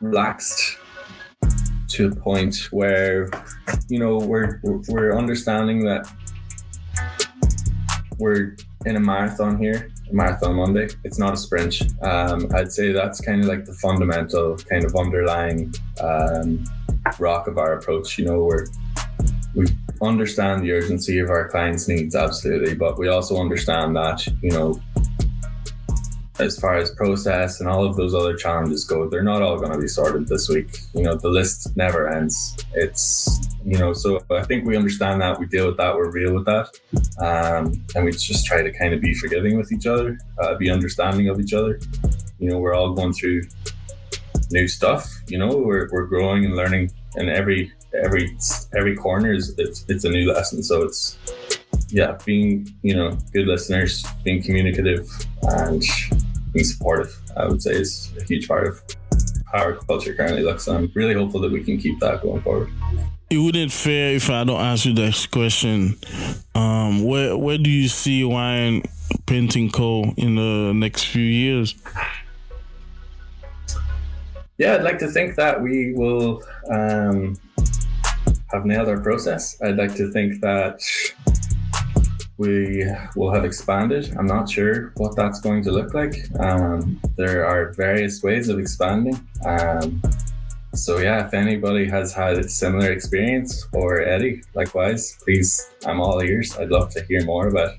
relaxed 0.00 0.76
to 1.88 2.08
a 2.08 2.14
point 2.14 2.68
where 2.70 3.30
you 3.88 3.98
know 3.98 4.18
we're 4.18 4.60
we're 4.88 5.16
understanding 5.16 5.84
that 5.84 6.10
we're 8.18 8.56
in 8.86 8.96
a 8.96 9.00
marathon 9.00 9.58
here 9.58 9.90
a 10.10 10.14
marathon 10.14 10.54
monday. 10.56 10.88
It's 11.04 11.18
not 11.18 11.34
a 11.34 11.36
sprint. 11.36 11.82
Um, 12.02 12.48
i'd 12.54 12.72
say 12.72 12.92
that's 12.92 13.20
kind 13.20 13.42
of 13.42 13.48
like 13.48 13.64
the 13.64 13.74
fundamental 13.74 14.56
kind 14.56 14.84
of 14.84 14.94
underlying 14.96 15.74
um, 16.00 16.64
rock 17.18 17.46
of 17.46 17.58
our 17.58 17.74
approach. 17.74 18.18
You 18.18 18.26
know 18.26 18.44
we're 18.44 18.66
we 19.54 19.66
understand 20.02 20.62
the 20.62 20.72
urgency 20.72 21.18
of 21.18 21.30
our 21.30 21.48
clients 21.48 21.88
needs 21.88 22.14
absolutely 22.14 22.74
but 22.74 22.98
we 22.98 23.08
also 23.08 23.40
understand 23.40 23.96
that 23.96 24.24
you 24.42 24.50
know 24.50 24.80
as 26.38 26.58
far 26.58 26.76
as 26.76 26.90
process 26.92 27.60
and 27.60 27.68
all 27.68 27.84
of 27.84 27.96
those 27.96 28.14
other 28.14 28.36
challenges 28.36 28.84
go, 28.84 29.08
they're 29.08 29.22
not 29.22 29.42
all 29.42 29.58
going 29.58 29.72
to 29.72 29.78
be 29.78 29.88
sorted 29.88 30.28
this 30.28 30.48
week. 30.48 30.78
You 30.94 31.02
know, 31.02 31.14
the 31.16 31.28
list 31.28 31.76
never 31.76 32.08
ends. 32.08 32.56
It's, 32.74 33.48
you 33.64 33.78
know, 33.78 33.92
so 33.92 34.20
I 34.30 34.44
think 34.44 34.64
we 34.64 34.76
understand 34.76 35.20
that, 35.20 35.38
we 35.38 35.46
deal 35.46 35.66
with 35.66 35.76
that, 35.78 35.94
we're 35.96 36.10
real 36.10 36.34
with 36.34 36.46
that. 36.46 36.68
Um, 37.18 37.84
and 37.94 38.04
we 38.04 38.12
just 38.12 38.46
try 38.46 38.62
to 38.62 38.72
kind 38.72 38.94
of 38.94 39.00
be 39.00 39.14
forgiving 39.14 39.56
with 39.56 39.72
each 39.72 39.86
other, 39.86 40.18
uh, 40.40 40.54
be 40.56 40.70
understanding 40.70 41.28
of 41.28 41.40
each 41.40 41.54
other. 41.54 41.80
You 42.38 42.50
know, 42.50 42.58
we're 42.58 42.74
all 42.74 42.92
going 42.92 43.12
through 43.12 43.42
new 44.50 44.68
stuff, 44.68 45.12
you 45.26 45.38
know, 45.38 45.48
we're, 45.48 45.88
we're 45.90 46.06
growing 46.06 46.44
and 46.44 46.54
learning 46.56 46.90
and 47.16 47.28
every, 47.28 47.72
every, 48.04 48.36
every 48.74 48.96
corner 48.96 49.32
is, 49.32 49.54
it's, 49.58 49.84
it's 49.88 50.04
a 50.04 50.10
new 50.10 50.32
lesson. 50.32 50.62
So 50.62 50.82
it's, 50.82 51.18
yeah, 51.90 52.16
being, 52.24 52.68
you 52.82 52.94
know, 52.94 53.16
good 53.32 53.46
listeners, 53.46 54.04
being 54.22 54.42
communicative 54.42 55.08
and 55.42 55.82
being 56.52 56.64
supportive, 56.64 57.16
I 57.36 57.46
would 57.46 57.62
say, 57.62 57.72
is 57.72 58.12
a 58.18 58.24
huge 58.24 58.48
part 58.48 58.66
of 58.66 58.82
how 59.52 59.62
our 59.64 59.74
culture 59.74 60.14
currently 60.14 60.42
looks. 60.42 60.66
And 60.66 60.76
I'm 60.76 60.92
really 60.94 61.14
hopeful 61.14 61.40
that 61.40 61.52
we 61.52 61.62
can 61.62 61.78
keep 61.78 61.98
that 62.00 62.22
going 62.22 62.42
forward. 62.42 62.70
It 63.30 63.38
wouldn't 63.38 63.72
fair 63.72 64.14
if 64.14 64.30
I 64.30 64.44
don't 64.44 64.60
ask 64.60 64.86
you 64.86 64.94
this 64.94 65.26
question. 65.26 65.96
Um, 66.54 67.04
where 67.04 67.36
where 67.36 67.58
do 67.58 67.68
you 67.68 67.88
see 67.88 68.24
Ryan 68.24 68.82
Painting 69.26 69.70
Co. 69.70 70.14
in 70.16 70.36
the 70.36 70.72
next 70.74 71.04
few 71.04 71.22
years? 71.22 71.74
Yeah, 74.56 74.74
I'd 74.74 74.82
like 74.82 74.98
to 75.00 75.08
think 75.08 75.36
that 75.36 75.62
we 75.62 75.92
will 75.92 76.42
um, 76.70 77.36
have 78.50 78.64
nailed 78.64 78.88
our 78.88 78.98
process. 78.98 79.60
I'd 79.62 79.76
like 79.76 79.94
to 79.96 80.10
think 80.10 80.40
that 80.40 80.80
we 82.38 82.84
will 83.16 83.32
have 83.32 83.44
expanded. 83.44 84.14
I'm 84.16 84.26
not 84.26 84.48
sure 84.48 84.92
what 84.96 85.16
that's 85.16 85.40
going 85.40 85.62
to 85.64 85.72
look 85.72 85.92
like. 85.92 86.24
Um, 86.38 87.00
there 87.16 87.44
are 87.44 87.72
various 87.72 88.22
ways 88.22 88.48
of 88.48 88.58
expanding. 88.58 89.20
Um, 89.44 90.00
so 90.74 90.98
yeah, 90.98 91.26
if 91.26 91.34
anybody 91.34 91.88
has 91.88 92.14
had 92.14 92.38
a 92.38 92.48
similar 92.48 92.92
experience 92.92 93.66
or 93.72 94.00
Eddy, 94.02 94.42
likewise, 94.54 95.18
please, 95.24 95.68
I'm 95.84 96.00
all 96.00 96.22
ears. 96.22 96.56
I'd 96.56 96.70
love 96.70 96.90
to 96.90 97.04
hear 97.04 97.24
more 97.24 97.48
about 97.48 97.74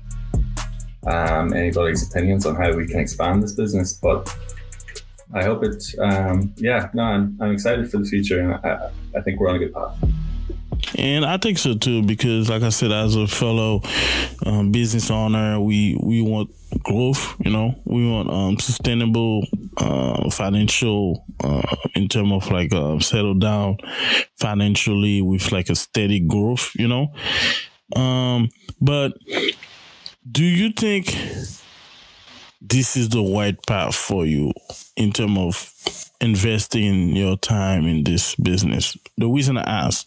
um, 1.06 1.54
anybody's 1.54 2.06
opinions 2.06 2.44
on 2.44 2.54
how 2.56 2.72
we 2.72 2.86
can 2.86 3.00
expand 3.00 3.42
this 3.42 3.52
business. 3.52 3.94
But 3.94 4.36
I 5.32 5.42
hope 5.44 5.64
it, 5.64 5.82
um, 5.98 6.52
yeah, 6.56 6.90
no, 6.92 7.04
I'm, 7.04 7.38
I'm 7.40 7.52
excited 7.52 7.90
for 7.90 7.96
the 7.96 8.04
future 8.04 8.40
and 8.40 8.54
I, 8.54 8.90
I 9.16 9.22
think 9.22 9.40
we're 9.40 9.48
on 9.48 9.56
a 9.56 9.58
good 9.58 9.72
path. 9.72 9.96
And 11.00 11.24
I 11.24 11.38
think 11.38 11.56
so 11.56 11.74
too, 11.74 12.02
because 12.02 12.50
like 12.50 12.62
I 12.62 12.68
said, 12.68 12.92
as 12.92 13.16
a 13.16 13.26
fellow 13.26 13.80
um, 14.44 14.70
business 14.70 15.10
owner, 15.10 15.58
we 15.58 15.98
we 16.02 16.20
want 16.20 16.50
growth. 16.82 17.36
You 17.42 17.50
know, 17.52 17.74
we 17.86 18.06
want 18.06 18.28
um, 18.30 18.58
sustainable 18.58 19.44
uh, 19.78 20.28
financial 20.30 21.24
uh, 21.42 21.76
in 21.94 22.08
terms 22.08 22.32
of 22.32 22.52
like 22.52 22.74
uh, 22.74 22.98
settle 23.00 23.32
down 23.34 23.78
financially 24.38 25.22
with 25.22 25.50
like 25.52 25.70
a 25.70 25.74
steady 25.74 26.20
growth. 26.20 26.70
You 26.74 26.88
know, 26.88 27.98
um, 27.98 28.50
but 28.78 29.14
do 30.30 30.44
you 30.44 30.72
think 30.72 31.16
this 32.60 32.96
is 32.96 33.08
the 33.08 33.22
right 33.22 33.56
path 33.66 33.94
for 33.94 34.26
you 34.26 34.52
in 34.96 35.12
terms 35.12 35.38
of 35.38 36.14
investing 36.20 37.16
your 37.16 37.36
time 37.38 37.86
in 37.86 38.04
this 38.04 38.34
business? 38.34 38.96
The 39.16 39.28
reason 39.28 39.56
I 39.56 39.62
ask 39.62 40.06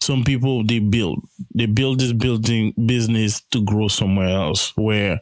some 0.00 0.24
people 0.24 0.64
they 0.64 0.78
build 0.78 1.22
they 1.54 1.66
build 1.66 2.00
this 2.00 2.12
building 2.12 2.72
business 2.86 3.40
to 3.50 3.62
grow 3.64 3.88
somewhere 3.88 4.28
else 4.28 4.76
where 4.76 5.20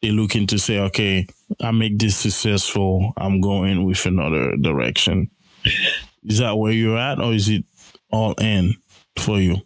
they're 0.00 0.12
looking 0.12 0.46
to 0.46 0.58
say 0.58 0.78
okay 0.78 1.26
i 1.60 1.70
make 1.70 1.98
this 1.98 2.16
successful 2.16 3.12
i'm 3.18 3.40
going 3.40 3.84
with 3.84 4.06
another 4.06 4.56
direction. 4.56 5.30
Is 6.24 6.38
that 6.38 6.56
where 6.56 6.72
you're 6.72 6.98
at 6.98 7.20
or 7.20 7.32
is 7.32 7.48
it 7.48 7.64
all 8.10 8.34
in 8.34 8.74
for 9.18 9.40
you? 9.40 9.56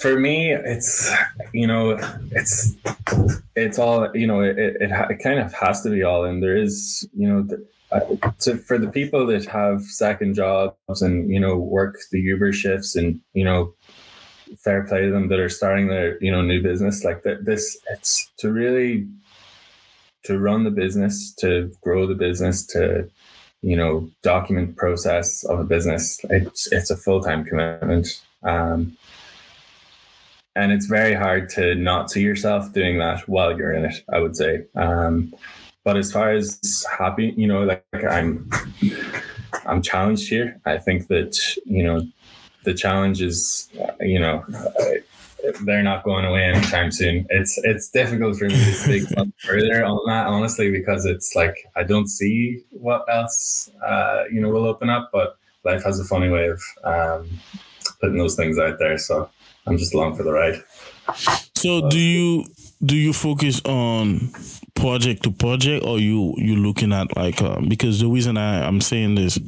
For 0.00 0.18
me 0.18 0.52
it's 0.52 1.12
you 1.52 1.66
know 1.66 1.98
it's 2.32 2.74
it's 3.54 3.78
all 3.78 4.10
you 4.16 4.26
know 4.26 4.40
it, 4.40 4.58
it, 4.58 4.90
it 4.90 5.22
kind 5.22 5.38
of 5.38 5.52
has 5.54 5.82
to 5.82 5.90
be 5.90 6.02
all 6.02 6.24
in. 6.24 6.40
There 6.40 6.56
is 6.56 7.08
you 7.16 7.28
know 7.28 7.42
the, 7.42 7.64
to, 8.40 8.56
for 8.56 8.78
the 8.78 8.88
people 8.88 9.26
that 9.26 9.44
have 9.46 9.82
second 9.82 10.34
jobs 10.34 11.02
and 11.02 11.30
you 11.30 11.40
know 11.40 11.56
work 11.56 11.98
the 12.10 12.20
Uber 12.20 12.52
shifts 12.52 12.96
and 12.96 13.20
you 13.34 13.44
know 13.44 13.74
fair 14.58 14.84
play 14.84 15.02
to 15.02 15.10
them 15.10 15.28
that 15.28 15.40
are 15.40 15.48
starting 15.48 15.88
their 15.88 16.22
you 16.22 16.30
know 16.30 16.42
new 16.42 16.62
business 16.62 17.04
like 17.04 17.22
this 17.22 17.76
it's 17.90 18.30
to 18.38 18.52
really 18.52 19.06
to 20.24 20.38
run 20.38 20.64
the 20.64 20.70
business 20.70 21.32
to 21.32 21.72
grow 21.80 22.06
the 22.06 22.14
business 22.14 22.64
to 22.66 23.08
you 23.62 23.76
know 23.76 24.08
document 24.22 24.76
process 24.76 25.44
of 25.44 25.60
a 25.60 25.64
business 25.64 26.18
it's 26.30 26.70
it's 26.72 26.90
a 26.90 26.96
full-time 26.96 27.44
commitment. 27.44 28.20
Um, 28.42 28.96
and 30.54 30.70
it's 30.70 30.84
very 30.84 31.14
hard 31.14 31.48
to 31.50 31.74
not 31.74 32.10
see 32.10 32.20
yourself 32.20 32.72
doing 32.74 32.98
that 32.98 33.26
while 33.26 33.56
you're 33.56 33.72
in 33.72 33.84
it 33.86 34.04
i 34.12 34.18
would 34.18 34.36
say. 34.36 34.64
Um, 34.74 35.32
but 35.84 35.96
as 35.96 36.12
far 36.12 36.32
as 36.32 36.86
happy, 36.98 37.34
you 37.36 37.46
know, 37.46 37.64
like, 37.64 37.84
like 37.92 38.04
I'm, 38.04 38.50
I'm 39.66 39.82
challenged 39.82 40.28
here. 40.28 40.60
I 40.64 40.78
think 40.78 41.08
that 41.08 41.38
you 41.64 41.82
know, 41.82 42.06
the 42.64 42.74
challenge 42.74 43.20
is, 43.20 43.68
you 44.00 44.18
know, 44.18 44.44
they're 45.64 45.82
not 45.82 46.04
going 46.04 46.24
away 46.24 46.44
anytime 46.44 46.90
soon. 46.90 47.26
It's 47.30 47.58
it's 47.64 47.90
difficult 47.90 48.38
for 48.38 48.44
me 48.44 48.54
to 48.54 48.72
speak 48.72 49.04
further 49.38 49.84
on 49.84 50.00
that, 50.06 50.26
honestly, 50.26 50.70
because 50.70 51.04
it's 51.04 51.34
like 51.34 51.56
I 51.76 51.82
don't 51.82 52.08
see 52.08 52.62
what 52.70 53.04
else, 53.08 53.70
uh, 53.84 54.24
you 54.30 54.40
know, 54.40 54.50
will 54.50 54.66
open 54.66 54.88
up. 54.88 55.10
But 55.12 55.36
life 55.64 55.82
has 55.84 55.98
a 55.98 56.04
funny 56.04 56.28
way 56.28 56.48
of 56.48 56.62
um, 56.84 57.28
putting 58.00 58.18
those 58.18 58.36
things 58.36 58.58
out 58.58 58.78
there. 58.78 58.98
So 58.98 59.28
I'm 59.66 59.78
just 59.78 59.94
along 59.94 60.16
for 60.16 60.22
the 60.22 60.32
ride. 60.32 60.62
So 61.56 61.88
do 61.88 61.98
you 61.98 62.44
do 62.84 62.96
you 62.96 63.12
focus 63.12 63.60
on 63.64 64.32
project 64.82 65.22
to 65.22 65.30
project 65.30 65.86
or 65.86 66.00
you 66.00 66.34
you 66.38 66.56
looking 66.56 66.92
at 66.92 67.16
like 67.16 67.40
uh, 67.40 67.60
because 67.68 68.00
the 68.00 68.08
reason 68.08 68.36
I, 68.36 68.66
I'm 68.66 68.80
saying 68.80 69.14
this 69.14 69.38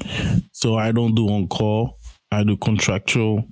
so 0.52 0.76
I 0.76 0.92
don't 0.92 1.16
do 1.16 1.26
on 1.28 1.48
call 1.48 1.98
I 2.30 2.44
do 2.44 2.56
contractual 2.56 3.44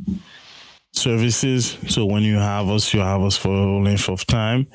services. 0.92 1.76
So 1.88 2.06
when 2.06 2.22
you 2.22 2.36
have 2.36 2.68
us 2.68 2.94
you 2.94 3.00
have 3.00 3.22
us 3.22 3.36
for 3.36 3.50
a 3.50 3.82
length 3.82 4.08
of 4.08 4.24
time 4.26 4.68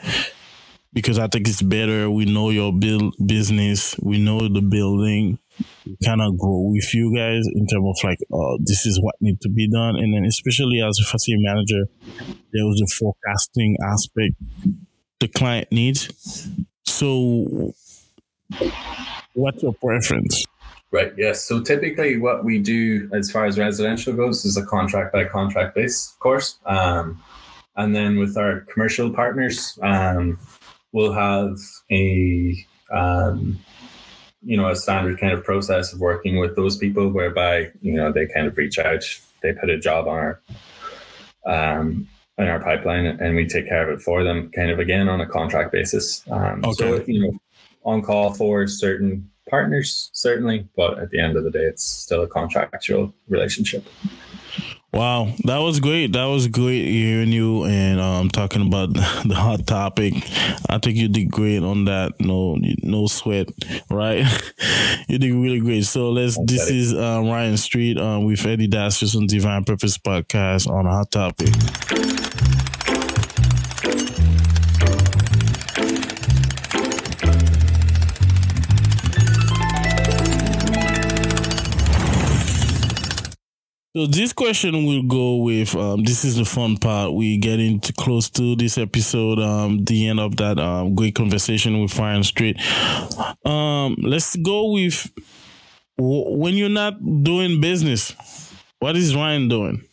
because 0.91 1.17
I 1.17 1.27
think 1.27 1.47
it's 1.47 1.61
better 1.61 2.11
we 2.11 2.25
know 2.25 2.49
your 2.49 2.73
build 2.73 3.15
business 3.25 3.95
we 3.99 4.19
know 4.19 4.41
the 4.41 4.61
building 4.61 5.39
kind 6.03 6.21
of 6.21 6.37
grow 6.37 6.71
with 6.73 6.93
you 6.93 7.15
guys 7.15 7.43
in 7.55 7.65
terms 7.67 7.87
of 7.87 8.03
like 8.03 8.19
uh, 8.33 8.57
this 8.65 8.85
is 8.85 8.99
what 9.01 9.15
need 9.21 9.39
to 9.41 9.49
be 9.49 9.69
done. 9.69 9.95
And 9.95 10.13
then 10.13 10.25
especially 10.25 10.81
as 10.81 10.99
a 10.99 11.05
facility 11.05 11.41
manager 11.41 11.87
there 12.51 12.65
was 12.65 12.81
a 12.81 12.93
forecasting 12.93 13.77
aspect 13.93 14.35
the 15.21 15.29
client 15.29 15.71
needs 15.71 16.09
so, 16.87 17.73
what's 19.33 19.61
your 19.61 19.73
preference? 19.73 20.45
Right. 20.91 21.13
Yes. 21.17 21.43
So 21.43 21.61
typically, 21.61 22.17
what 22.17 22.45
we 22.45 22.59
do 22.59 23.09
as 23.13 23.29
far 23.29 23.45
as 23.45 23.59
residential 23.59 24.13
goes 24.13 24.45
is 24.45 24.55
a 24.55 24.65
contract 24.65 25.11
by 25.11 25.25
contract 25.25 25.75
base, 25.75 26.13
of 26.13 26.19
course. 26.19 26.59
Um, 26.65 27.21
and 27.75 27.95
then 27.95 28.17
with 28.17 28.37
our 28.37 28.61
commercial 28.61 29.11
partners, 29.11 29.77
um, 29.83 30.39
we'll 30.93 31.13
have 31.13 31.57
a 31.91 32.65
um, 32.91 33.59
you 34.43 34.55
know 34.55 34.69
a 34.69 34.75
standard 34.75 35.19
kind 35.19 35.33
of 35.33 35.43
process 35.43 35.91
of 35.91 35.99
working 35.99 36.37
with 36.37 36.55
those 36.55 36.77
people, 36.77 37.09
whereby 37.09 37.71
you 37.81 37.93
know 37.93 38.11
they 38.11 38.25
kind 38.27 38.47
of 38.47 38.57
reach 38.57 38.79
out 38.79 39.03
they 39.41 39.53
put 39.53 39.69
a 39.69 39.77
job 39.77 40.07
on 40.07 40.17
our 40.17 40.41
um, 41.45 42.07
in 42.37 42.47
our 42.47 42.59
pipeline, 42.59 43.05
and 43.05 43.35
we 43.35 43.47
take 43.47 43.67
care 43.67 43.89
of 43.89 43.97
it 43.97 44.01
for 44.01 44.23
them, 44.23 44.51
kind 44.51 44.69
of 44.69 44.79
again 44.79 45.09
on 45.09 45.21
a 45.21 45.25
contract 45.25 45.71
basis. 45.71 46.23
Um, 46.29 46.63
Okay. 46.63 46.73
So 46.73 47.03
you 47.07 47.21
know, 47.21 47.39
on 47.83 48.01
call 48.01 48.33
for 48.33 48.67
certain 48.67 49.29
partners, 49.49 50.09
certainly, 50.13 50.67
but 50.75 50.99
at 50.99 51.09
the 51.09 51.19
end 51.19 51.37
of 51.37 51.43
the 51.43 51.51
day, 51.51 51.63
it's 51.63 51.83
still 51.83 52.23
a 52.23 52.27
contractual 52.27 53.13
relationship. 53.27 53.85
Wow, 54.93 55.33
that 55.43 55.57
was 55.57 55.79
great. 55.79 56.13
That 56.13 56.25
was 56.25 56.47
great 56.47 56.85
hearing 56.85 57.31
you 57.31 57.65
and 57.65 57.99
um, 57.99 58.29
talking 58.29 58.65
about 58.65 58.93
the 58.93 59.35
hot 59.35 59.67
topic. 59.67 60.13
I 60.69 60.79
think 60.79 60.97
you 60.97 61.07
did 61.07 61.29
great 61.29 61.61
on 61.61 61.85
that. 61.85 62.13
No, 62.19 62.57
no 62.83 63.07
sweat, 63.07 63.49
right? 63.91 64.25
you 65.07 65.19
did 65.19 65.33
really 65.33 65.59
great. 65.59 65.85
So 65.85 66.09
let's. 66.09 66.37
This 66.45 66.69
is 66.69 66.93
uh, 66.93 67.21
Ryan 67.23 67.55
Streete 67.55 67.99
um, 67.99 68.25
with 68.25 68.45
Eddy 68.45 68.67
Dacius 68.67 69.15
on 69.15 69.27
Divine 69.27 69.65
Purpose 69.65 69.97
podcast 69.97 70.69
on 70.69 70.85
a 70.85 70.91
hot 70.91 71.11
topic. 71.11 71.49
So 83.97 84.05
this 84.05 84.31
question 84.31 84.85
will 84.85 85.01
go 85.01 85.37
with 85.37 85.75
um, 85.75 86.03
this 86.03 86.23
is 86.23 86.35
the 86.35 86.45
fun 86.45 86.77
part. 86.77 87.13
We 87.13 87.37
get 87.37 87.59
into 87.59 87.91
close 87.93 88.29
to 88.29 88.55
this 88.55 88.77
episode, 88.77 89.39
um, 89.39 89.85
the 89.85 90.07
end 90.07 90.19
of 90.19 90.35
that 90.35 90.59
um, 90.59 90.93
great 90.93 91.15
conversation 91.15 91.81
with 91.81 91.97
Ryan 91.97 92.21
Streete. 92.21 92.59
Um, 93.43 93.95
let's 94.03 94.35
go 94.35 94.73
with 94.73 95.11
when 95.97 96.53
you're 96.53 96.69
not 96.69 96.93
doing 97.23 97.59
business. 97.59 98.13
What 98.77 98.95
is 98.95 99.15
Ryan 99.15 99.47
doing? 99.47 99.83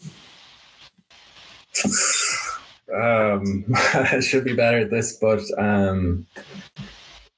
Um, 2.94 3.64
I 3.74 4.20
should 4.20 4.44
be 4.44 4.52
better 4.52 4.80
at 4.80 4.90
this, 4.90 5.16
but 5.16 5.40
um, 5.56 6.26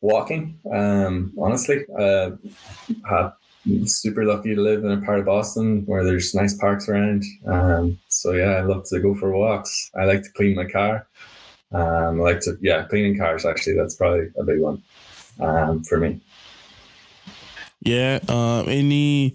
walking. 0.00 0.58
Um, 0.74 1.32
honestly, 1.38 1.84
uh, 1.96 2.30
super 3.86 4.24
lucky 4.24 4.54
to 4.54 4.60
live 4.60 4.84
in 4.84 4.90
a 4.92 5.00
part 5.02 5.18
of 5.18 5.26
Boston 5.26 5.84
where 5.86 6.04
there's 6.04 6.34
nice 6.34 6.54
parks 6.54 6.88
around. 6.88 7.24
Um, 7.46 7.98
so 8.08 8.32
yeah, 8.32 8.56
I 8.56 8.60
love 8.60 8.84
to 8.88 9.00
go 9.00 9.14
for 9.14 9.30
walks. 9.30 9.90
I 9.94 10.04
like 10.04 10.22
to 10.22 10.30
clean 10.30 10.56
my 10.56 10.66
car. 10.66 11.06
Um, 11.72 12.20
I 12.20 12.24
like 12.24 12.40
to 12.40 12.56
yeah, 12.60 12.84
cleaning 12.84 13.18
cars. 13.18 13.44
Actually, 13.44 13.76
that's 13.76 13.96
probably 13.96 14.28
a 14.38 14.44
big 14.44 14.60
one 14.60 14.82
um, 15.40 15.82
for 15.84 15.98
me. 15.98 16.20
Yeah. 17.80 18.20
Um, 18.28 18.68
any? 18.68 19.34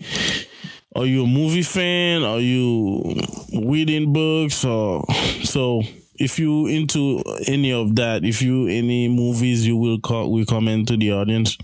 Are 0.96 1.06
you 1.06 1.24
a 1.24 1.28
movie 1.28 1.64
fan? 1.64 2.24
Are 2.24 2.40
you 2.40 3.16
reading 3.54 4.12
books? 4.12 4.66
Or 4.66 5.06
so? 5.44 5.84
If 6.16 6.38
you 6.38 6.68
into 6.68 7.24
any 7.48 7.74
of 7.74 7.96
that, 7.96 8.24
if 8.24 8.42
you 8.42 8.68
any 8.68 9.08
movies, 9.08 9.66
you 9.66 9.76
will 9.76 10.00
will 10.04 10.46
comment 10.46 10.88
to 10.90 10.98
the 10.98 11.12
audience. 11.12 11.58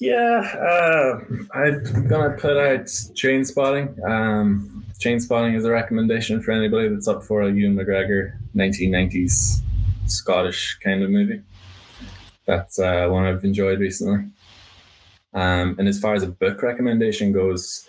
Yeah, 0.00 0.40
uh, 0.40 1.20
I'm 1.52 2.08
gonna 2.08 2.30
put 2.30 2.56
out 2.56 2.86
Trainspotting. 2.86 4.02
Um, 4.02 4.86
Trainspotting 4.98 5.54
is 5.54 5.66
a 5.66 5.70
recommendation 5.70 6.40
for 6.40 6.52
anybody 6.52 6.88
that's 6.88 7.06
up 7.06 7.22
for 7.22 7.42
a 7.42 7.52
Ewan 7.52 7.76
McGregor 7.76 8.38
1990s 8.56 9.60
Scottish 10.06 10.78
kind 10.82 11.02
of 11.02 11.10
movie. 11.10 11.42
That's 12.46 12.78
uh, 12.78 13.08
one 13.08 13.26
I've 13.26 13.44
enjoyed 13.44 13.78
recently. 13.78 14.24
Um, 15.34 15.76
and 15.78 15.86
as 15.86 16.00
far 16.00 16.14
as 16.14 16.22
a 16.22 16.28
book 16.28 16.62
recommendation 16.62 17.30
goes, 17.30 17.86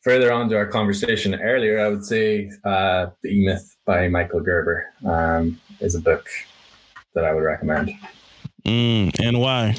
further 0.00 0.32
on 0.32 0.48
to 0.50 0.56
our 0.56 0.66
conversation 0.66 1.34
earlier, 1.34 1.84
I 1.84 1.88
would 1.88 2.04
say 2.04 2.52
uh, 2.64 3.06
The 3.20 3.30
E 3.30 3.44
Myth 3.44 3.76
by 3.84 4.06
Michael 4.06 4.40
Gerber 4.40 4.86
um, 5.04 5.60
is 5.80 5.96
a 5.96 6.00
book 6.00 6.28
that 7.14 7.24
I 7.24 7.34
would 7.34 7.42
recommend. 7.42 7.90
Mm, 8.64 9.12
and 9.20 9.40
why? 9.40 9.74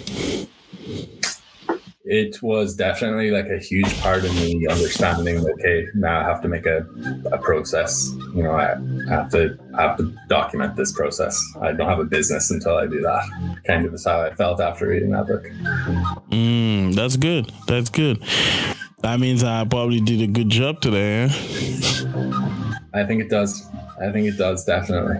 It 2.07 2.39
was 2.43 2.75
definitely 2.75 3.31
like 3.31 3.47
a 3.47 3.57
huge 3.57 3.99
part 3.99 4.23
of 4.23 4.31
me 4.35 4.67
understanding 4.67 5.41
that 5.41 5.51
okay 5.53 5.87
now 5.95 6.19
i 6.19 6.23
have 6.23 6.39
to 6.41 6.47
make 6.47 6.65
a, 6.67 6.85
a 7.31 7.37
process 7.39 8.11
you 8.35 8.43
know 8.43 8.51
I, 8.51 8.73
I 9.09 9.13
have 9.15 9.29
to 9.31 9.57
I 9.75 9.81
have 9.81 9.97
to 9.97 10.13
document 10.27 10.75
this 10.75 10.91
process 10.91 11.41
i 11.61 11.71
don't 11.71 11.89
have 11.89 11.97
a 11.99 12.05
business 12.05 12.51
until 12.51 12.77
i 12.77 12.85
do 12.85 13.01
that 13.01 13.23
kind 13.65 13.85
of 13.85 13.93
is 13.95 14.05
how 14.05 14.21
i 14.21 14.33
felt 14.35 14.61
after 14.61 14.87
reading 14.87 15.11
that 15.11 15.25
book 15.27 15.45
Mm, 16.31 16.93
that's 16.95 17.15
good. 17.15 17.51
That's 17.67 17.89
good. 17.89 18.21
That 19.01 19.19
means 19.19 19.43
I 19.43 19.63
probably 19.65 19.99
did 20.01 20.21
a 20.21 20.27
good 20.27 20.49
job 20.49 20.81
today. 20.81 21.23
eh? 21.23 21.29
i 22.93 23.03
think 23.05 23.21
it 23.21 23.29
does 23.29 23.65
i 24.01 24.11
think 24.11 24.27
it 24.27 24.37
does 24.37 24.63
definitely 24.65 25.17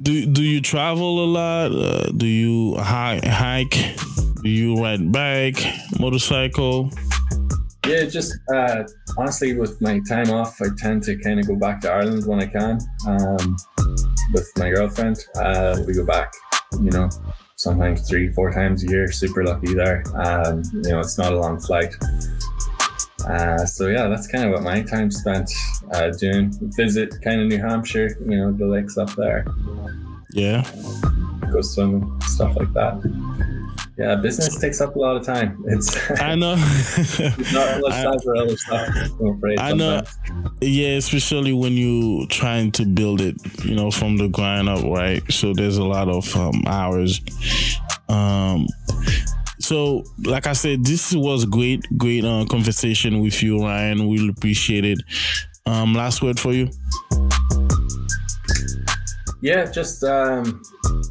Do 0.00 0.26
Do 0.26 0.42
you 0.42 0.60
travel 0.60 1.24
a 1.24 1.28
lot? 1.40 1.70
Uh, 1.72 2.10
do 2.16 2.26
you 2.26 2.76
hi- 2.76 3.20
hike? 3.24 3.74
Do 4.46 4.52
you 4.52 4.80
ride 4.80 5.10
bike, 5.10 5.60
motorcycle? 5.98 6.92
yeah 7.84 8.04
just 8.04 8.32
uh, 8.54 8.84
honestly 9.18 9.56
with 9.58 9.80
my 9.80 10.00
time 10.08 10.30
off 10.30 10.60
i 10.62 10.66
tend 10.76 11.02
to 11.04 11.16
kind 11.18 11.38
of 11.40 11.46
go 11.46 11.54
back 11.54 11.80
to 11.80 11.88
ireland 11.88 12.26
when 12.26 12.40
i 12.40 12.46
can 12.46 12.78
um, 13.06 13.56
with 14.34 14.50
my 14.56 14.70
girlfriend. 14.70 15.24
Uh, 15.36 15.78
we 15.86 15.94
go 15.94 16.04
back 16.04 16.32
you 16.80 16.90
know 16.90 17.08
sometimes 17.56 18.08
three 18.08 18.30
four 18.34 18.52
times 18.52 18.84
a 18.84 18.88
year 18.88 19.10
super 19.10 19.44
lucky 19.44 19.74
there. 19.74 20.04
Um, 20.14 20.62
you 20.74 20.90
know 20.90 21.00
it's 21.00 21.18
not 21.18 21.32
a 21.32 21.38
long 21.40 21.58
flight. 21.58 21.92
Uh, 23.28 23.66
so 23.66 23.88
yeah 23.88 24.06
that's 24.06 24.28
kind 24.28 24.44
of 24.44 24.52
what 24.52 24.62
my 24.62 24.80
time 24.80 25.10
spent 25.10 25.50
uh, 25.92 26.10
doing. 26.10 26.52
Visit 26.76 27.20
kind 27.20 27.40
of 27.40 27.48
new 27.48 27.58
hampshire 27.58 28.16
you 28.20 28.36
know 28.36 28.52
the 28.52 28.66
lakes 28.66 28.96
up 28.96 29.10
there. 29.16 29.44
Yeah. 30.30 30.62
go 31.50 31.62
swimming 31.62 32.20
stuff 32.22 32.56
like 32.56 32.72
that 32.74 32.94
yeah 33.98 34.14
business 34.16 34.58
takes 34.60 34.80
up 34.80 34.94
a 34.94 34.98
lot 34.98 35.16
of 35.16 35.24
time 35.24 35.62
it's 35.68 35.96
I 36.20 36.34
know. 36.34 36.54
not 37.52 37.80
much 37.80 37.92
I- 37.92 38.04
time 38.04 38.18
for 38.20 38.36
other 38.36 38.56
stuff 38.56 38.88
i'm 39.20 39.36
afraid 39.36 39.58
I 39.58 39.72
know. 39.72 40.02
Yeah, 40.60 40.96
especially 40.96 41.52
when 41.52 41.72
you 41.72 42.26
trying 42.28 42.72
to 42.72 42.84
build 42.86 43.20
it, 43.20 43.36
you 43.64 43.74
know, 43.74 43.90
from 43.90 44.16
the 44.16 44.28
ground 44.28 44.68
up, 44.68 44.84
right? 44.84 45.22
So 45.30 45.52
there's 45.52 45.76
a 45.76 45.84
lot 45.84 46.08
of 46.08 46.34
um, 46.36 46.62
hours. 46.66 47.20
Um, 48.08 48.66
so, 49.60 50.04
like 50.24 50.46
I 50.46 50.52
said, 50.54 50.84
this 50.84 51.12
was 51.14 51.44
great, 51.44 51.84
great 51.96 52.24
uh, 52.24 52.46
conversation 52.50 53.20
with 53.20 53.42
you, 53.42 53.62
Ryan. 53.62 54.08
We'll 54.08 54.30
appreciate 54.30 54.84
it. 54.84 54.98
Um, 55.66 55.94
last 55.94 56.22
word 56.22 56.38
for 56.40 56.52
you. 56.52 56.70
Yeah, 59.42 59.70
just 59.70 60.02
um, 60.04 60.62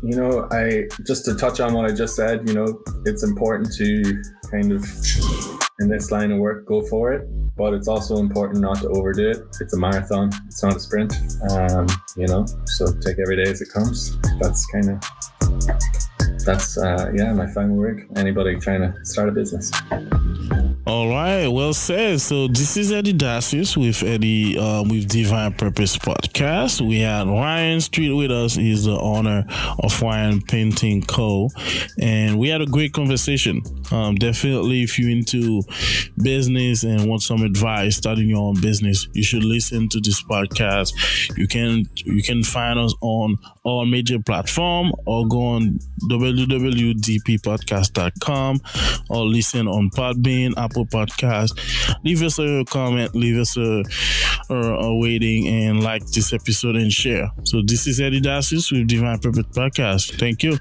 you 0.03 0.15
know, 0.15 0.47
I 0.51 0.87
just 1.05 1.25
to 1.25 1.35
touch 1.35 1.59
on 1.59 1.73
what 1.73 1.89
I 1.89 1.93
just 1.93 2.15
said. 2.15 2.47
You 2.47 2.53
know, 2.55 2.83
it's 3.05 3.23
important 3.23 3.73
to 3.75 4.23
kind 4.51 4.71
of 4.71 4.83
in 5.79 5.89
this 5.89 6.11
line 6.11 6.31
of 6.31 6.39
work 6.39 6.65
go 6.65 6.81
for 6.83 7.13
it, 7.13 7.27
but 7.57 7.73
it's 7.73 7.87
also 7.87 8.17
important 8.17 8.61
not 8.61 8.77
to 8.81 8.89
overdo 8.89 9.29
it. 9.29 9.37
It's 9.59 9.73
a 9.73 9.77
marathon; 9.77 10.31
it's 10.47 10.63
not 10.63 10.75
a 10.75 10.79
sprint. 10.79 11.13
Um, 11.49 11.87
you 12.17 12.27
know, 12.27 12.45
so 12.65 12.87
take 13.01 13.17
every 13.19 13.43
day 13.43 13.49
as 13.49 13.61
it 13.61 13.69
comes. 13.73 14.17
That's 14.39 14.65
kind 14.67 14.89
of 14.91 15.03
that's 16.45 16.77
uh, 16.77 17.11
yeah, 17.15 17.33
my 17.33 17.47
final 17.47 17.75
word. 17.75 18.07
Anybody 18.15 18.57
trying 18.57 18.81
to 18.81 18.93
start 19.05 19.29
a 19.29 19.31
business? 19.31 19.71
All 20.87 21.09
right, 21.09 21.47
well 21.47 21.73
said. 21.73 22.21
So 22.21 22.47
this 22.47 22.77
is 22.77 22.91
Eddy 22.91 23.11
Dacius 23.11 23.75
with 23.75 24.03
Eddy 24.03 24.55
um, 24.59 24.87
with 24.87 25.07
Divine 25.07 25.53
Purpose 25.53 25.97
Podcast. 25.97 26.79
We 26.79 26.99
had 26.99 27.25
Ryan 27.25 27.79
Streete 27.79 28.15
with 28.15 28.29
us. 28.29 28.53
He's 28.53 28.85
the 28.85 28.99
owner 28.99 29.45
of 29.79 29.99
Ryan 29.99 30.43
Painting 30.43 31.01
Co. 31.01 31.49
And 31.99 32.37
we 32.37 32.49
had 32.49 32.61
a 32.61 32.67
great 32.67 32.93
conversation. 32.93 33.63
Um, 33.91 34.13
definitely, 34.13 34.83
if 34.83 34.99
you're 34.99 35.09
into 35.09 35.63
business 36.21 36.83
and 36.83 37.09
want 37.09 37.23
some 37.23 37.41
advice 37.41 37.97
starting 37.97 38.29
your 38.29 38.47
own 38.47 38.61
business, 38.61 39.07
you 39.13 39.23
should 39.23 39.43
listen 39.43 39.89
to 39.89 39.99
this 39.99 40.21
podcast. 40.21 40.91
You 41.35 41.47
can 41.47 41.85
you 41.95 42.21
can 42.21 42.43
find 42.43 42.77
us 42.77 42.93
on 43.01 43.39
all 43.63 43.87
major 43.87 44.19
platform 44.19 44.91
or 45.07 45.27
go 45.27 45.41
on 45.41 45.79
www.dppodcast.com 46.11 48.61
or 49.09 49.25
listen 49.25 49.67
on 49.67 49.89
Podbean, 49.89 50.53
Apple 50.57 50.74
Apple 50.75 50.85
Podcast. 50.85 51.57
Leave 52.03 52.21
us 52.21 52.37
a 52.37 52.65
comment, 52.65 53.15
leave 53.15 53.37
us 53.37 53.55
a, 53.55 53.83
a, 54.49 54.55
a 54.55 55.01
rating, 55.01 55.47
and 55.47 55.81
like 55.81 56.05
this 56.07 56.33
episode 56.33 56.75
and 56.75 56.91
share. 56.91 57.29
So 57.43 57.61
this 57.65 57.87
is 57.87 58.01
Eddy 58.01 58.19
Dacius 58.19 58.71
with 58.71 58.87
Divine 58.87 59.19
Purpose 59.19 59.45
Podcast. 59.53 60.19
Thank 60.19 60.43
you. 60.43 60.57